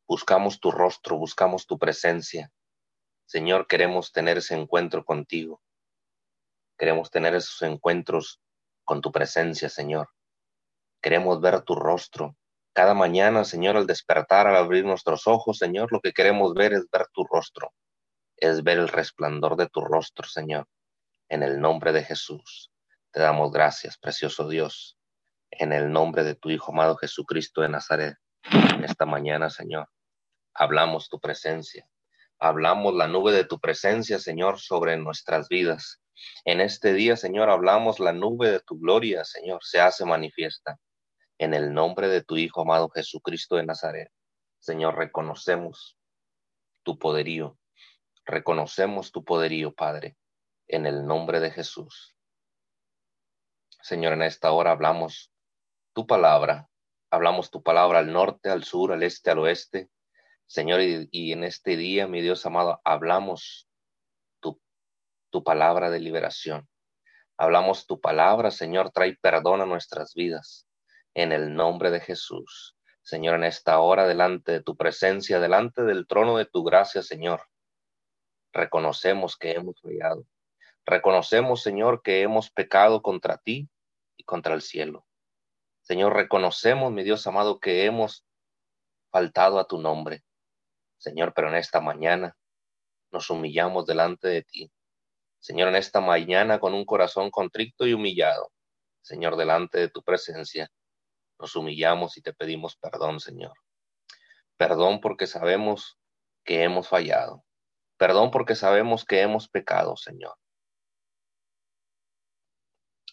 buscamos 0.07 0.61
tu 0.61 0.71
rostro, 0.71 1.17
buscamos 1.17 1.67
tu 1.67 1.81
presencia. 1.81 2.53
Señor, 3.27 3.67
queremos 3.67 4.13
tener 4.13 4.39
ese 4.39 4.55
encuentro 4.55 5.05
contigo. 5.05 5.61
Queremos 6.79 7.11
tener 7.11 7.35
esos 7.35 7.61
encuentros 7.63 8.41
con 8.85 9.01
tu 9.01 9.11
presencia, 9.11 9.69
Señor. 9.69 10.11
Queremos 11.03 11.41
ver 11.41 11.63
tu 11.63 11.75
rostro. 11.75 12.37
Cada 12.73 12.95
mañana, 12.95 13.45
Señor, 13.45 13.77
al 13.77 13.89
despertar, 13.89 14.47
al 14.47 14.55
abrir 14.55 14.85
nuestros 14.85 15.27
ojos, 15.27 15.59
Señor, 15.59 15.91
lo 15.91 15.99
que 15.99 16.13
queremos 16.13 16.55
ver 16.55 16.73
es 16.73 16.89
ver 16.89 17.09
tu 17.13 17.25
rostro 17.25 17.73
es 18.41 18.63
ver 18.63 18.79
el 18.79 18.89
resplandor 18.89 19.57
de 19.57 19.69
tu 19.69 19.81
rostro, 19.81 20.27
Señor. 20.27 20.67
En 21.29 21.43
el 21.43 21.61
nombre 21.61 21.93
de 21.93 22.05
Jesús, 22.05 22.71
te 23.11 23.21
damos 23.21 23.53
gracias, 23.53 23.99
precioso 23.99 24.49
Dios. 24.49 24.99
En 25.51 25.73
el 25.73 25.91
nombre 25.93 26.25
de 26.25 26.35
tu 26.35 26.51
Hijo 26.51 26.73
amado 26.73 26.97
Jesucristo 26.97 27.63
de 27.63 27.69
Nazaret, 27.69 28.17
esta 28.85 29.07
mañana, 29.07 29.51
Señor, 29.51 29.89
hablamos 30.55 31.09
tu 31.09 31.21
presencia. 31.21 31.89
Hablamos 32.39 32.95
la 32.95 33.09
nube 33.09 33.33
de 33.33 33.45
tu 33.45 33.59
presencia, 33.59 34.19
Señor, 34.19 34.61
sobre 34.61 34.97
nuestras 34.97 35.49
vidas. 35.49 36.01
En 36.45 36.61
este 36.61 36.93
día, 36.93 37.17
Señor, 37.17 37.51
hablamos 37.51 37.99
la 37.99 38.13
nube 38.13 38.51
de 38.51 38.61
tu 38.61 38.79
gloria, 38.79 39.25
Señor, 39.25 39.61
se 39.63 39.81
hace 39.81 40.05
manifiesta. 40.05 40.79
En 41.39 41.55
el 41.55 41.73
nombre 41.73 42.09
de 42.09 42.23
tu 42.23 42.37
Hijo 42.37 42.63
amado 42.63 42.89
Jesucristo 42.91 43.57
de 43.57 43.67
Nazaret, 43.67 44.11
Señor, 44.59 44.97
reconocemos 44.97 45.97
tu 46.83 46.99
poderío, 46.99 47.59
Reconocemos 48.29 49.11
tu 49.11 49.25
poderío, 49.25 49.73
Padre, 49.73 50.19
en 50.67 50.85
el 50.85 51.07
nombre 51.07 51.41
de 51.41 51.51
Jesús. 51.51 52.15
Señor, 53.81 54.13
en 54.13 54.23
esta 54.23 54.53
hora 54.53 54.73
hablamos 54.73 55.33
tu 55.95 56.07
palabra, 56.07 56.69
hablamos 57.11 57.51
tu 57.51 57.63
palabra 57.63 58.01
al 58.01 58.13
norte, 58.13 58.51
al 58.51 58.65
sur, 58.65 58.93
al 58.93 59.03
este, 59.03 59.31
al 59.31 59.39
oeste. 59.39 59.89
Señor, 60.47 60.83
y, 60.83 61.33
en 61.33 61.43
este 61.43 61.79
día, 61.79 62.07
mi 62.07 62.21
Dios 62.21 62.45
amado, 62.45 62.83
hablamos 62.85 63.67
tu, 64.41 64.61
tu 65.31 65.43
palabra 65.43 65.89
de 65.89 66.01
liberación. 66.01 66.69
Hablamos 67.39 67.87
tu 67.87 67.99
palabra, 67.99 68.51
Señor, 68.51 68.91
trae 68.91 69.17
perdón 69.23 69.63
a 69.63 69.67
nuestras 69.67 70.13
vidas. 70.13 70.69
En 71.15 71.33
el 71.33 71.55
nombre 71.55 71.91
de 71.91 72.01
Jesús. 72.01 72.77
Señor, 73.01 73.37
en 73.37 73.45
esta 73.45 73.79
hora, 73.79 74.07
delante 74.07 74.53
de 74.53 74.63
tu 74.63 74.77
presencia, 74.77 75.41
delante 75.41 75.83
del 75.85 76.07
trono 76.07 76.37
de 76.37 76.45
tu 76.45 76.63
gracia, 76.63 77.01
Señor, 77.01 77.41
reconocemos 78.53 79.37
que 79.37 79.53
hemos 79.53 79.81
fallado. 79.81 80.27
Reconocemos, 80.85 81.63
Señor, 81.63 82.03
que 82.03 82.23
hemos 82.23 82.51
pecado 82.51 83.03
contra 83.03 83.39
ti 83.39 83.69
y 84.17 84.25
contra 84.25 84.55
el 84.55 84.63
cielo. 84.63 85.07
Señor, 85.83 86.15
reconocemos, 86.15 86.93
mi 86.93 87.03
Dios 87.03 87.27
amado, 87.27 87.61
que 87.61 87.85
hemos 87.85 88.25
faltado 89.11 89.59
a 89.59 89.67
tu 89.67 89.79
nombre. 89.79 90.23
Señor, 90.99 91.33
pero 91.35 91.49
en 91.49 91.57
esta 91.57 91.81
mañana 91.81 92.37
nos 93.11 93.31
humillamos 93.31 93.87
delante 93.87 94.29
de 94.29 94.43
ti. 94.43 94.71
Señor, 95.41 95.69
en 95.69 95.77
esta 95.77 96.01
mañana 96.01 96.59
con 96.59 96.75
un 96.75 96.85
corazón 96.85 97.31
contrito 97.31 97.87
y 97.87 97.93
humillado. 97.93 98.51
Señor, 99.03 99.37
delante 99.37 99.79
de 99.79 99.89
tu 99.89 100.03
presencia, 100.03 100.71
nos 101.39 101.55
humillamos 101.55 102.17
y 102.17 102.23
te 102.23 102.35
pedimos 102.35 102.77
perdón, 102.77 103.21
Señor. 103.21 103.53
Perdón 104.57 105.01
porque 105.01 105.27
sabemos 105.27 105.99
que 106.45 106.65
hemos 106.65 106.89
fallado. 106.89 107.45
Perdón 107.99 108.31
porque 108.31 108.55
sabemos 108.55 109.05
que 109.05 109.21
hemos 109.21 109.49
pecado, 109.49 109.97
Señor. 109.97 110.37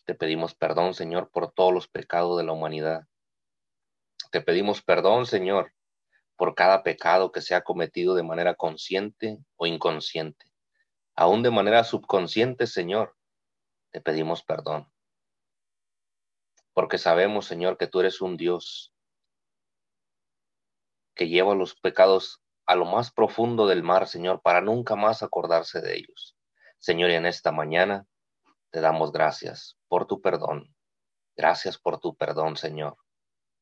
Te 0.05 0.13
pedimos 0.13 0.53
perdón, 0.53 0.93
Señor, 0.93 1.31
por 1.31 1.51
todos 1.51 1.73
los 1.73 1.88
pecados 1.88 2.38
de 2.38 2.43
la 2.43 2.51
humanidad. 2.51 3.07
Te 4.31 4.41
pedimos 4.41 4.83
perdón, 4.83 5.25
Señor, 5.25 5.73
por 6.36 6.53
cada 6.53 6.83
pecado 6.83 7.31
que 7.31 7.41
se 7.41 7.55
ha 7.55 7.63
cometido 7.63 8.13
de 8.13 8.21
manera 8.21 8.53
consciente 8.53 9.39
o 9.55 9.65
inconsciente. 9.65 10.45
Aún 11.15 11.41
de 11.41 11.49
manera 11.49 11.83
subconsciente, 11.83 12.67
Señor, 12.67 13.17
te 13.89 14.01
pedimos 14.01 14.43
perdón. 14.43 14.91
Porque 16.73 16.99
sabemos, 16.99 17.47
Señor, 17.47 17.77
que 17.79 17.88
tú 17.88 18.01
eres 18.01 18.21
un 18.21 18.38
Dios 18.38 18.93
que 21.15 21.27
lleva 21.27 21.55
los 21.55 21.73
pecados 21.73 22.44
a 22.66 22.76
lo 22.76 22.86
más 22.86 23.11
profundo 23.11 23.68
del 23.68 23.84
mar, 23.84 24.07
Señor, 24.07 24.41
para 24.41 24.61
nunca 24.61 24.95
más 24.95 25.24
acordarse 25.24 25.82
de 25.82 25.97
ellos. 25.97 26.36
Señor, 26.80 27.11
y 27.11 27.16
en 27.16 27.26
esta 27.26 27.51
mañana 27.51 28.05
te 28.72 28.82
damos 28.82 29.11
gracias 29.11 29.78
por 29.88 30.07
tu 30.07 30.22
perdón. 30.22 30.76
Gracias 31.36 31.78
por 31.78 31.99
tu 31.99 32.16
perdón, 32.16 32.57
Señor, 32.57 32.97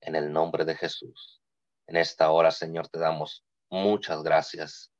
en 0.01 0.15
el 0.15 0.31
nombre 0.31 0.65
de 0.65 0.75
Jesús. 0.75 1.41
En 1.87 1.97
esta 1.97 2.31
hora, 2.31 2.51
Señor, 2.51 2.87
te 2.87 2.99
damos 2.99 3.45
muchas 3.69 4.23
gracias. 4.23 4.91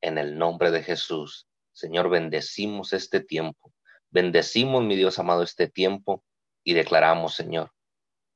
En 0.00 0.18
el 0.18 0.38
nombre 0.38 0.70
de 0.70 0.82
Jesús, 0.82 1.48
Señor, 1.72 2.08
bendecimos 2.08 2.92
este 2.92 3.20
tiempo. 3.20 3.72
Bendecimos, 4.10 4.84
mi 4.84 4.96
Dios 4.96 5.18
amado, 5.18 5.42
este 5.42 5.68
tiempo 5.68 6.22
y 6.62 6.74
declaramos, 6.74 7.34
Señor, 7.34 7.72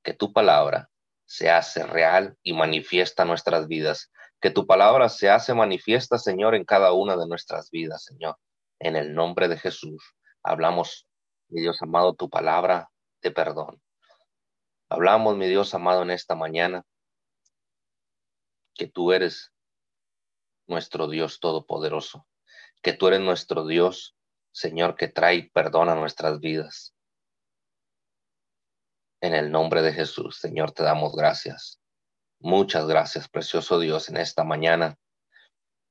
que 0.03 0.12
tu 0.12 0.32
palabra 0.32 0.90
se 1.24 1.51
hace 1.51 1.84
real 1.84 2.36
y 2.42 2.53
manifiesta 2.55 3.24
nuestras 3.24 3.68
vidas 3.68 4.11
que 4.41 4.51
tu 4.51 4.66
palabra 4.66 5.09
se 5.09 5.30
hace 5.30 5.55
manifiesta, 5.55 6.18
Señor, 6.18 6.55
en 6.55 6.64
cada 6.64 6.93
una 6.93 7.16
de 7.16 7.26
nuestras 7.26 7.70
vidas, 7.70 8.05
Señor. 8.05 8.36
En 8.78 8.95
el 8.95 9.14
nombre 9.14 9.49
de 9.49 9.59
Jesús, 9.59 10.14
hablamos, 10.43 11.09
mi 11.49 11.61
Dios 11.61 11.82
amado, 11.82 12.14
tu 12.14 12.30
palabra 12.30 12.91
de 13.22 13.30
perdón. 13.32 13.82
Hablamos, 14.89 15.36
mi 15.36 15.49
Dios 15.49 15.74
amado, 15.74 16.03
en 16.03 16.11
esta 16.11 16.34
mañana, 16.34 16.84
que 18.74 18.86
tú 18.86 19.12
eres 19.12 19.53
nuestro 20.68 21.09
Dios 21.09 21.41
todopoderoso, 21.41 22.26
que 22.80 22.93
tú 22.93 23.09
eres 23.09 23.20
nuestro 23.20 23.66
Dios, 23.66 24.16
Señor, 24.53 24.95
que 24.95 25.09
trae 25.09 25.51
perdón 25.53 25.89
a 25.89 25.97
nuestras 25.97 26.39
vidas. 26.39 26.95
En 29.20 29.34
el 29.34 29.51
nombre 29.51 29.82
de 29.82 29.93
Jesús, 29.93 30.39
Señor, 30.39 30.70
te 30.70 30.84
damos 30.84 31.12
gracias. 31.16 31.80
Muchas 32.41 32.86
gracias, 32.86 33.28
precioso 33.28 33.80
Dios, 33.80 34.09
en 34.09 34.16
esta 34.16 34.45
mañana. 34.45 34.97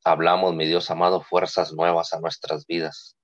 Hablamos, 0.06 0.56
mi 0.56 0.66
Dios 0.66 0.90
amado, 0.90 1.22
fuerzas 1.22 1.74
nuevas 1.74 2.14
a 2.14 2.22
nuestras 2.22 2.66
vidas. 2.66 3.18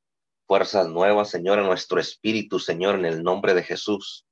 Fuerzas 0.46 0.90
nuevas, 0.90 1.30
Señor, 1.30 1.60
en 1.60 1.66
nuestro 1.66 2.02
espíritu, 2.02 2.60
Señor, 2.60 2.96
en 2.96 3.06
el 3.06 3.24
nombre 3.24 3.54
de 3.54 3.64
Jesús. 3.64 4.28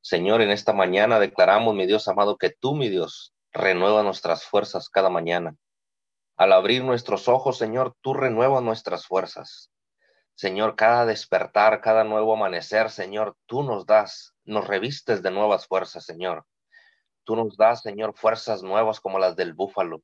Señor, 0.00 0.42
en 0.42 0.50
esta 0.52 0.72
mañana 0.72 1.18
declaramos, 1.18 1.74
mi 1.74 1.86
Dios 1.86 2.06
amado, 2.06 2.36
que 2.36 2.50
tú, 2.50 2.76
mi 2.76 2.88
Dios, 2.88 3.34
renueva 3.52 4.04
nuestras 4.04 4.44
fuerzas 4.44 4.88
cada 4.88 5.10
mañana. 5.10 5.56
Al 6.36 6.52
abrir 6.52 6.84
nuestros 6.84 7.26
ojos, 7.26 7.58
Señor, 7.58 7.96
tú 8.00 8.14
renuevas 8.14 8.62
nuestras 8.62 9.06
fuerzas. 9.06 9.72
Señor, 10.36 10.76
cada 10.76 11.04
despertar, 11.04 11.80
cada 11.80 12.04
nuevo 12.04 12.34
amanecer, 12.34 12.90
Señor, 12.90 13.36
tú 13.46 13.64
nos 13.64 13.86
das, 13.86 14.34
nos 14.44 14.68
revistes 14.68 15.20
de 15.22 15.32
nuevas 15.32 15.66
fuerzas, 15.66 16.04
Señor. 16.04 16.46
Tú 17.26 17.34
nos 17.34 17.56
das, 17.56 17.82
Señor, 17.82 18.16
fuerzas 18.16 18.62
nuevas 18.62 19.00
como 19.00 19.18
las 19.18 19.34
del 19.34 19.52
búfalo. 19.52 20.00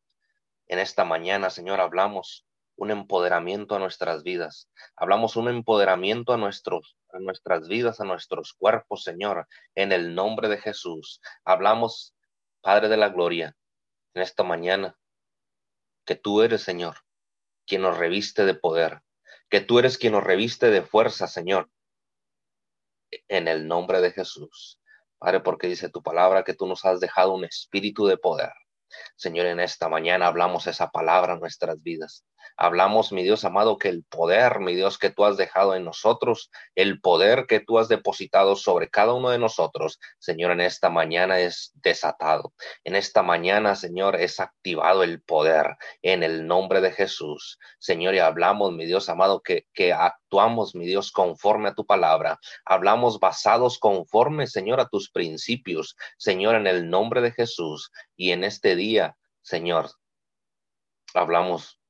En 0.67 0.81
esta 0.81 1.05
mañana, 1.05 1.51
Señor, 1.51 1.81
hablamos 1.81 2.45
un 2.75 2.91
empoderamiento 2.91 3.77
a 3.77 3.79
nuestras 3.79 4.25
vidas. 4.25 4.69
Hablamos 4.97 5.37
un 5.37 5.49
empoderamiento 5.49 6.33
a, 6.33 6.37
nuestros, 6.37 6.97
a 7.13 7.21
nuestras 7.21 7.69
vidas, 7.69 8.01
a 8.01 8.05
nuestros 8.05 8.55
cuerpos, 8.55 9.05
Señor, 9.05 9.47
en 9.77 9.93
el 9.93 10.17
nombre 10.17 10.49
de 10.49 10.59
Jesús. 10.59 11.21
Hablamos, 11.45 12.13
Padre 12.61 12.89
de 12.89 12.97
la 12.97 13.11
Gloria, 13.11 13.57
en 14.15 14.23
esta 14.23 14.43
mañana, 14.43 14.99
que 16.05 16.17
tú 16.17 16.43
eres, 16.43 16.63
Señor, 16.63 16.97
quien 17.69 17.83
nos 17.83 17.99
reviste 17.99 18.45
de 18.45 18.55
poder, 18.55 19.01
que 19.49 19.61
tú 19.61 19.79
eres 19.79 19.97
quien 19.97 20.15
nos 20.15 20.25
reviste 20.25 20.71
de 20.71 20.83
fuerza, 20.83 21.29
Señor, 21.29 21.71
en 23.29 23.47
el 23.47 23.69
nombre 23.69 24.01
de 24.01 24.11
Jesús. 24.11 24.82
Padre, 25.23 25.39
porque 25.39 25.69
dice 25.69 25.89
tu 25.89 26.03
palabra 26.03 26.43
que 26.43 26.53
tú 26.53 26.67
nos 26.67 26.85
has 26.85 26.99
dejado 26.99 27.33
un 27.33 27.45
espíritu 27.45 28.07
de 28.07 28.17
poder. 28.17 28.51
Señor, 29.15 29.47
en 29.47 29.61
esta 29.61 29.89
mañana 29.89 30.27
hablamos 30.27 30.67
esa 30.67 30.91
palabra 30.91 31.35
en 31.35 31.41
nuestras 31.41 31.81
vidas. 31.81 32.25
Hablamos, 32.57 33.13
mi 33.13 33.23
Dios 33.23 33.45
amado, 33.45 33.79
que 33.79 33.89
el 33.89 34.05
poder, 34.05 34.61
mi 34.61 34.75
Dios, 34.75 34.99
que 34.99 35.11
tú 35.11 35.25
has 35.25 35.37
dejado 35.37 35.75
en 35.75 35.85
nosotros, 35.85 36.51
el 36.75 37.01
poder 37.01 37.47
que 37.47 37.61
tú 37.61 37.79
has 37.79 37.89
depositado 37.89 38.57
sobre 38.57 38.89
cada 38.89 39.15
uno 39.15 39.31
de 39.31 39.39
nosotros, 39.39 40.01
Señor, 40.19 40.53
en 40.53 40.61
esta 40.61 40.91
mañana 40.91 41.41
es 41.41 41.73
desatado. 41.75 42.53
En 42.85 42.97
esta 42.97 43.23
mañana, 43.23 43.75
Señor, 43.75 44.17
es 44.17 44.41
activado 44.41 45.03
el 45.03 45.23
poder 45.23 45.77
en 46.03 46.23
el 46.23 46.47
nombre 46.47 46.81
de 46.81 46.93
Jesús. 46.93 47.59
Señor, 47.79 48.15
y 48.15 48.19
hablamos, 48.19 48.73
mi 48.73 48.87
Dios 48.87 49.09
amado, 49.09 49.43
que, 49.43 49.67
actuamos, 49.93 50.75
mi 50.75 50.87
Dios, 50.87 51.13
conforme 51.13 51.71
a 51.71 51.75
tu 51.75 51.85
palabra. 51.85 52.39
Hablamos 52.65 53.19
basados 53.21 53.79
conforme, 53.79 54.47
Señor, 54.47 54.81
a 54.81 54.89
tus 54.89 55.11
principios. 55.11 55.97
Señor, 56.17 56.55
en 56.55 56.67
el 56.67 56.89
nombre 56.89 57.21
de 57.21 57.33
Jesús. 57.33 57.91
Y 58.17 58.33
en 58.33 58.45
este 58.45 58.77
día, 58.77 59.17
Señor, 59.43 59.91
hablamos 61.15 61.82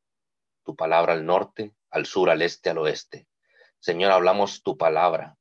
tu 0.64 0.76
palabra 0.76 1.12
al 1.12 1.24
norte, 1.24 1.74
al 1.90 2.06
sur, 2.06 2.30
al 2.30 2.42
este, 2.42 2.70
al 2.70 2.78
oeste. 2.78 3.28
Señor, 3.78 4.12
hablamos 4.12 4.62
tu 4.62 4.76
palabra. 4.76 5.36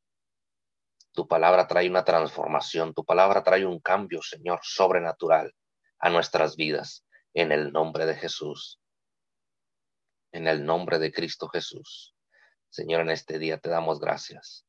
Tu 1.13 1.27
palabra 1.27 1.67
trae 1.67 1.89
una 1.89 2.05
transformación, 2.05 2.93
tu 2.93 3.03
palabra 3.03 3.43
trae 3.43 3.65
un 3.65 3.79
cambio, 3.79 4.21
Señor, 4.21 4.59
sobrenatural 4.63 5.53
a 5.99 6.09
nuestras 6.09 6.55
vidas, 6.55 7.05
en 7.33 7.51
el 7.51 7.71
nombre 7.71 8.05
de 8.05 8.15
Jesús. 8.15 8.79
En 10.31 10.47
el 10.47 10.65
nombre 10.65 10.99
de 10.99 11.11
Cristo 11.11 11.49
Jesús. 11.49 12.15
Señor, 12.69 13.01
en 13.01 13.09
este 13.09 13.37
día 13.37 13.57
te 13.57 13.69
damos 13.69 13.99
gracias. 13.99 14.65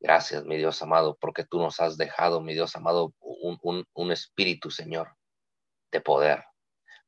Gracias, 0.00 0.44
mi 0.44 0.56
Dios 0.56 0.82
amado, 0.82 1.16
porque 1.20 1.44
tú 1.44 1.60
nos 1.60 1.80
has 1.80 1.96
dejado, 1.96 2.40
mi 2.40 2.52
Dios 2.52 2.74
amado, 2.74 3.14
un, 3.20 3.58
un, 3.62 3.86
un 3.94 4.12
espíritu, 4.12 4.70
Señor, 4.70 5.16
de 5.92 6.00
poder. 6.00 6.44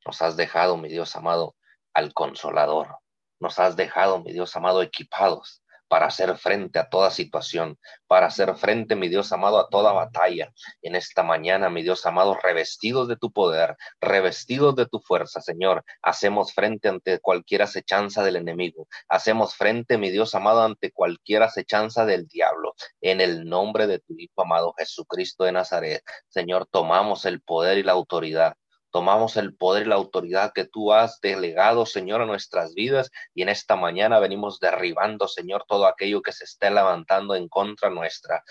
Nos 0.05 0.21
has 0.21 0.37
dejado, 0.37 0.77
mi 0.77 0.87
Dios 0.87 1.15
amado, 1.17 1.56
al 1.97 2.13
consolador. 2.13 2.99
Nos 3.39 3.57
has 3.57 3.75
dejado, 3.75 4.21
mi 4.23 4.31
Dios 4.31 4.55
amado, 4.55 4.83
equipados 4.83 5.63
para 5.87 6.05
hacer 6.05 6.37
frente 6.37 6.77
a 6.77 6.89
toda 6.89 7.09
situación, 7.09 7.79
para 8.07 8.27
hacer 8.27 8.55
frente, 8.55 8.95
mi 8.95 9.07
Dios 9.07 9.31
amado, 9.31 9.57
a 9.57 9.67
toda 9.69 9.93
batalla. 9.93 10.53
En 10.83 10.95
esta 10.95 11.23
mañana, 11.23 11.71
mi 11.71 11.81
Dios 11.81 12.05
amado, 12.05 12.35
revestidos 12.35 13.07
de 13.07 13.15
tu 13.15 13.31
poder, 13.31 13.75
revestidos 13.99 14.75
de 14.75 14.85
tu 14.85 14.99
fuerza, 14.99 15.41
Señor, 15.41 15.83
hacemos 16.03 16.53
frente 16.53 16.87
ante 16.87 17.19
cualquier 17.19 17.63
acechanza 17.63 18.23
del 18.23 18.35
enemigo. 18.35 18.87
Hacemos 19.07 19.55
frente, 19.55 19.97
mi 19.97 20.11
Dios 20.11 20.35
amado, 20.35 20.61
ante 20.61 20.91
cualquier 20.91 21.41
acechanza 21.41 22.05
del 22.05 22.27
diablo. 22.27 22.75
En 23.01 23.21
el 23.21 23.45
nombre 23.45 23.87
de 23.87 23.97
tu 23.99 24.13
Hijo 24.19 24.43
amado 24.43 24.75
Jesucristo 24.77 25.45
de 25.45 25.53
Nazaret, 25.53 26.03
Señor, 26.27 26.67
tomamos 26.69 27.25
el 27.25 27.41
poder 27.41 27.79
y 27.79 27.83
la 27.83 27.93
autoridad 27.93 28.55
tomamos 28.91 29.37
el 29.37 29.55
poder 29.55 29.85
y 29.85 29.89
la 29.89 29.95
autoridad 29.95 30.51
que 30.53 30.65
tú 30.65 30.93
has 30.93 31.19
delegado, 31.21 31.85
Señor, 31.85 32.21
a 32.21 32.25
nuestras 32.25 32.73
vidas 32.73 33.11
y 33.33 33.41
en 33.41 33.49
esta 33.49 33.75
mañana 33.75 34.19
venimos 34.19 34.59
derribando, 34.59 35.27
Señor, 35.27 35.65
todo 35.67 35.87
aquello 35.87 36.21
que 36.21 36.31
se 36.31 36.45
esté 36.45 36.69
levantando 36.71 37.35
en 37.35 37.47
contra 37.47 37.89
nuestra. 37.89 38.43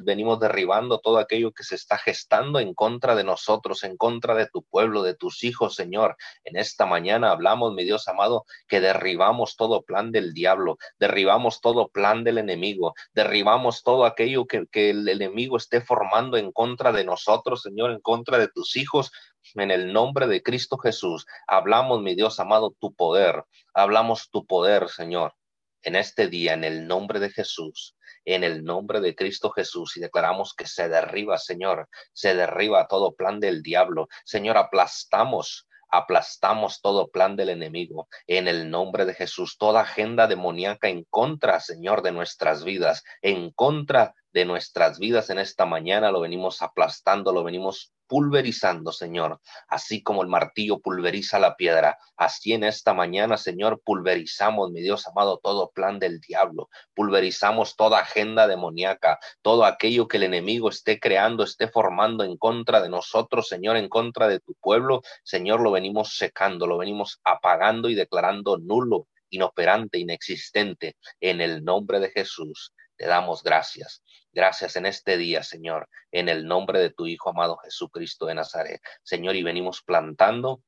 venimos 0.00 0.40
derribando 0.40 1.00
todo 1.00 1.18
aquello 1.18 1.52
que 1.52 1.64
se 1.64 1.74
está 1.74 1.98
gestando 1.98 2.60
en 2.60 2.74
contra 2.74 3.14
de 3.14 3.24
nosotros, 3.24 3.84
en 3.84 3.96
contra 3.96 4.34
de 4.34 4.46
tu 4.46 4.62
pueblo, 4.62 5.02
de 5.02 5.14
tus 5.14 5.44
hijos, 5.44 5.74
Señor. 5.74 6.16
En 6.44 6.56
esta 6.56 6.86
mañana 6.86 7.30
hablamos, 7.30 7.74
mi 7.74 7.84
Dios 7.84 8.08
amado, 8.08 8.44
que 8.68 8.80
derribamos 8.80 9.56
todo 9.56 9.82
plan 9.82 10.12
del 10.12 10.32
diablo, 10.32 10.78
derribamos 10.98 11.60
todo 11.60 11.88
plan 11.88 12.24
del 12.24 12.38
enemigo, 12.38 12.94
derribamos 13.12 13.82
todo 13.82 14.04
aquello 14.04 14.46
que, 14.46 14.66
que 14.70 14.90
el 14.90 15.08
enemigo 15.08 15.56
esté 15.56 15.80
formando 15.80 16.36
en 16.36 16.52
contra 16.52 16.92
de 16.92 17.04
nosotros, 17.04 17.62
Señor, 17.62 17.90
en 17.90 18.00
contra 18.00 18.38
de 18.38 18.48
tus 18.48 18.76
hijos, 18.76 19.12
en 19.54 19.70
el 19.70 19.92
nombre 19.92 20.26
de 20.26 20.42
Cristo 20.42 20.78
Jesús, 20.78 21.26
hablamos, 21.46 22.02
mi 22.02 22.14
Dios 22.14 22.40
amado, 22.40 22.74
tu 22.78 22.94
poder. 22.94 23.44
Hablamos 23.74 24.30
tu 24.30 24.46
poder, 24.46 24.88
Señor, 24.88 25.34
en 25.82 25.96
este 25.96 26.28
día, 26.28 26.54
en 26.54 26.64
el 26.64 26.86
nombre 26.86 27.20
de 27.20 27.30
Jesús, 27.30 27.96
en 28.24 28.44
el 28.44 28.64
nombre 28.64 29.00
de 29.00 29.14
Cristo 29.14 29.50
Jesús, 29.50 29.96
y 29.96 30.00
declaramos 30.00 30.54
que 30.54 30.66
se 30.66 30.88
derriba, 30.88 31.38
Señor, 31.38 31.88
se 32.12 32.34
derriba 32.34 32.86
todo 32.86 33.14
plan 33.14 33.40
del 33.40 33.62
diablo. 33.62 34.08
Señor, 34.24 34.56
aplastamos 34.56 35.66
aplastamos 35.90 36.80
todo 36.80 37.10
plan 37.10 37.36
del 37.36 37.48
enemigo 37.48 38.08
en 38.26 38.48
el 38.48 38.70
nombre 38.70 39.04
de 39.04 39.14
Jesús, 39.14 39.58
toda 39.58 39.80
agenda 39.80 40.26
demoníaca 40.26 40.88
en 40.88 41.04
contra, 41.04 41.60
Señor, 41.60 42.02
de 42.02 42.12
nuestras 42.12 42.64
vidas, 42.64 43.02
en 43.22 43.50
contra 43.50 44.14
de 44.32 44.44
nuestras 44.44 44.98
vidas 44.98 45.30
en 45.30 45.38
esta 45.38 45.66
mañana, 45.66 46.10
lo 46.10 46.20
venimos 46.20 46.62
aplastando, 46.62 47.32
lo 47.32 47.44
venimos 47.44 47.92
pulverizando, 48.10 48.90
Señor, 48.90 49.40
así 49.68 50.02
como 50.02 50.22
el 50.22 50.28
martillo 50.28 50.80
pulveriza 50.80 51.38
la 51.38 51.54
piedra, 51.54 51.96
así 52.16 52.52
en 52.52 52.64
esta 52.64 52.92
mañana, 52.92 53.36
Señor, 53.36 53.80
pulverizamos, 53.84 54.72
mi 54.72 54.80
Dios 54.80 55.06
amado, 55.06 55.38
todo 55.40 55.70
plan 55.70 56.00
del 56.00 56.18
diablo, 56.18 56.68
pulverizamos 56.92 57.76
toda 57.76 58.00
agenda 58.00 58.48
demoníaca, 58.48 59.20
todo 59.42 59.64
aquello 59.64 60.08
que 60.08 60.16
el 60.16 60.24
enemigo 60.24 60.70
esté 60.70 60.98
creando, 60.98 61.44
esté 61.44 61.68
formando 61.68 62.24
en 62.24 62.36
contra 62.36 62.82
de 62.82 62.88
nosotros, 62.88 63.46
Señor, 63.46 63.76
en 63.76 63.88
contra 63.88 64.26
de 64.26 64.40
tu 64.40 64.54
pueblo, 64.54 65.02
Señor, 65.22 65.60
lo 65.60 65.70
venimos 65.70 66.16
secando, 66.16 66.66
lo 66.66 66.78
venimos 66.78 67.20
apagando 67.22 67.88
y 67.88 67.94
declarando 67.94 68.58
nulo 68.58 69.06
inoperante, 69.30 69.98
inexistente, 69.98 70.96
en 71.20 71.40
el 71.40 71.64
nombre 71.64 72.00
de 72.00 72.10
Jesús. 72.10 72.74
Te 72.96 73.06
damos 73.06 73.42
gracias. 73.42 74.02
Gracias 74.32 74.76
en 74.76 74.86
este 74.86 75.16
día, 75.16 75.42
Señor, 75.42 75.88
en 76.12 76.28
el 76.28 76.46
nombre 76.46 76.78
de 76.78 76.90
tu 76.90 77.06
Hijo 77.06 77.30
amado 77.30 77.56
Jesucristo 77.58 78.26
de 78.26 78.34
Nazaret. 78.34 78.80
Señor, 79.02 79.34
y 79.34 79.42
venimos 79.42 79.82
plantando 79.82 80.62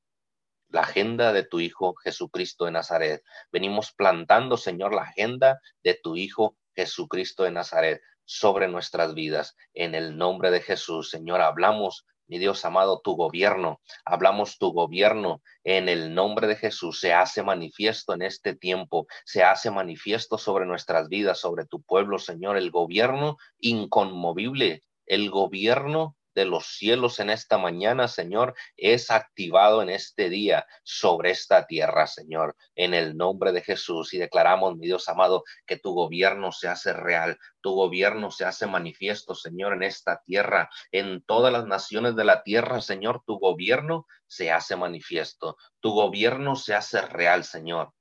la 0.69 0.81
agenda 0.81 1.33
de 1.33 1.45
tu 1.45 1.61
Hijo 1.61 1.95
Jesucristo 2.03 2.65
de 2.65 2.73
Nazaret. 2.73 3.23
Venimos 3.53 3.93
plantando, 3.93 4.57
Señor, 4.57 4.95
la 4.95 5.03
agenda 5.03 5.61
de 5.85 5.95
tu 6.03 6.17
Hijo 6.17 6.57
Jesucristo 6.75 7.45
de 7.45 7.53
Nazaret 7.53 8.03
sobre 8.25 8.67
nuestras 8.67 9.15
vidas. 9.15 9.55
En 9.75 9.95
el 9.95 10.17
nombre 10.17 10.51
de 10.51 10.61
Jesús, 10.61 11.11
Señor, 11.11 11.41
hablamos 11.41 12.05
mi 12.27 12.39
Dios 12.39 12.65
amado, 12.65 13.01
tu 13.03 13.15
gobierno. 13.15 13.81
Hablamos 14.05 14.59
tu 14.59 14.73
gobierno 14.73 15.43
en 15.65 15.89
el 15.89 16.15
nombre 16.15 16.47
de 16.47 16.57
Jesús. 16.57 17.01
Se 17.01 17.13
hace 17.13 17.43
manifiesto 17.43 18.15
en 18.15 18.23
este 18.23 18.55
tiempo, 18.55 19.07
se 19.25 19.43
hace 19.43 19.71
manifiesto 19.71 20.39
sobre 20.39 20.67
nuestras 20.67 21.09
vidas, 21.09 21.39
sobre 21.41 21.67
tu 21.67 21.83
pueblo, 21.83 22.19
Señor, 22.19 22.57
el 22.57 22.71
gobierno 22.71 23.37
inconmovible, 23.59 24.83
el 25.07 25.31
gobierno 25.31 26.17
de 26.35 26.45
los 26.45 26.67
cielos 26.67 27.19
en 27.21 27.31
esta 27.31 27.59
mañana, 27.59 28.09
Señor, 28.09 28.55
es 28.77 29.11
activado 29.11 29.83
en 29.83 29.91
este 29.91 30.31
día 30.31 30.67
sobre 30.83 31.31
esta 31.31 31.67
tierra, 31.67 32.07
Señor, 32.07 32.57
en 32.75 32.95
el 32.95 33.17
nombre 33.17 33.53
de 33.53 33.63
Jesús. 33.63 34.15
Y 34.15 34.19
declaramos, 34.19 34.77
mi 34.77 34.87
Dios 34.87 35.09
amado, 35.09 35.45
que 35.67 35.79
tu 35.79 35.93
gobierno 35.93 36.53
se 36.53 36.69
hace 36.69 36.93
real, 36.93 37.39
tu 37.61 37.75
gobierno 37.75 38.31
se 38.31 38.45
hace 38.45 38.67
manifiesto, 38.67 39.35
Señor, 39.35 39.75
en 39.75 39.83
esta 39.83 40.23
tierra, 40.25 40.71
en 40.91 41.23
todas 41.25 41.53
las 41.53 41.67
naciones 41.67 42.17
de 42.17 42.25
la 42.25 42.43
tierra, 42.43 42.81
Señor, 42.81 43.23
tu 43.27 43.39
gobierno 43.39 44.07
se 44.27 44.51
hace 44.51 44.77
manifiesto, 44.77 45.57
tu 45.81 45.93
gobierno 45.93 46.57
se 46.57 46.75
hace 46.75 47.03
real, 47.03 47.45
Señor, 47.45 47.93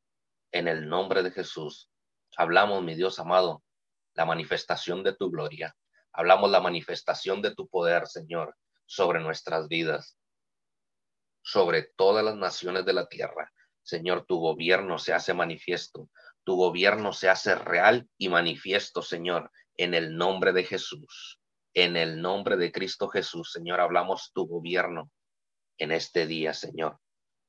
en 0.52 0.68
el 0.68 0.88
nombre 0.88 1.24
de 1.24 1.32
Jesús. 1.32 1.90
Hablamos, 2.38 2.84
mi 2.84 2.96
Dios 2.96 3.20
amado, 3.20 3.64
la 4.14 4.26
manifestación 4.26 5.04
de 5.04 5.14
tu 5.14 5.30
gloria 5.30 5.76
Hablamos 6.14 6.52
la 6.52 6.60
manifestación 6.60 7.42
de 7.42 7.56
tu 7.56 7.68
poder, 7.68 8.08
Señor, 8.08 8.56
sobre 8.86 9.20
nuestras 9.20 9.68
vidas, 9.68 10.18
sobre 11.42 11.84
todas 11.96 12.24
las 12.24 12.36
naciones 12.36 12.86
de 12.86 12.94
la 12.94 13.08
tierra. 13.08 13.52
Señor, 13.84 14.26
tu 14.26 14.40
gobierno 14.40 15.00
se 15.00 15.14
hace 15.14 15.34
manifiesto, 15.34 16.10
tu 16.44 16.56
gobierno 16.56 17.14
se 17.14 17.30
hace 17.30 17.56
real 17.56 18.10
y 18.18 18.30
manifiesto, 18.30 19.02
Señor, 19.02 19.52
en 19.76 19.94
el 19.94 20.16
nombre 20.16 20.54
de 20.54 20.64
Jesús. 20.64 21.40
En 21.74 21.96
el 21.96 22.22
nombre 22.22 22.58
de 22.58 22.72
Cristo 22.72 23.08
Jesús, 23.08 23.54
Señor, 23.54 23.80
hablamos 23.80 24.32
tu 24.34 24.46
gobierno 24.46 25.10
en 25.78 25.92
este 25.92 26.28
día, 26.28 26.54
Señor, 26.54 27.00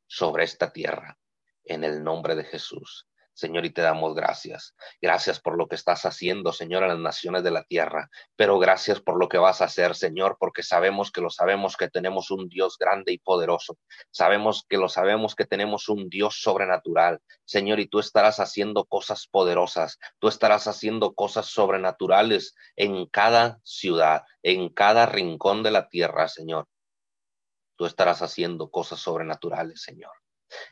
sobre 0.06 0.44
esta 0.44 0.72
tierra, 0.72 1.18
en 1.64 1.82
el 1.82 2.04
nombre 2.04 2.36
de 2.36 2.44
Jesús. 2.44 3.08
Señor, 3.34 3.64
y 3.64 3.70
te 3.70 3.82
damos 3.82 4.14
gracias. 4.14 4.74
Gracias 5.00 5.40
por 5.40 5.56
lo 5.56 5.66
que 5.66 5.74
estás 5.74 6.04
haciendo, 6.04 6.52
Señor, 6.52 6.82
en 6.82 6.90
las 6.90 6.98
naciones 6.98 7.42
de 7.42 7.50
la 7.50 7.64
tierra. 7.64 8.10
Pero 8.36 8.58
gracias 8.58 9.00
por 9.00 9.18
lo 9.18 9.28
que 9.28 9.38
vas 9.38 9.62
a 9.62 9.66
hacer, 9.66 9.94
Señor, 9.94 10.36
porque 10.38 10.62
sabemos 10.62 11.10
que 11.10 11.22
lo 11.22 11.30
sabemos 11.30 11.76
que 11.76 11.88
tenemos 11.88 12.30
un 12.30 12.48
Dios 12.48 12.76
grande 12.78 13.12
y 13.12 13.18
poderoso. 13.18 13.78
Sabemos 14.10 14.66
que 14.68 14.76
lo 14.76 14.88
sabemos 14.88 15.34
que 15.34 15.46
tenemos 15.46 15.88
un 15.88 16.08
Dios 16.08 16.42
sobrenatural. 16.42 17.20
Señor, 17.44 17.80
y 17.80 17.88
tú 17.88 18.00
estarás 18.00 18.38
haciendo 18.38 18.84
cosas 18.84 19.26
poderosas. 19.26 19.98
Tú 20.18 20.28
estarás 20.28 20.66
haciendo 20.66 21.14
cosas 21.14 21.46
sobrenaturales 21.46 22.54
en 22.76 23.06
cada 23.06 23.60
ciudad, 23.64 24.22
en 24.42 24.68
cada 24.68 25.06
rincón 25.06 25.62
de 25.62 25.70
la 25.70 25.88
tierra, 25.88 26.28
Señor. 26.28 26.66
Tú 27.76 27.86
estarás 27.86 28.20
haciendo 28.22 28.70
cosas 28.70 29.00
sobrenaturales, 29.00 29.82
Señor. 29.82 30.12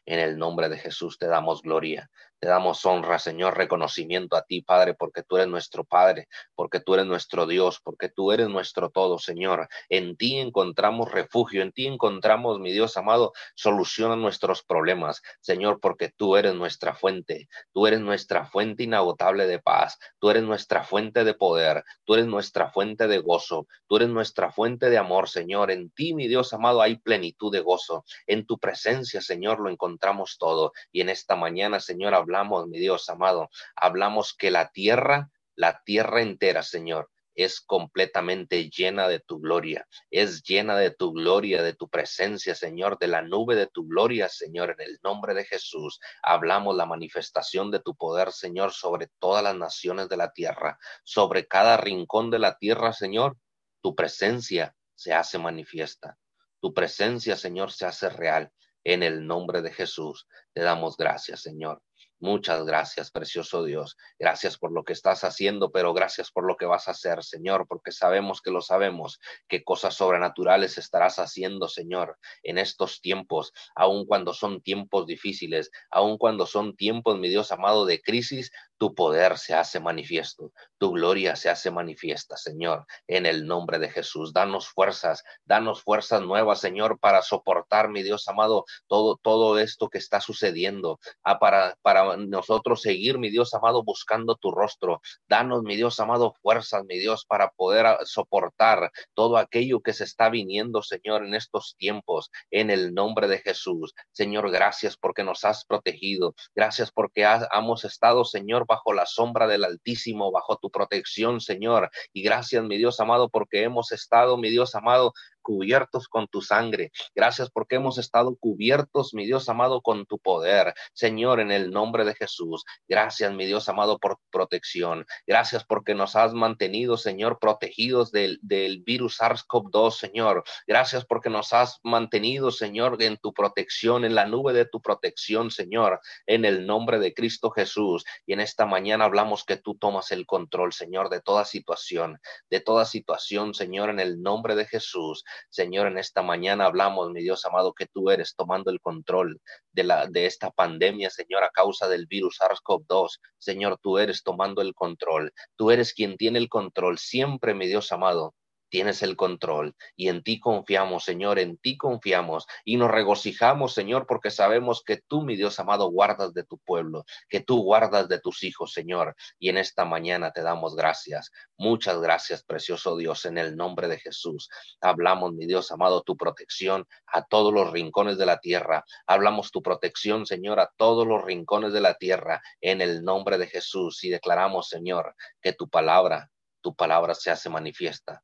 En 0.04 0.18
el 0.18 0.38
nombre 0.38 0.68
de 0.68 0.78
Jesús 0.78 1.18
te 1.18 1.26
damos 1.26 1.62
gloria, 1.62 2.10
te 2.40 2.48
damos 2.48 2.86
honra, 2.86 3.18
Señor, 3.18 3.56
reconocimiento 3.56 4.34
a 4.34 4.42
ti, 4.42 4.62
Padre, 4.62 4.94
porque 4.94 5.22
tú 5.22 5.36
eres 5.36 5.48
nuestro 5.48 5.84
Padre, 5.84 6.26
porque 6.54 6.80
tú 6.80 6.94
eres 6.94 7.04
nuestro 7.04 7.46
Dios, 7.46 7.80
porque 7.84 8.08
tú 8.08 8.32
eres 8.32 8.48
nuestro 8.48 8.88
todo, 8.88 9.18
Señor. 9.18 9.68
En 9.90 10.16
ti 10.16 10.38
encontramos 10.38 11.12
refugio, 11.12 11.62
en 11.62 11.72
ti 11.72 11.86
encontramos, 11.86 12.58
mi 12.58 12.72
Dios 12.72 12.96
amado, 12.96 13.32
solución 13.54 14.10
a 14.10 14.16
nuestros 14.16 14.62
problemas, 14.62 15.20
Señor, 15.40 15.80
porque 15.80 16.10
tú 16.16 16.36
eres 16.36 16.54
nuestra 16.54 16.94
fuente, 16.94 17.48
tú 17.72 17.86
eres 17.86 18.00
nuestra 18.00 18.46
fuente 18.46 18.84
inagotable 18.84 19.46
de 19.46 19.58
paz, 19.58 19.98
tú 20.18 20.30
eres 20.30 20.42
nuestra 20.42 20.82
fuente 20.82 21.24
de 21.24 21.34
poder, 21.34 21.84
tú 22.04 22.14
eres 22.14 22.26
nuestra 22.26 22.70
fuente 22.70 23.06
de 23.06 23.18
gozo, 23.18 23.66
tú 23.86 23.96
eres 23.96 24.08
nuestra 24.08 24.50
fuente 24.50 24.88
de 24.88 24.96
amor, 24.96 25.28
Señor. 25.28 25.70
En 25.70 25.90
ti, 25.90 26.14
mi 26.14 26.26
Dios 26.26 26.54
amado, 26.54 26.80
hay 26.80 26.96
plenitud 26.96 27.52
de 27.52 27.60
gozo. 27.60 28.04
En 28.26 28.46
tu 28.46 28.58
presencia, 28.58 29.20
Señor, 29.20 29.60
lo 29.60 29.68
encontramos 29.68 30.38
todo. 30.38 30.72
Y 30.90 31.02
en 31.02 31.10
esta 31.10 31.36
mañana, 31.36 31.80
Señor, 31.80 32.14
hablamos, 32.30 32.68
mi 32.68 32.78
Dios 32.78 33.08
amado, 33.08 33.50
hablamos 33.74 34.34
que 34.34 34.50
la 34.50 34.70
tierra, 34.70 35.30
la 35.56 35.82
tierra 35.84 36.22
entera, 36.22 36.62
Señor, 36.62 37.10
es 37.34 37.60
completamente 37.60 38.70
llena 38.70 39.08
de 39.08 39.18
tu 39.18 39.40
gloria, 39.40 39.86
es 40.10 40.42
llena 40.42 40.76
de 40.76 40.90
tu 40.90 41.12
gloria, 41.12 41.62
de 41.62 41.74
tu 41.74 41.88
presencia, 41.88 42.54
Señor, 42.54 42.98
de 42.98 43.08
la 43.08 43.22
nube 43.22 43.56
de 43.56 43.66
tu 43.66 43.86
gloria, 43.86 44.28
Señor, 44.28 44.76
en 44.78 44.88
el 44.88 44.98
nombre 45.02 45.34
de 45.34 45.44
Jesús. 45.44 46.00
Hablamos 46.22 46.76
la 46.76 46.86
manifestación 46.86 47.70
de 47.70 47.80
tu 47.80 47.96
poder, 47.96 48.30
Señor, 48.30 48.72
sobre 48.72 49.08
todas 49.18 49.42
las 49.42 49.56
naciones 49.56 50.08
de 50.08 50.16
la 50.16 50.32
tierra, 50.32 50.78
sobre 51.02 51.46
cada 51.46 51.76
rincón 51.76 52.30
de 52.30 52.38
la 52.38 52.58
tierra, 52.58 52.92
Señor. 52.92 53.36
Tu 53.82 53.94
presencia 53.94 54.76
se 54.94 55.14
hace 55.14 55.38
manifiesta. 55.38 56.18
Tu 56.60 56.74
presencia, 56.74 57.36
Señor, 57.36 57.72
se 57.72 57.86
hace 57.86 58.08
real. 58.10 58.52
En 58.84 59.02
el 59.02 59.26
nombre 59.26 59.62
de 59.62 59.72
Jesús 59.72 60.26
te 60.52 60.62
damos 60.62 60.96
gracias, 60.96 61.42
Señor. 61.42 61.82
Muchas 62.22 62.66
gracias, 62.66 63.10
precioso 63.10 63.64
Dios. 63.64 63.96
Gracias 64.18 64.58
por 64.58 64.72
lo 64.72 64.84
que 64.84 64.92
estás 64.92 65.24
haciendo, 65.24 65.72
pero 65.72 65.94
gracias 65.94 66.30
por 66.30 66.46
lo 66.46 66.56
que 66.56 66.66
vas 66.66 66.86
a 66.86 66.90
hacer, 66.90 67.24
Señor, 67.24 67.66
porque 67.66 67.92
sabemos 67.92 68.42
que 68.42 68.50
lo 68.50 68.60
sabemos, 68.60 69.18
que 69.48 69.64
cosas 69.64 69.94
sobrenaturales 69.94 70.76
estarás 70.76 71.18
haciendo, 71.18 71.66
Señor, 71.66 72.18
en 72.42 72.58
estos 72.58 73.00
tiempos, 73.00 73.54
aun 73.74 74.04
cuando 74.04 74.34
son 74.34 74.60
tiempos 74.60 75.06
difíciles, 75.06 75.70
aun 75.90 76.18
cuando 76.18 76.44
son 76.44 76.76
tiempos, 76.76 77.18
mi 77.18 77.30
Dios 77.30 77.52
amado, 77.52 77.86
de 77.86 78.02
crisis, 78.02 78.52
tu 78.80 78.94
poder 78.94 79.36
se 79.36 79.52
hace 79.52 79.78
manifiesto, 79.78 80.52
tu 80.78 80.92
gloria 80.92 81.36
se 81.36 81.50
hace 81.50 81.70
manifiesta, 81.70 82.38
Señor, 82.38 82.86
en 83.06 83.26
el 83.26 83.46
nombre 83.46 83.78
de 83.78 83.90
Jesús. 83.90 84.32
Danos 84.32 84.68
fuerzas, 84.68 85.22
danos 85.44 85.82
fuerzas 85.82 86.22
nuevas, 86.22 86.60
Señor, 86.60 86.98
para 86.98 87.20
soportar, 87.20 87.90
mi 87.90 88.02
Dios 88.02 88.26
amado, 88.26 88.64
todo, 88.86 89.18
todo 89.22 89.58
esto 89.58 89.90
que 89.90 89.98
está 89.98 90.22
sucediendo, 90.22 90.98
ah, 91.22 91.38
para, 91.38 91.76
para 91.82 92.16
nosotros 92.16 92.80
seguir, 92.80 93.18
mi 93.18 93.28
Dios 93.28 93.52
amado, 93.52 93.84
buscando 93.84 94.34
tu 94.36 94.50
rostro. 94.50 95.02
Danos, 95.28 95.62
mi 95.62 95.76
Dios 95.76 96.00
amado, 96.00 96.32
fuerzas, 96.40 96.82
mi 96.88 96.98
Dios, 96.98 97.26
para 97.26 97.50
poder 97.50 97.84
ah, 97.84 97.98
soportar 98.04 98.90
todo 99.12 99.36
aquello 99.36 99.82
que 99.82 99.92
se 99.92 100.04
está 100.04 100.30
viniendo, 100.30 100.80
Señor, 100.80 101.26
en 101.26 101.34
estos 101.34 101.76
tiempos, 101.76 102.30
en 102.50 102.70
el 102.70 102.94
nombre 102.94 103.28
de 103.28 103.40
Jesús. 103.40 103.92
Señor, 104.10 104.50
gracias 104.50 104.96
porque 104.96 105.22
nos 105.22 105.44
has 105.44 105.66
protegido. 105.66 106.34
Gracias 106.54 106.90
porque 106.90 107.28
hemos 107.52 107.84
estado, 107.84 108.24
Señor, 108.24 108.66
bajo 108.70 108.92
la 108.92 109.04
sombra 109.04 109.48
del 109.48 109.64
Altísimo, 109.64 110.30
bajo 110.30 110.56
tu 110.56 110.70
protección, 110.70 111.40
Señor. 111.40 111.90
Y 112.12 112.22
gracias, 112.22 112.62
mi 112.62 112.76
Dios 112.78 113.00
amado, 113.00 113.28
porque 113.28 113.64
hemos 113.64 113.90
estado, 113.90 114.38
mi 114.38 114.48
Dios 114.48 114.76
amado, 114.76 115.12
cubiertos 115.40 116.08
con 116.08 116.28
tu 116.28 116.42
sangre. 116.42 116.90
Gracias 117.14 117.50
porque 117.50 117.76
hemos 117.76 117.98
estado 117.98 118.36
cubiertos, 118.36 119.14
mi 119.14 119.26
Dios 119.26 119.48
amado, 119.48 119.80
con 119.80 120.06
tu 120.06 120.18
poder. 120.18 120.74
Señor, 120.92 121.40
en 121.40 121.50
el 121.50 121.70
nombre 121.70 122.04
de 122.04 122.14
Jesús. 122.14 122.64
Gracias, 122.88 123.32
mi 123.32 123.46
Dios 123.46 123.68
amado, 123.68 123.98
por 123.98 124.18
protección. 124.30 125.06
Gracias 125.26 125.64
porque 125.64 125.94
nos 125.94 126.16
has 126.16 126.32
mantenido, 126.34 126.96
Señor, 126.96 127.38
protegidos 127.38 128.12
del, 128.12 128.38
del 128.42 128.82
virus 128.82 129.20
SARS-CoV-2, 129.20 129.92
Señor. 129.92 130.44
Gracias 130.66 131.04
porque 131.04 131.30
nos 131.30 131.52
has 131.52 131.78
mantenido, 131.82 132.50
Señor, 132.50 133.00
en 133.02 133.16
tu 133.16 133.32
protección, 133.32 134.04
en 134.04 134.14
la 134.14 134.26
nube 134.26 134.52
de 134.52 134.64
tu 134.64 134.80
protección, 134.80 135.50
Señor, 135.50 136.00
en 136.26 136.44
el 136.44 136.66
nombre 136.66 136.98
de 136.98 137.14
Cristo 137.14 137.50
Jesús. 137.50 138.04
Y 138.26 138.32
en 138.32 138.40
esta 138.40 138.66
mañana 138.66 139.04
hablamos 139.04 139.44
que 139.44 139.56
tú 139.56 139.76
tomas 139.76 140.10
el 140.12 140.26
control, 140.26 140.72
Señor, 140.72 141.08
de 141.08 141.20
toda 141.20 141.44
situación, 141.44 142.20
de 142.50 142.60
toda 142.60 142.84
situación, 142.84 143.54
Señor, 143.54 143.90
en 143.90 144.00
el 144.00 144.22
nombre 144.22 144.54
de 144.54 144.66
Jesús. 144.66 145.24
Señor, 145.48 145.88
en 145.88 145.98
esta 145.98 146.22
mañana 146.22 146.66
hablamos, 146.66 147.10
mi 147.10 147.22
Dios 147.22 147.44
amado, 147.44 147.72
que 147.72 147.86
tú 147.86 148.10
eres 148.10 148.34
tomando 148.36 148.70
el 148.70 148.80
control 148.80 149.40
de, 149.72 149.84
la, 149.84 150.06
de 150.06 150.26
esta 150.26 150.50
pandemia, 150.50 151.10
Señor, 151.10 151.44
a 151.44 151.50
causa 151.50 151.88
del 151.88 152.06
virus 152.06 152.38
SARS-CoV-2. 152.40 153.20
Señor, 153.38 153.78
tú 153.82 153.98
eres 153.98 154.22
tomando 154.22 154.62
el 154.62 154.74
control. 154.74 155.32
Tú 155.56 155.70
eres 155.70 155.94
quien 155.94 156.16
tiene 156.16 156.38
el 156.38 156.48
control 156.48 156.98
siempre, 156.98 157.54
mi 157.54 157.66
Dios 157.66 157.92
amado 157.92 158.34
tienes 158.70 159.02
el 159.02 159.16
control 159.16 159.74
y 159.96 160.08
en 160.08 160.22
ti 160.22 160.40
confiamos, 160.40 161.04
Señor, 161.04 161.38
en 161.38 161.58
ti 161.58 161.76
confiamos 161.76 162.46
y 162.64 162.76
nos 162.76 162.90
regocijamos, 162.90 163.74
Señor, 163.74 164.06
porque 164.06 164.30
sabemos 164.30 164.82
que 164.82 164.96
tú, 164.96 165.22
mi 165.22 165.36
Dios 165.36 165.58
amado, 165.60 165.90
guardas 165.90 166.32
de 166.32 166.44
tu 166.44 166.58
pueblo, 166.58 167.04
que 167.28 167.40
tú 167.40 167.62
guardas 167.62 168.08
de 168.08 168.20
tus 168.20 168.42
hijos, 168.44 168.72
Señor. 168.72 169.14
Y 169.38 169.48
en 169.48 169.58
esta 169.58 169.84
mañana 169.84 170.32
te 170.32 170.42
damos 170.42 170.76
gracias. 170.76 171.30
Muchas 171.56 172.00
gracias, 172.00 172.42
precioso 172.44 172.96
Dios, 172.96 173.24
en 173.24 173.36
el 173.36 173.56
nombre 173.56 173.88
de 173.88 173.98
Jesús. 173.98 174.48
Hablamos, 174.80 175.32
mi 175.34 175.46
Dios 175.46 175.70
amado, 175.72 176.02
tu 176.02 176.16
protección 176.16 176.86
a 177.06 177.24
todos 177.24 177.52
los 177.52 177.70
rincones 177.72 178.16
de 178.16 178.26
la 178.26 178.38
tierra. 178.38 178.84
Hablamos 179.06 179.50
tu 179.50 179.62
protección, 179.62 180.26
Señor, 180.26 180.60
a 180.60 180.70
todos 180.76 181.06
los 181.06 181.24
rincones 181.24 181.72
de 181.72 181.80
la 181.80 181.94
tierra, 181.94 182.40
en 182.60 182.80
el 182.80 183.02
nombre 183.02 183.36
de 183.36 183.48
Jesús. 183.48 184.04
Y 184.04 184.10
declaramos, 184.10 184.68
Señor, 184.68 185.14
que 185.42 185.52
tu 185.52 185.68
palabra, 185.68 186.30
tu 186.60 186.74
palabra 186.74 187.14
se 187.14 187.30
hace 187.30 187.48
manifiesta 187.48 188.22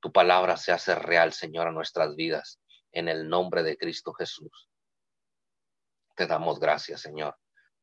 tu 0.00 0.12
palabra 0.12 0.56
se 0.56 0.72
hace 0.72 0.94
real, 0.94 1.32
Señor, 1.32 1.68
a 1.68 1.72
nuestras 1.72 2.14
vidas, 2.16 2.60
en 2.92 3.08
el 3.08 3.28
nombre 3.28 3.62
de 3.62 3.76
Cristo 3.76 4.12
Jesús. 4.12 4.68
Te 6.14 6.26
damos 6.26 6.58
gracias, 6.60 7.00
Señor. 7.02 7.36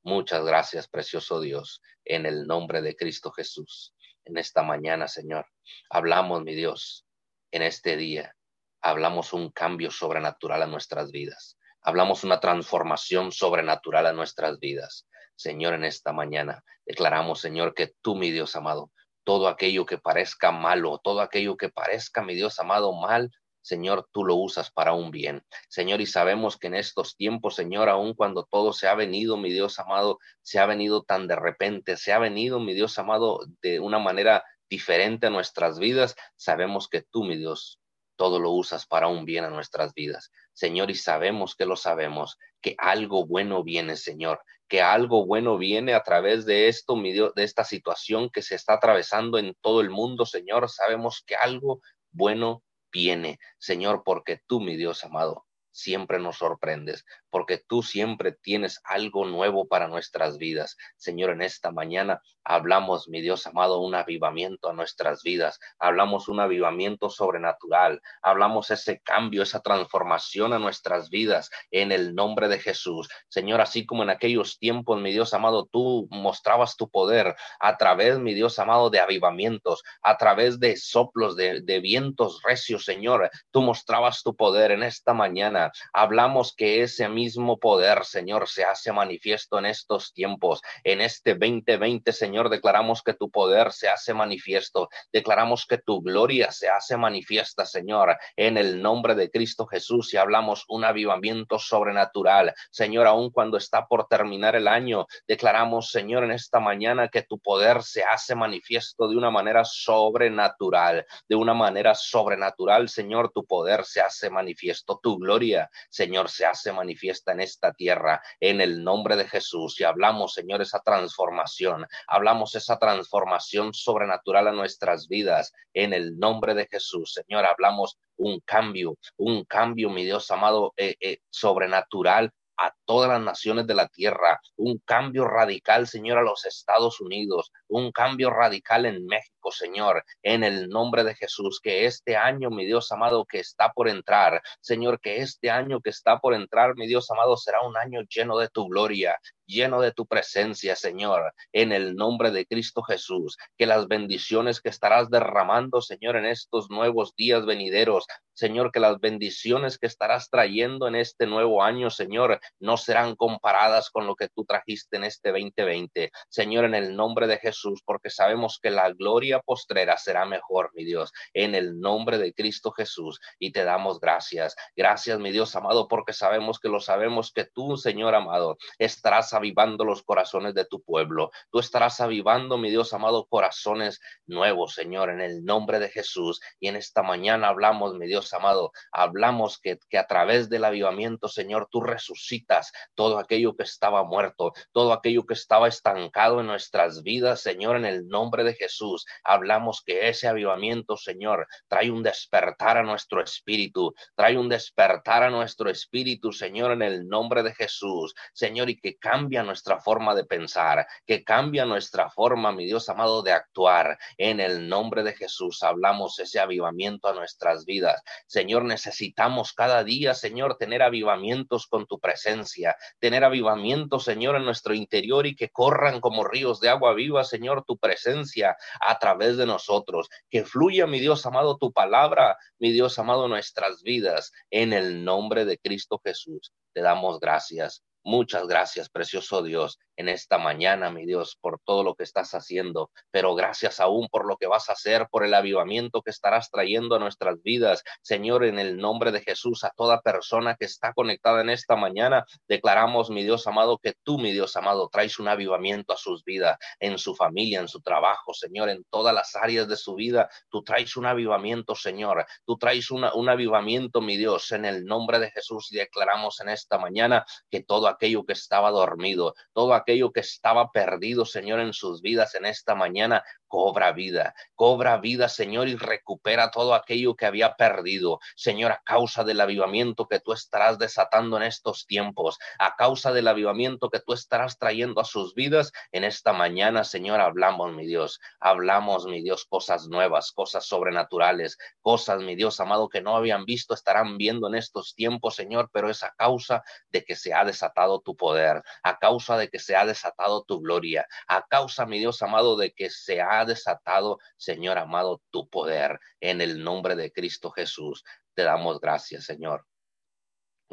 Muchas 0.03 0.43
gracias, 0.43 0.87
precioso 0.87 1.39
Dios, 1.39 1.81
en 2.03 2.25
el 2.25 2.45
nombre 2.45 2.81
de 2.81 2.95
Cristo 2.95 3.31
Jesús. 3.31 3.93
En 4.25 4.37
esta 4.37 4.63
mañana, 4.63 5.07
Señor, 5.07 5.45
hablamos, 5.89 6.43
mi 6.43 6.55
Dios, 6.55 7.05
en 7.51 7.61
este 7.61 7.95
día, 7.95 8.35
hablamos 8.81 9.33
un 9.33 9.51
cambio 9.51 9.91
sobrenatural 9.91 10.61
a 10.61 10.67
nuestras 10.67 11.11
vidas. 11.11 11.57
Hablamos 11.81 12.23
una 12.23 12.39
transformación 12.39 13.31
sobrenatural 13.31 14.07
a 14.07 14.13
nuestras 14.13 14.59
vidas. 14.59 15.07
Señor, 15.35 15.73
en 15.73 15.83
esta 15.83 16.11
mañana 16.11 16.63
declaramos, 16.85 17.39
Señor, 17.39 17.73
que 17.73 17.93
tú, 18.01 18.15
mi 18.15 18.31
Dios 18.31 18.55
amado, 18.55 18.91
todo 19.23 19.47
aquello 19.47 19.85
que 19.85 19.97
parezca 19.97 20.51
malo, 20.51 20.99
todo 21.03 21.21
aquello 21.21 21.57
que 21.57 21.69
parezca, 21.69 22.21
mi 22.21 22.35
Dios 22.35 22.59
amado, 22.59 22.93
mal, 22.93 23.31
Señor, 23.63 24.09
tú 24.11 24.25
lo 24.25 24.35
usas 24.35 24.71
para 24.71 24.91
un 24.93 25.09
bien. 25.09 25.41
Señor, 25.69 26.01
y 26.01 26.05
sabemos 26.05 26.57
que 26.57 26.67
en 26.67 26.75
estos 26.75 27.15
tiempos, 27.15 27.55
Señor, 27.55 27.87
aun 27.87 28.13
cuando 28.13 28.43
todo 28.43 28.73
se 28.73 28.89
ha 28.89 28.93
venido, 28.93 29.37
mi 29.37 29.51
Dios 29.51 29.79
amado, 29.79 30.19
se 30.41 30.59
ha 30.59 30.65
venido 30.65 31.03
tan 31.03 31.27
de 31.27 31.37
repente, 31.37 31.95
se 31.95 32.11
ha 32.11 32.19
venido, 32.19 32.59
mi 32.59 32.73
Dios 32.73 32.99
amado, 32.99 33.39
de 33.61 33.79
una 33.79 33.99
manera 33.99 34.43
diferente 34.69 35.27
a 35.27 35.29
nuestras 35.29 35.79
vidas, 35.79 36.15
sabemos 36.35 36.89
que 36.89 37.03
tú, 37.03 37.23
mi 37.23 37.37
Dios, 37.37 37.79
todo 38.17 38.39
lo 38.39 38.51
usas 38.51 38.85
para 38.85 39.07
un 39.07 39.23
bien 39.23 39.45
a 39.45 39.49
nuestras 39.49 39.93
vidas. 39.93 40.29
Señor, 40.51 40.91
y 40.91 40.95
sabemos 40.95 41.55
que 41.55 41.65
lo 41.65 41.77
sabemos, 41.77 42.37
que 42.61 42.75
algo 42.77 43.25
bueno 43.25 43.63
viene, 43.63 43.95
Señor, 43.95 44.41
que 44.67 44.81
algo 44.81 45.25
bueno 45.25 45.57
viene 45.57 45.93
a 45.93 46.03
través 46.03 46.45
de 46.45 46.67
esto, 46.67 46.95
de 46.95 47.43
esta 47.43 47.63
situación 47.63 48.29
que 48.29 48.41
se 48.41 48.55
está 48.55 48.73
atravesando 48.73 49.37
en 49.37 49.55
todo 49.61 49.81
el 49.81 49.89
mundo, 49.89 50.25
Señor. 50.25 50.69
Sabemos 50.69 51.23
que 51.25 51.35
algo 51.35 51.81
bueno 52.11 52.63
viene, 52.91 53.39
Señor, 53.59 54.03
porque 54.05 54.39
tú, 54.47 54.61
mi 54.61 54.75
Dios 54.75 55.03
amado, 55.03 55.45
siempre 55.71 56.19
nos 56.19 56.37
sorprendes, 56.37 57.05
porque 57.33 57.57
tú 57.57 57.81
siempre 57.81 58.31
tienes 58.31 58.79
algo 58.83 59.25
nuevo 59.25 59.67
para 59.67 59.87
nuestras 59.87 60.37
vidas. 60.37 60.77
Señor, 60.97 61.31
en 61.31 61.41
esta 61.41 61.71
mañana 61.71 62.21
hablamos, 62.43 63.09
mi 63.09 63.21
Dios 63.21 63.47
amado, 63.47 63.79
un 63.79 63.95
avivamiento 63.95 64.69
a 64.69 64.73
nuestras 64.73 65.23
vidas, 65.23 65.59
hablamos 65.79 66.27
un 66.27 66.39
avivamiento 66.39 67.09
sobrenatural, 67.09 68.01
hablamos 68.21 68.69
ese 68.69 68.99
cambio, 68.99 69.41
esa 69.41 69.61
transformación 69.61 70.53
a 70.53 70.59
nuestras 70.59 71.09
vidas 71.09 71.49
en 71.71 71.91
el 71.91 72.13
nombre 72.13 72.49
de 72.49 72.59
Jesús. 72.59 73.09
Señor, 73.29 73.61
así 73.61 73.83
como 73.87 74.03
en 74.03 74.11
aquellos 74.11 74.59
tiempos, 74.59 75.01
mi 75.01 75.11
Dios 75.11 75.33
amado, 75.33 75.65
tú 75.65 76.07
mostrabas 76.11 76.77
tu 76.77 76.87
poder 76.87 77.35
a 77.59 77.77
través, 77.77 78.19
mi 78.19 78.35
Dios 78.35 78.59
amado, 78.59 78.91
de 78.91 78.99
avivamientos, 78.99 79.81
a 80.03 80.17
través 80.17 80.59
de 80.59 80.77
soplos, 80.77 81.35
de, 81.35 81.63
vientos 81.81 82.41
recios, 82.43 82.85
Señor, 82.85 83.31
tú 83.49 83.63
mostrabas 83.63 84.21
tu 84.21 84.35
poder 84.35 84.69
en 84.69 84.83
esta 84.83 85.15
mañana. 85.15 85.71
Hablamos 85.93 86.53
que 86.55 86.83
ese 86.83 87.03
mismo 87.23 87.57
poder, 87.57 88.03
Señor, 88.03 88.49
se 88.49 88.65
hace 88.65 88.91
manifiesto 88.91 89.57
en 89.57 89.65
estos 89.65 90.11
tiempos. 90.11 90.61
En 90.83 90.99
este 90.99 91.35
2020, 91.35 92.11
Señor, 92.11 92.49
declaramos 92.49 93.01
que 93.01 93.13
tu 93.13 93.31
poder 93.31 93.71
se 93.71 93.87
hace 93.87 94.13
manifiesto. 94.13 94.89
Declaramos 95.13 95.65
que 95.65 95.77
tu 95.77 96.01
gloria 96.01 96.51
se 96.51 96.67
hace 96.67 96.97
manifiesta, 96.97 97.65
Señor, 97.65 98.17
en 98.35 98.57
el 98.57 98.81
nombre 98.81 99.15
de 99.15 99.29
Cristo 99.31 99.65
Jesús 99.65 100.13
y 100.13 100.17
hablamos 100.17 100.65
un 100.67 100.83
avivamiento 100.83 101.59
sobrenatural. 101.59 102.53
Señor, 102.71 103.07
aun 103.07 103.29
cuando 103.31 103.55
está 103.57 103.87
por 103.87 104.07
terminar 104.07 104.57
el 104.57 104.67
año, 104.67 105.05
declaramos, 105.25 105.91
Señor, 105.91 106.25
en 106.25 106.31
esta 106.31 106.59
mañana 106.59 107.07
que 107.07 107.21
tu 107.21 107.39
poder 107.39 107.83
se 107.83 108.03
hace 108.03 108.35
manifiesto 108.35 109.07
de 109.07 109.15
una 109.15 109.31
manera 109.31 109.63
sobrenatural, 109.63 111.05
de 111.29 111.35
una 111.35 111.53
manera 111.53 111.95
sobrenatural, 111.95 112.89
Señor, 112.89 113.31
tu 113.31 113.45
poder 113.45 113.85
se 113.85 114.01
hace 114.01 114.29
manifiesto, 114.29 114.99
tu 115.01 115.17
gloria, 115.17 115.69
Señor, 115.89 116.29
se 116.29 116.45
hace 116.45 116.73
manifiesto 116.73 117.12
en 117.31 117.41
esta 117.41 117.73
tierra 117.73 118.21
en 118.39 118.61
el 118.61 118.83
nombre 118.83 119.15
de 119.15 119.27
Jesús. 119.27 119.79
Y 119.79 119.83
hablamos, 119.83 120.33
Señor, 120.33 120.61
esa 120.61 120.79
transformación, 120.79 121.85
hablamos 122.07 122.55
esa 122.55 122.77
transformación 122.77 123.73
sobrenatural 123.73 124.47
a 124.47 124.51
nuestras 124.51 125.07
vidas 125.07 125.53
en 125.73 125.93
el 125.93 126.17
nombre 126.17 126.53
de 126.53 126.67
Jesús. 126.67 127.13
Señor, 127.13 127.45
hablamos 127.45 127.97
un 128.17 128.39
cambio, 128.41 128.97
un 129.17 129.43
cambio, 129.45 129.89
mi 129.89 130.03
Dios 130.03 130.29
amado, 130.31 130.73
eh, 130.77 130.95
eh, 130.99 131.19
sobrenatural 131.29 132.31
a 132.57 132.73
todas 132.85 133.09
las 133.09 133.21
naciones 133.21 133.67
de 133.67 133.75
la 133.75 133.87
tierra, 133.87 134.39
un 134.55 134.79
cambio 134.85 135.25
radical, 135.25 135.87
Señor, 135.87 136.17
a 136.17 136.23
los 136.23 136.45
Estados 136.45 137.01
Unidos, 137.01 137.51
un 137.67 137.91
cambio 137.91 138.29
radical 138.29 138.85
en 138.85 139.05
México, 139.05 139.51
Señor, 139.51 140.03
en 140.21 140.43
el 140.43 140.69
nombre 140.69 141.03
de 141.03 141.15
Jesús, 141.15 141.59
que 141.61 141.85
este 141.85 142.15
año, 142.15 142.49
mi 142.49 142.65
Dios 142.65 142.91
amado, 142.91 143.25
que 143.25 143.39
está 143.39 143.71
por 143.71 143.89
entrar, 143.89 144.41
Señor, 144.61 144.99
que 144.99 145.17
este 145.17 145.49
año 145.49 145.81
que 145.81 145.89
está 145.89 146.19
por 146.19 146.33
entrar, 146.33 146.75
mi 146.75 146.87
Dios 146.87 147.09
amado, 147.11 147.37
será 147.37 147.61
un 147.61 147.77
año 147.77 148.01
lleno 148.09 148.37
de 148.37 148.49
tu 148.49 148.67
gloria, 148.67 149.19
lleno 149.45 149.81
de 149.81 149.91
tu 149.91 150.05
presencia, 150.05 150.75
Señor, 150.75 151.33
en 151.51 151.71
el 151.71 151.95
nombre 151.95 152.31
de 152.31 152.45
Cristo 152.45 152.81
Jesús, 152.83 153.37
que 153.57 153.65
las 153.65 153.87
bendiciones 153.87 154.61
que 154.61 154.69
estarás 154.69 155.09
derramando, 155.09 155.81
Señor, 155.81 156.15
en 156.15 156.25
estos 156.25 156.69
nuevos 156.69 157.13
días 157.15 157.45
venideros, 157.45 158.05
Señor, 158.33 158.71
que 158.71 158.79
las 158.79 158.99
bendiciones 158.99 159.77
que 159.77 159.87
estarás 159.87 160.29
trayendo 160.29 160.87
en 160.87 160.95
este 160.95 161.27
nuevo 161.27 161.61
año, 161.63 161.89
Señor, 161.89 162.39
no 162.59 162.72
serán 162.77 163.15
comparadas 163.15 163.89
con 163.89 164.07
lo 164.07 164.15
que 164.15 164.29
tú 164.29 164.45
trajiste 164.45 164.97
en 164.97 165.03
este 165.05 165.31
2020. 165.31 166.11
Señor, 166.29 166.65
en 166.65 166.75
el 166.75 166.95
nombre 166.95 167.27
de 167.27 167.37
Jesús, 167.37 167.81
porque 167.85 168.09
sabemos 168.09 168.59
que 168.61 168.69
la 168.69 168.91
gloria 168.91 169.39
postrera 169.39 169.97
será 169.97 170.25
mejor, 170.25 170.71
mi 170.73 170.85
Dios, 170.85 171.11
en 171.33 171.55
el 171.55 171.79
nombre 171.79 172.17
de 172.17 172.33
Cristo 172.33 172.71
Jesús. 172.71 173.19
Y 173.39 173.51
te 173.51 173.63
damos 173.63 173.99
gracias. 173.99 174.55
Gracias, 174.75 175.19
mi 175.19 175.31
Dios 175.31 175.55
amado, 175.55 175.87
porque 175.87 176.13
sabemos 176.13 176.59
que 176.59 176.69
lo 176.69 176.79
sabemos 176.79 177.31
que 177.31 177.45
tú, 177.45 177.77
Señor 177.77 178.15
amado, 178.15 178.57
estarás 178.77 179.33
avivando 179.33 179.85
los 179.85 180.03
corazones 180.03 180.53
de 180.53 180.65
tu 180.65 180.81
pueblo. 180.81 181.31
Tú 181.51 181.59
estarás 181.59 182.01
avivando, 182.01 182.57
mi 182.57 182.69
Dios 182.69 182.93
amado, 182.93 183.25
corazones 183.25 183.99
nuevos, 184.25 184.73
Señor, 184.73 185.09
en 185.09 185.21
el 185.21 185.43
nombre 185.43 185.79
de 185.79 185.89
Jesús. 185.89 186.41
Y 186.59 186.67
en 186.67 186.75
esta 186.75 187.03
mañana 187.03 187.49
hablamos, 187.49 187.95
mi 187.95 188.07
Dios 188.07 188.33
amado, 188.33 188.71
hablamos 188.91 189.59
que, 189.59 189.77
que 189.89 189.97
a 189.97 190.07
través 190.07 190.49
del 190.49 190.65
avivamiento, 190.65 191.27
Señor, 191.27 191.67
tú 191.69 191.81
resucitas 191.81 192.62
todo 192.95 193.17
aquello 193.17 193.55
que 193.55 193.63
estaba 193.63 194.03
muerto, 194.03 194.53
todo 194.71 194.93
aquello 194.93 195.25
que 195.25 195.33
estaba 195.33 195.67
estancado 195.67 196.39
en 196.39 196.47
nuestras 196.47 197.03
vidas, 197.03 197.41
Señor, 197.41 197.77
en 197.77 197.85
el 197.85 198.07
nombre 198.07 198.43
de 198.43 198.53
Jesús. 198.53 199.05
Hablamos 199.23 199.81
que 199.83 200.09
ese 200.09 200.27
avivamiento, 200.27 200.97
Señor, 200.97 201.47
trae 201.67 201.91
un 201.91 202.03
despertar 202.03 202.77
a 202.77 202.83
nuestro 202.83 203.21
espíritu, 203.21 203.93
trae 204.15 204.37
un 204.37 204.49
despertar 204.49 205.23
a 205.23 205.29
nuestro 205.29 205.69
espíritu, 205.69 206.31
Señor, 206.31 206.71
en 206.71 206.81
el 206.81 207.07
nombre 207.07 207.43
de 207.43 207.53
Jesús, 207.53 208.13
Señor, 208.33 208.69
y 208.69 208.79
que 208.79 208.97
cambia 208.97 209.43
nuestra 209.43 209.79
forma 209.79 210.15
de 210.15 210.25
pensar, 210.25 210.85
que 211.05 211.23
cambia 211.23 211.65
nuestra 211.65 212.09
forma, 212.09 212.51
mi 212.51 212.65
Dios 212.65 212.89
amado, 212.89 213.21
de 213.23 213.31
actuar. 213.31 213.97
En 214.17 214.39
el 214.39 214.67
nombre 214.67 215.03
de 215.03 215.13
Jesús 215.13 215.63
hablamos 215.63 216.19
ese 216.19 216.39
avivamiento 216.39 217.07
a 217.07 217.13
nuestras 217.13 217.65
vidas. 217.65 218.01
Señor, 218.27 218.65
necesitamos 218.65 219.53
cada 219.53 219.83
día, 219.83 220.13
Señor, 220.13 220.57
tener 220.57 220.81
avivamientos 220.81 221.67
con 221.67 221.85
tu 221.85 221.99
presencia, 221.99 222.52
tener 222.99 223.23
avivamiento, 223.23 223.99
Señor, 223.99 224.35
en 224.35 224.45
nuestro 224.45 224.73
interior 224.73 225.25
y 225.27 225.35
que 225.35 225.49
corran 225.49 225.99
como 226.01 226.23
ríos 226.23 226.59
de 226.59 226.69
agua 226.69 226.93
viva, 226.93 227.23
Señor, 227.23 227.63
tu 227.65 227.77
presencia 227.77 228.57
a 228.79 228.99
través 228.99 229.37
de 229.37 229.45
nosotros. 229.45 230.09
Que 230.29 230.43
fluya, 230.43 230.87
mi 230.87 230.99
Dios 230.99 231.25
amado, 231.25 231.57
tu 231.57 231.71
palabra, 231.71 232.37
mi 232.59 232.71
Dios 232.71 232.97
amado, 232.99 233.27
nuestras 233.27 233.83
vidas. 233.83 234.31
En 234.49 234.73
el 234.73 235.03
nombre 235.03 235.45
de 235.45 235.57
Cristo 235.57 236.01
Jesús, 236.03 236.51
te 236.73 236.81
damos 236.81 237.19
gracias. 237.19 237.83
Muchas 238.05 238.47
gracias, 238.47 238.89
precioso 238.89 239.41
Dios 239.43 239.79
en 239.95 240.09
esta 240.09 240.37
mañana, 240.37 240.89
mi 240.89 241.05
Dios, 241.05 241.37
por 241.39 241.59
todo 241.63 241.83
lo 241.83 241.95
que 241.95 242.03
estás 242.03 242.33
haciendo, 242.33 242.91
pero 243.11 243.35
gracias 243.35 243.79
aún 243.79 244.07
por 244.09 244.27
lo 244.27 244.37
que 244.37 244.47
vas 244.47 244.69
a 244.69 244.73
hacer, 244.73 245.07
por 245.09 245.23
el 245.23 245.33
avivamiento 245.33 246.01
que 246.01 246.09
estarás 246.09 246.49
trayendo 246.49 246.95
a 246.95 246.99
nuestras 246.99 247.41
vidas. 247.43 247.83
Señor, 248.01 248.43
en 248.43 248.59
el 248.59 248.77
nombre 248.77 249.11
de 249.11 249.21
Jesús, 249.21 249.63
a 249.63 249.71
toda 249.75 250.01
persona 250.01 250.55
que 250.55 250.65
está 250.65 250.93
conectada 250.93 251.41
en 251.41 251.49
esta 251.49 251.75
mañana, 251.75 252.25
declaramos, 252.47 253.09
mi 253.09 253.23
Dios 253.23 253.47
amado, 253.47 253.77
que 253.77 253.93
tú, 254.03 254.17
mi 254.17 254.33
Dios 254.33 254.55
amado, 254.57 254.89
traes 254.91 255.19
un 255.19 255.27
avivamiento 255.27 255.93
a 255.93 255.97
sus 255.97 256.23
vidas, 256.23 256.57
en 256.79 256.97
su 256.97 257.15
familia, 257.15 257.59
en 257.59 257.67
su 257.67 257.81
trabajo, 257.81 258.33
Señor, 258.33 258.69
en 258.69 258.83
todas 258.89 259.13
las 259.13 259.35
áreas 259.35 259.67
de 259.67 259.77
su 259.77 259.95
vida. 259.95 260.29
Tú 260.49 260.63
traes 260.63 260.97
un 260.97 261.05
avivamiento, 261.05 261.75
Señor. 261.75 262.25
Tú 262.45 262.57
traes 262.57 262.89
un 262.91 263.29
avivamiento, 263.29 264.01
mi 264.01 264.17
Dios, 264.17 264.51
en 264.51 264.65
el 264.65 264.85
nombre 264.85 265.19
de 265.19 265.31
Jesús 265.31 265.71
y 265.71 265.77
declaramos 265.77 266.41
en 266.41 266.49
esta 266.49 266.77
mañana 266.77 267.25
que 267.49 267.63
todo 267.63 267.92
aquello 267.93 268.25
que 268.25 268.33
estaba 268.33 268.71
dormido, 268.71 269.33
todo 269.53 269.73
aquello 269.73 270.11
que 270.11 270.19
estaba 270.19 270.71
perdido, 270.71 271.25
Señor, 271.25 271.59
en 271.59 271.73
sus 271.73 272.01
vidas 272.01 272.35
en 272.35 272.45
esta 272.45 272.75
mañana, 272.75 273.23
cobra 273.47 273.91
vida, 273.91 274.33
cobra 274.55 274.97
vida, 274.97 275.29
Señor, 275.29 275.67
y 275.67 275.75
recupera 275.75 276.49
todo 276.49 276.73
aquello 276.73 277.15
que 277.15 277.27
había 277.27 277.53
perdido, 277.53 278.19
Señor, 278.35 278.71
a 278.71 278.81
causa 278.83 279.23
del 279.23 279.39
avivamiento 279.41 280.07
que 280.07 280.19
tú 280.19 280.33
estarás 280.33 280.79
desatando 280.79 281.37
en 281.37 281.43
estos 281.43 281.85
tiempos, 281.85 282.39
a 282.57 282.75
causa 282.75 283.13
del 283.13 283.27
avivamiento 283.27 283.91
que 283.91 283.99
tú 283.99 284.13
estarás 284.13 284.57
trayendo 284.57 284.99
a 284.99 285.05
sus 285.05 285.35
vidas 285.35 285.71
en 285.91 286.03
esta 286.03 286.33
mañana, 286.33 286.83
Señor, 286.83 287.21
hablamos, 287.21 287.73
mi 287.73 287.85
Dios, 287.85 288.19
hablamos, 288.39 289.05
mi 289.05 289.21
Dios, 289.21 289.45
cosas 289.45 289.87
nuevas, 289.87 290.31
cosas 290.31 290.65
sobrenaturales, 290.65 291.59
cosas, 291.81 292.23
mi 292.23 292.35
Dios 292.35 292.59
amado, 292.59 292.89
que 292.89 293.01
no 293.01 293.15
habían 293.15 293.45
visto, 293.45 293.75
estarán 293.75 294.17
viendo 294.17 294.47
en 294.47 294.55
estos 294.55 294.95
tiempos, 294.95 295.35
Señor, 295.35 295.69
pero 295.71 295.91
es 295.91 296.01
a 296.01 296.11
causa 296.17 296.63
de 296.89 297.03
que 297.03 297.15
se 297.15 297.35
ha 297.35 297.45
desatado 297.45 297.82
tu 298.01 298.15
poder, 298.15 298.61
a 298.83 298.97
causa 298.99 299.37
de 299.37 299.49
que 299.49 299.59
se 299.59 299.75
ha 299.75 299.85
desatado 299.85 300.43
tu 300.43 300.59
gloria, 300.61 301.07
a 301.27 301.45
causa, 301.47 301.85
mi 301.85 301.99
Dios 301.99 302.21
amado, 302.21 302.57
de 302.57 302.71
que 302.73 302.89
se 302.89 303.21
ha 303.21 303.45
desatado, 303.45 304.19
Señor 304.37 304.77
amado, 304.77 305.21
tu 305.31 305.47
poder 305.49 305.99
en 306.19 306.41
el 306.41 306.63
nombre 306.63 306.95
de 306.95 307.11
Cristo 307.11 307.51
Jesús. 307.51 308.03
Te 308.33 308.43
damos 308.43 308.79
gracias, 308.79 309.25
Señor. 309.25 309.65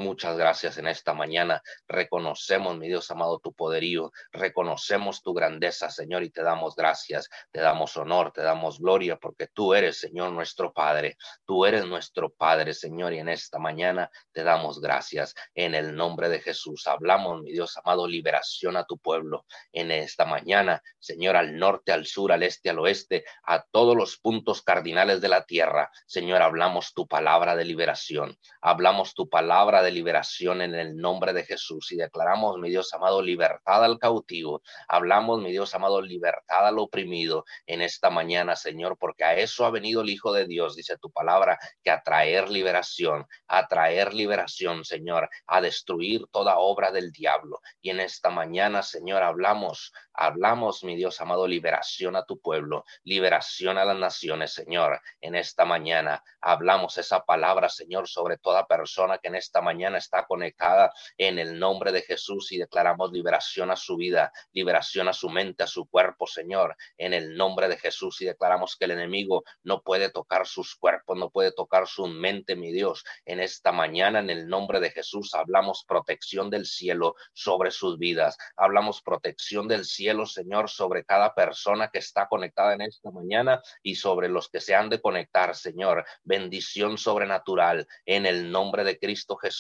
Muchas 0.01 0.39
gracias 0.39 0.79
en 0.79 0.89
esta 0.89 1.13
mañana. 1.13 1.63
Reconocemos, 1.87 2.75
mi 2.79 2.89
Dios 2.89 3.11
amado, 3.11 3.39
tu 3.39 3.53
poderío. 3.53 4.11
Reconocemos 4.33 5.23
tu 5.23 5.35
grandeza, 5.35 5.91
Señor, 5.91 6.23
y 6.23 6.31
te 6.31 6.43
damos 6.43 6.75
gracias, 6.75 7.29
te 7.51 7.61
damos 7.61 7.99
honor, 7.99 8.33
te 8.33 8.41
damos 8.41 8.81
gloria, 8.81 9.17
porque 9.17 9.49
tú 9.49 9.75
eres, 9.75 10.01
Señor, 10.01 10.33
nuestro 10.33 10.73
Padre. 10.73 11.19
Tú 11.45 11.67
eres 11.67 11.85
nuestro 11.85 12.31
Padre, 12.31 12.73
Señor, 12.73 13.13
y 13.13 13.19
en 13.19 13.29
esta 13.29 13.59
mañana 13.59 14.11
te 14.33 14.43
damos 14.43 14.81
gracias. 14.81 15.35
En 15.55 15.75
el 15.75 15.95
nombre 15.95 16.31
de 16.31 16.41
Jesús, 16.41 16.87
hablamos, 16.87 17.43
mi 17.43 17.53
Dios 17.53 17.77
amado, 17.77 18.09
liberación 18.09 18.79
a 18.79 18.85
tu 18.85 18.97
pueblo. 18.97 19.45
En 19.71 19.91
esta 19.91 20.25
mañana, 20.25 20.83
Señor, 20.99 21.37
al 21.37 21.59
norte, 21.59 21.93
al 21.93 22.07
sur, 22.07 22.33
al 22.33 22.43
este, 22.43 22.71
al 22.71 22.79
oeste, 22.79 23.23
a 23.45 23.63
todos 23.71 23.95
los 23.95 24.17
puntos 24.17 24.63
cardinales 24.63 25.21
de 25.21 25.29
la 25.29 25.45
tierra, 25.45 25.91
Señor, 26.07 26.41
hablamos 26.41 26.95
tu 26.95 27.07
palabra 27.07 27.55
de 27.55 27.67
liberación. 27.67 28.39
Hablamos 28.63 29.13
tu 29.13 29.29
palabra 29.29 29.83
de 29.83 29.90
liberación 29.93 30.63
en 30.63 30.75
el 30.75 30.97
nombre 30.97 31.33
de 31.33 31.45
Jesús 31.45 31.93
y 31.93 31.97
declaramos, 31.97 32.59
mi 32.59 32.71
Dios 32.71 32.93
amado, 32.95 33.23
libertad 33.23 33.85
al 33.85 33.99
cautivo. 33.99 34.63
Hablamos, 34.89 35.41
mi 35.41 35.51
Dios 35.51 35.75
amado, 35.75 36.01
libertad 36.01 36.67
al 36.67 36.79
oprimido 36.79 37.45
en 37.67 37.83
esta 37.83 38.11
mañana, 38.11 38.57
Señor, 38.57 38.97
porque 38.99 39.25
a 39.25 39.35
eso 39.35 39.65
ha 39.65 39.71
venido 39.71 40.03
el 40.03 40.11
Hijo 40.11 40.33
de 40.33 40.47
Dios, 40.47 40.77
dice 40.77 40.97
tu 40.99 41.11
palabra, 41.11 41.59
que 41.83 41.91
a 41.91 42.03
traer 42.03 42.51
liberación, 42.51 43.27
a 43.49 43.67
traer 43.67 44.15
liberación, 44.15 44.85
Señor, 44.85 45.29
a 45.47 45.61
destruir 45.61 46.27
toda 46.31 46.59
obra 46.59 46.91
del 46.91 47.13
diablo. 47.13 47.61
Y 47.81 47.91
en 47.91 48.01
esta 48.01 48.31
mañana, 48.31 48.83
Señor, 48.83 49.23
hablamos, 49.23 49.93
hablamos, 50.13 50.85
mi 50.85 50.97
Dios 50.97 51.21
amado, 51.21 51.47
liberación 51.47 52.17
a 52.17 52.25
tu 52.25 52.41
pueblo, 52.41 52.85
liberación 53.05 53.79
a 53.79 53.85
las 53.85 53.97
naciones, 53.97 54.53
Señor. 54.53 55.01
En 55.21 55.35
esta 55.35 55.65
mañana 55.65 56.23
hablamos 56.41 56.99
esa 56.99 57.25
palabra, 57.25 57.69
Señor, 57.69 58.09
sobre 58.09 58.39
toda 58.39 58.67
persona 58.67 59.19
que 59.19 59.29
en 59.29 59.37
esta 59.37 59.61
mañana 59.61 59.80
mañana 59.81 59.97
está 59.97 60.27
conectada 60.27 60.93
en 61.17 61.39
el 61.39 61.59
nombre 61.59 61.91
de 61.91 62.03
Jesús 62.03 62.53
y 62.53 62.59
declaramos 62.59 63.13
liberación 63.13 63.71
a 63.71 63.77
su 63.77 63.97
vida, 63.97 64.31
liberación 64.53 65.09
a 65.09 65.15
su 65.15 65.31
mente, 65.31 65.63
a 65.63 65.67
su 65.67 65.89
cuerpo, 65.89 66.27
Señor, 66.27 66.77
en 66.99 67.15
el 67.15 67.35
nombre 67.35 67.67
de 67.67 67.79
Jesús 67.79 68.21
y 68.21 68.27
declaramos 68.27 68.77
que 68.77 68.85
el 68.85 68.91
enemigo 68.91 69.43
no 69.63 69.81
puede 69.81 70.11
tocar 70.11 70.47
sus 70.47 70.77
cuerpos, 70.77 71.17
no 71.17 71.31
puede 71.31 71.53
tocar 71.53 71.87
su 71.87 72.07
mente, 72.09 72.57
mi 72.57 72.73
Dios. 72.73 73.05
En 73.25 73.41
esta 73.41 73.73
mañana, 73.73 74.19
en 74.19 74.29
el 74.29 74.49
nombre 74.49 74.81
de 74.81 74.91
Jesús, 74.91 75.33
hablamos 75.33 75.87
protección 75.89 76.51
del 76.51 76.67
cielo 76.67 77.15
sobre 77.33 77.71
sus 77.71 77.97
vidas. 77.99 78.37
Hablamos 78.59 79.01
protección 79.01 79.67
del 79.67 79.87
cielo, 79.87 80.27
Señor, 80.27 80.69
sobre 80.69 81.07
cada 81.07 81.35
persona 81.35 81.89
que 81.91 82.01
está 82.01 82.29
conectada 82.29 82.75
en 82.75 82.83
esta 82.83 83.11
mañana 83.11 83.63
y 83.83 83.95
sobre 83.95 84.29
los 84.29 84.51
que 84.51 84.61
se 84.61 84.75
han 84.75 84.91
de 84.91 85.01
conectar, 85.01 85.57
Señor. 85.57 86.05
Bendición 86.23 86.99
sobrenatural 86.99 87.89
en 88.05 88.27
el 88.27 88.51
nombre 88.51 88.85
de 88.85 88.99
Cristo 88.99 89.37
Jesús. 89.37 89.60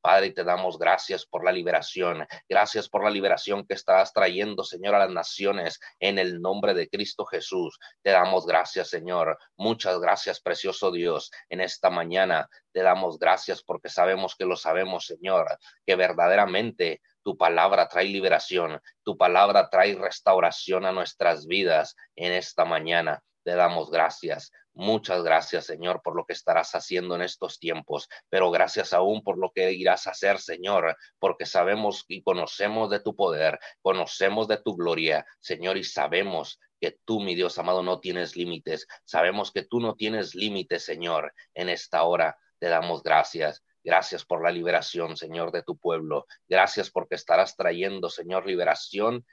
Padre, 0.00 0.30
te 0.30 0.44
damos 0.44 0.78
gracias 0.78 1.26
por 1.26 1.44
la 1.44 1.52
liberación. 1.52 2.26
Gracias 2.48 2.88
por 2.88 3.04
la 3.04 3.10
liberación 3.10 3.66
que 3.66 3.74
estás 3.74 4.12
trayendo, 4.12 4.64
Señor, 4.64 4.94
a 4.94 5.00
las 5.00 5.10
naciones 5.10 5.80
en 5.98 6.18
el 6.18 6.40
nombre 6.40 6.74
de 6.74 6.88
Cristo 6.88 7.24
Jesús. 7.24 7.78
Te 8.02 8.10
damos 8.10 8.46
gracias, 8.46 8.88
Señor. 8.88 9.38
Muchas 9.56 9.98
gracias, 10.00 10.40
precioso 10.40 10.90
Dios. 10.90 11.30
En 11.48 11.60
esta 11.60 11.90
mañana 11.90 12.48
te 12.72 12.82
damos 12.82 13.18
gracias 13.18 13.62
porque 13.62 13.88
sabemos 13.88 14.36
que 14.36 14.44
lo 14.44 14.56
sabemos, 14.56 15.06
Señor, 15.06 15.46
que 15.86 15.96
verdaderamente 15.96 17.00
tu 17.22 17.36
palabra 17.36 17.88
trae 17.88 18.06
liberación, 18.06 18.80
tu 19.02 19.16
palabra 19.16 19.68
trae 19.68 19.94
restauración 19.94 20.86
a 20.86 20.92
nuestras 20.92 21.46
vidas 21.46 21.96
en 22.16 22.32
esta 22.32 22.64
mañana. 22.64 23.22
Te 23.42 23.54
damos 23.54 23.90
gracias. 23.90 24.52
Muchas 24.74 25.22
gracias, 25.24 25.66
Señor, 25.66 26.00
por 26.02 26.16
lo 26.16 26.24
que 26.24 26.32
estarás 26.32 26.74
haciendo 26.74 27.14
en 27.16 27.22
estos 27.22 27.58
tiempos, 27.58 28.08
pero 28.28 28.50
gracias 28.50 28.92
aún 28.92 29.22
por 29.22 29.36
lo 29.36 29.50
que 29.52 29.72
irás 29.72 30.06
a 30.06 30.10
hacer, 30.10 30.38
Señor, 30.38 30.96
porque 31.18 31.44
sabemos 31.44 32.04
y 32.08 32.22
conocemos 32.22 32.88
de 32.88 33.00
tu 33.00 33.16
poder, 33.16 33.58
conocemos 33.82 34.46
de 34.48 34.58
tu 34.58 34.76
gloria, 34.76 35.26
Señor, 35.40 35.76
y 35.76 35.84
sabemos 35.84 36.60
que 36.80 36.98
tú, 37.04 37.20
mi 37.20 37.34
Dios 37.34 37.58
amado, 37.58 37.82
no 37.82 38.00
tienes 38.00 38.36
límites. 38.36 38.86
Sabemos 39.04 39.52
que 39.52 39.64
tú 39.64 39.80
no 39.80 39.94
tienes 39.94 40.34
límites, 40.34 40.84
Señor, 40.84 41.34
en 41.54 41.68
esta 41.68 42.04
hora. 42.04 42.38
Te 42.58 42.68
damos 42.68 43.02
gracias. 43.02 43.62
Gracias 43.84 44.24
por 44.24 44.42
la 44.42 44.50
liberación, 44.50 45.16
Señor, 45.16 45.52
de 45.52 45.62
tu 45.62 45.76
pueblo. 45.76 46.26
Gracias 46.48 46.90
porque 46.90 47.14
estarás 47.14 47.56
trayendo, 47.56 48.08
Señor, 48.08 48.46
liberación 48.46 49.26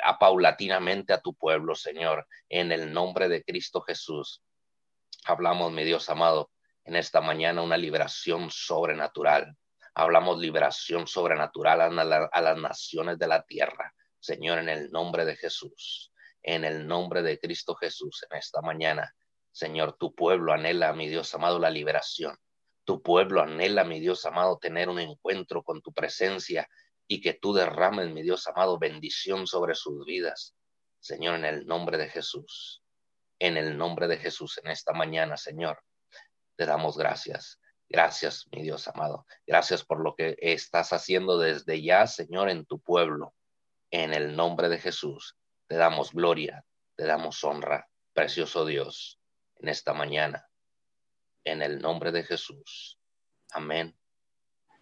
a 0.00 0.18
paulatinamente 0.18 1.12
a 1.12 1.20
tu 1.20 1.34
pueblo, 1.34 1.74
Señor, 1.74 2.26
en 2.48 2.72
el 2.72 2.92
nombre 2.92 3.28
de 3.28 3.44
Cristo 3.44 3.80
Jesús. 3.82 4.42
Hablamos, 5.26 5.72
mi 5.72 5.84
Dios 5.84 6.10
amado, 6.10 6.50
en 6.84 6.96
esta 6.96 7.22
mañana 7.22 7.62
una 7.62 7.78
liberación 7.78 8.50
sobrenatural. 8.50 9.56
Hablamos 9.94 10.38
liberación 10.38 11.06
sobrenatural 11.06 11.80
a, 11.80 12.40
las 12.42 12.58
naciones 12.58 13.18
de 13.18 13.26
la 13.26 13.42
tierra. 13.42 13.94
Señor, 14.20 14.58
en 14.58 14.68
el 14.68 14.90
nombre 14.90 15.24
de 15.24 15.34
Jesús, 15.36 16.12
en 16.42 16.66
el 16.66 16.86
nombre 16.86 17.22
de 17.22 17.40
Cristo 17.40 17.74
Jesús, 17.74 18.26
en 18.28 18.36
esta 18.36 18.60
mañana, 18.60 19.16
Señor, 19.50 19.96
tu 19.96 20.14
pueblo 20.14 20.52
anhela, 20.52 20.92
mi 20.92 21.08
Dios 21.08 21.34
amado, 21.34 21.58
la 21.58 21.70
liberación. 21.70 22.36
Tu 22.84 23.02
pueblo 23.02 23.40
anhela, 23.40 23.82
mi 23.82 24.00
Dios 24.00 24.26
amado, 24.26 24.58
tener 24.58 24.90
un 24.90 24.98
encuentro 24.98 25.62
con 25.62 25.80
tu 25.80 25.94
presencia 25.94 26.68
y 27.06 27.22
que 27.22 27.32
tú 27.32 27.54
derrames, 27.54 28.10
mi 28.10 28.22
Dios 28.22 28.46
amado, 28.46 28.78
bendición 28.78 29.46
sobre 29.46 29.74
sus 29.74 30.04
vidas. 30.04 30.54
Señor, 31.00 31.36
en 31.36 31.46
el 31.46 31.66
nombre 31.66 31.96
de 31.96 32.10
Jesús 32.10 32.83
en 33.38 33.56
el 33.56 33.76
nombre 33.76 34.08
de 34.08 34.18
Jesús 34.18 34.58
en 34.62 34.70
esta 34.70 34.92
mañana, 34.92 35.36
Señor. 35.36 35.80
Te 36.56 36.66
damos 36.66 36.96
gracias. 36.96 37.60
Gracias, 37.88 38.46
mi 38.50 38.62
Dios 38.62 38.88
amado. 38.88 39.26
Gracias 39.46 39.84
por 39.84 40.00
lo 40.00 40.14
que 40.14 40.36
estás 40.40 40.92
haciendo 40.92 41.38
desde 41.38 41.82
ya, 41.82 42.06
Señor, 42.06 42.48
en 42.48 42.64
tu 42.64 42.80
pueblo. 42.80 43.34
En 43.90 44.12
el 44.12 44.34
nombre 44.34 44.68
de 44.68 44.78
Jesús, 44.78 45.36
te 45.68 45.76
damos 45.76 46.12
gloria, 46.12 46.64
te 46.96 47.04
damos 47.04 47.44
honra, 47.44 47.88
precioso 48.12 48.64
Dios, 48.64 49.20
en 49.56 49.68
esta 49.68 49.92
mañana. 49.92 50.48
En 51.44 51.62
el 51.62 51.80
nombre 51.80 52.10
de 52.10 52.24
Jesús. 52.24 52.98
Amén. 53.52 53.96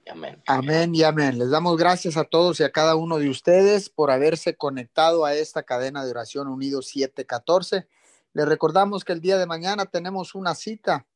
Amén. 0.09 0.43
Amén 0.47 0.95
y 0.95 1.03
amén. 1.03 1.39
Les 1.39 1.51
damos 1.51 1.77
gracias 1.77 2.17
a 2.17 2.25
todos 2.25 2.61
y 2.61 2.65
a 2.65 2.73
cada 2.73 2.97
uno 2.97 3.19
de 3.19 3.29
ustedes 3.29 3.89
por 3.89 4.11
haberse 4.11 4.57
conectado 4.57 5.25
a 5.25 5.35
esta 5.35 5.63
cadena 5.63 6.05
de 6.05 6.11
oración 6.11 6.49
Unidos 6.49 6.89
714. 6.89 7.87
Le 8.35 8.45
recordamos 8.45 9.05
que 9.05 9.13
el 9.13 9.21
día 9.21 9.39
de 9.39 9.47
mañana 9.47 9.87
tenemos 9.87 10.35
una 10.35 10.55
cita 10.55 11.07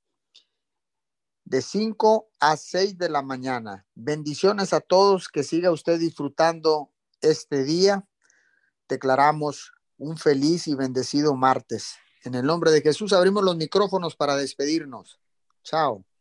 de 1.44 1.62
5 1.62 2.28
a 2.40 2.56
6 2.56 2.98
de 2.98 3.08
la 3.08 3.22
mañana. 3.22 3.86
Bendiciones 3.94 4.72
a 4.72 4.80
todos, 4.80 5.28
que 5.28 5.42
siga 5.42 5.70
usted 5.70 5.98
disfrutando 5.98 6.92
este 7.20 7.64
día. 7.64 8.06
Declaramos 8.88 9.72
un 9.98 10.16
feliz 10.16 10.68
y 10.68 10.74
bendecido 10.74 11.34
martes. 11.34 11.96
En 12.24 12.34
el 12.34 12.44
nombre 12.44 12.70
de 12.70 12.82
Jesús 12.82 13.12
abrimos 13.12 13.44
los 13.44 13.56
micrófonos 13.56 14.16
para 14.16 14.36
despedirnos. 14.36 15.20
Chao. 15.62 16.04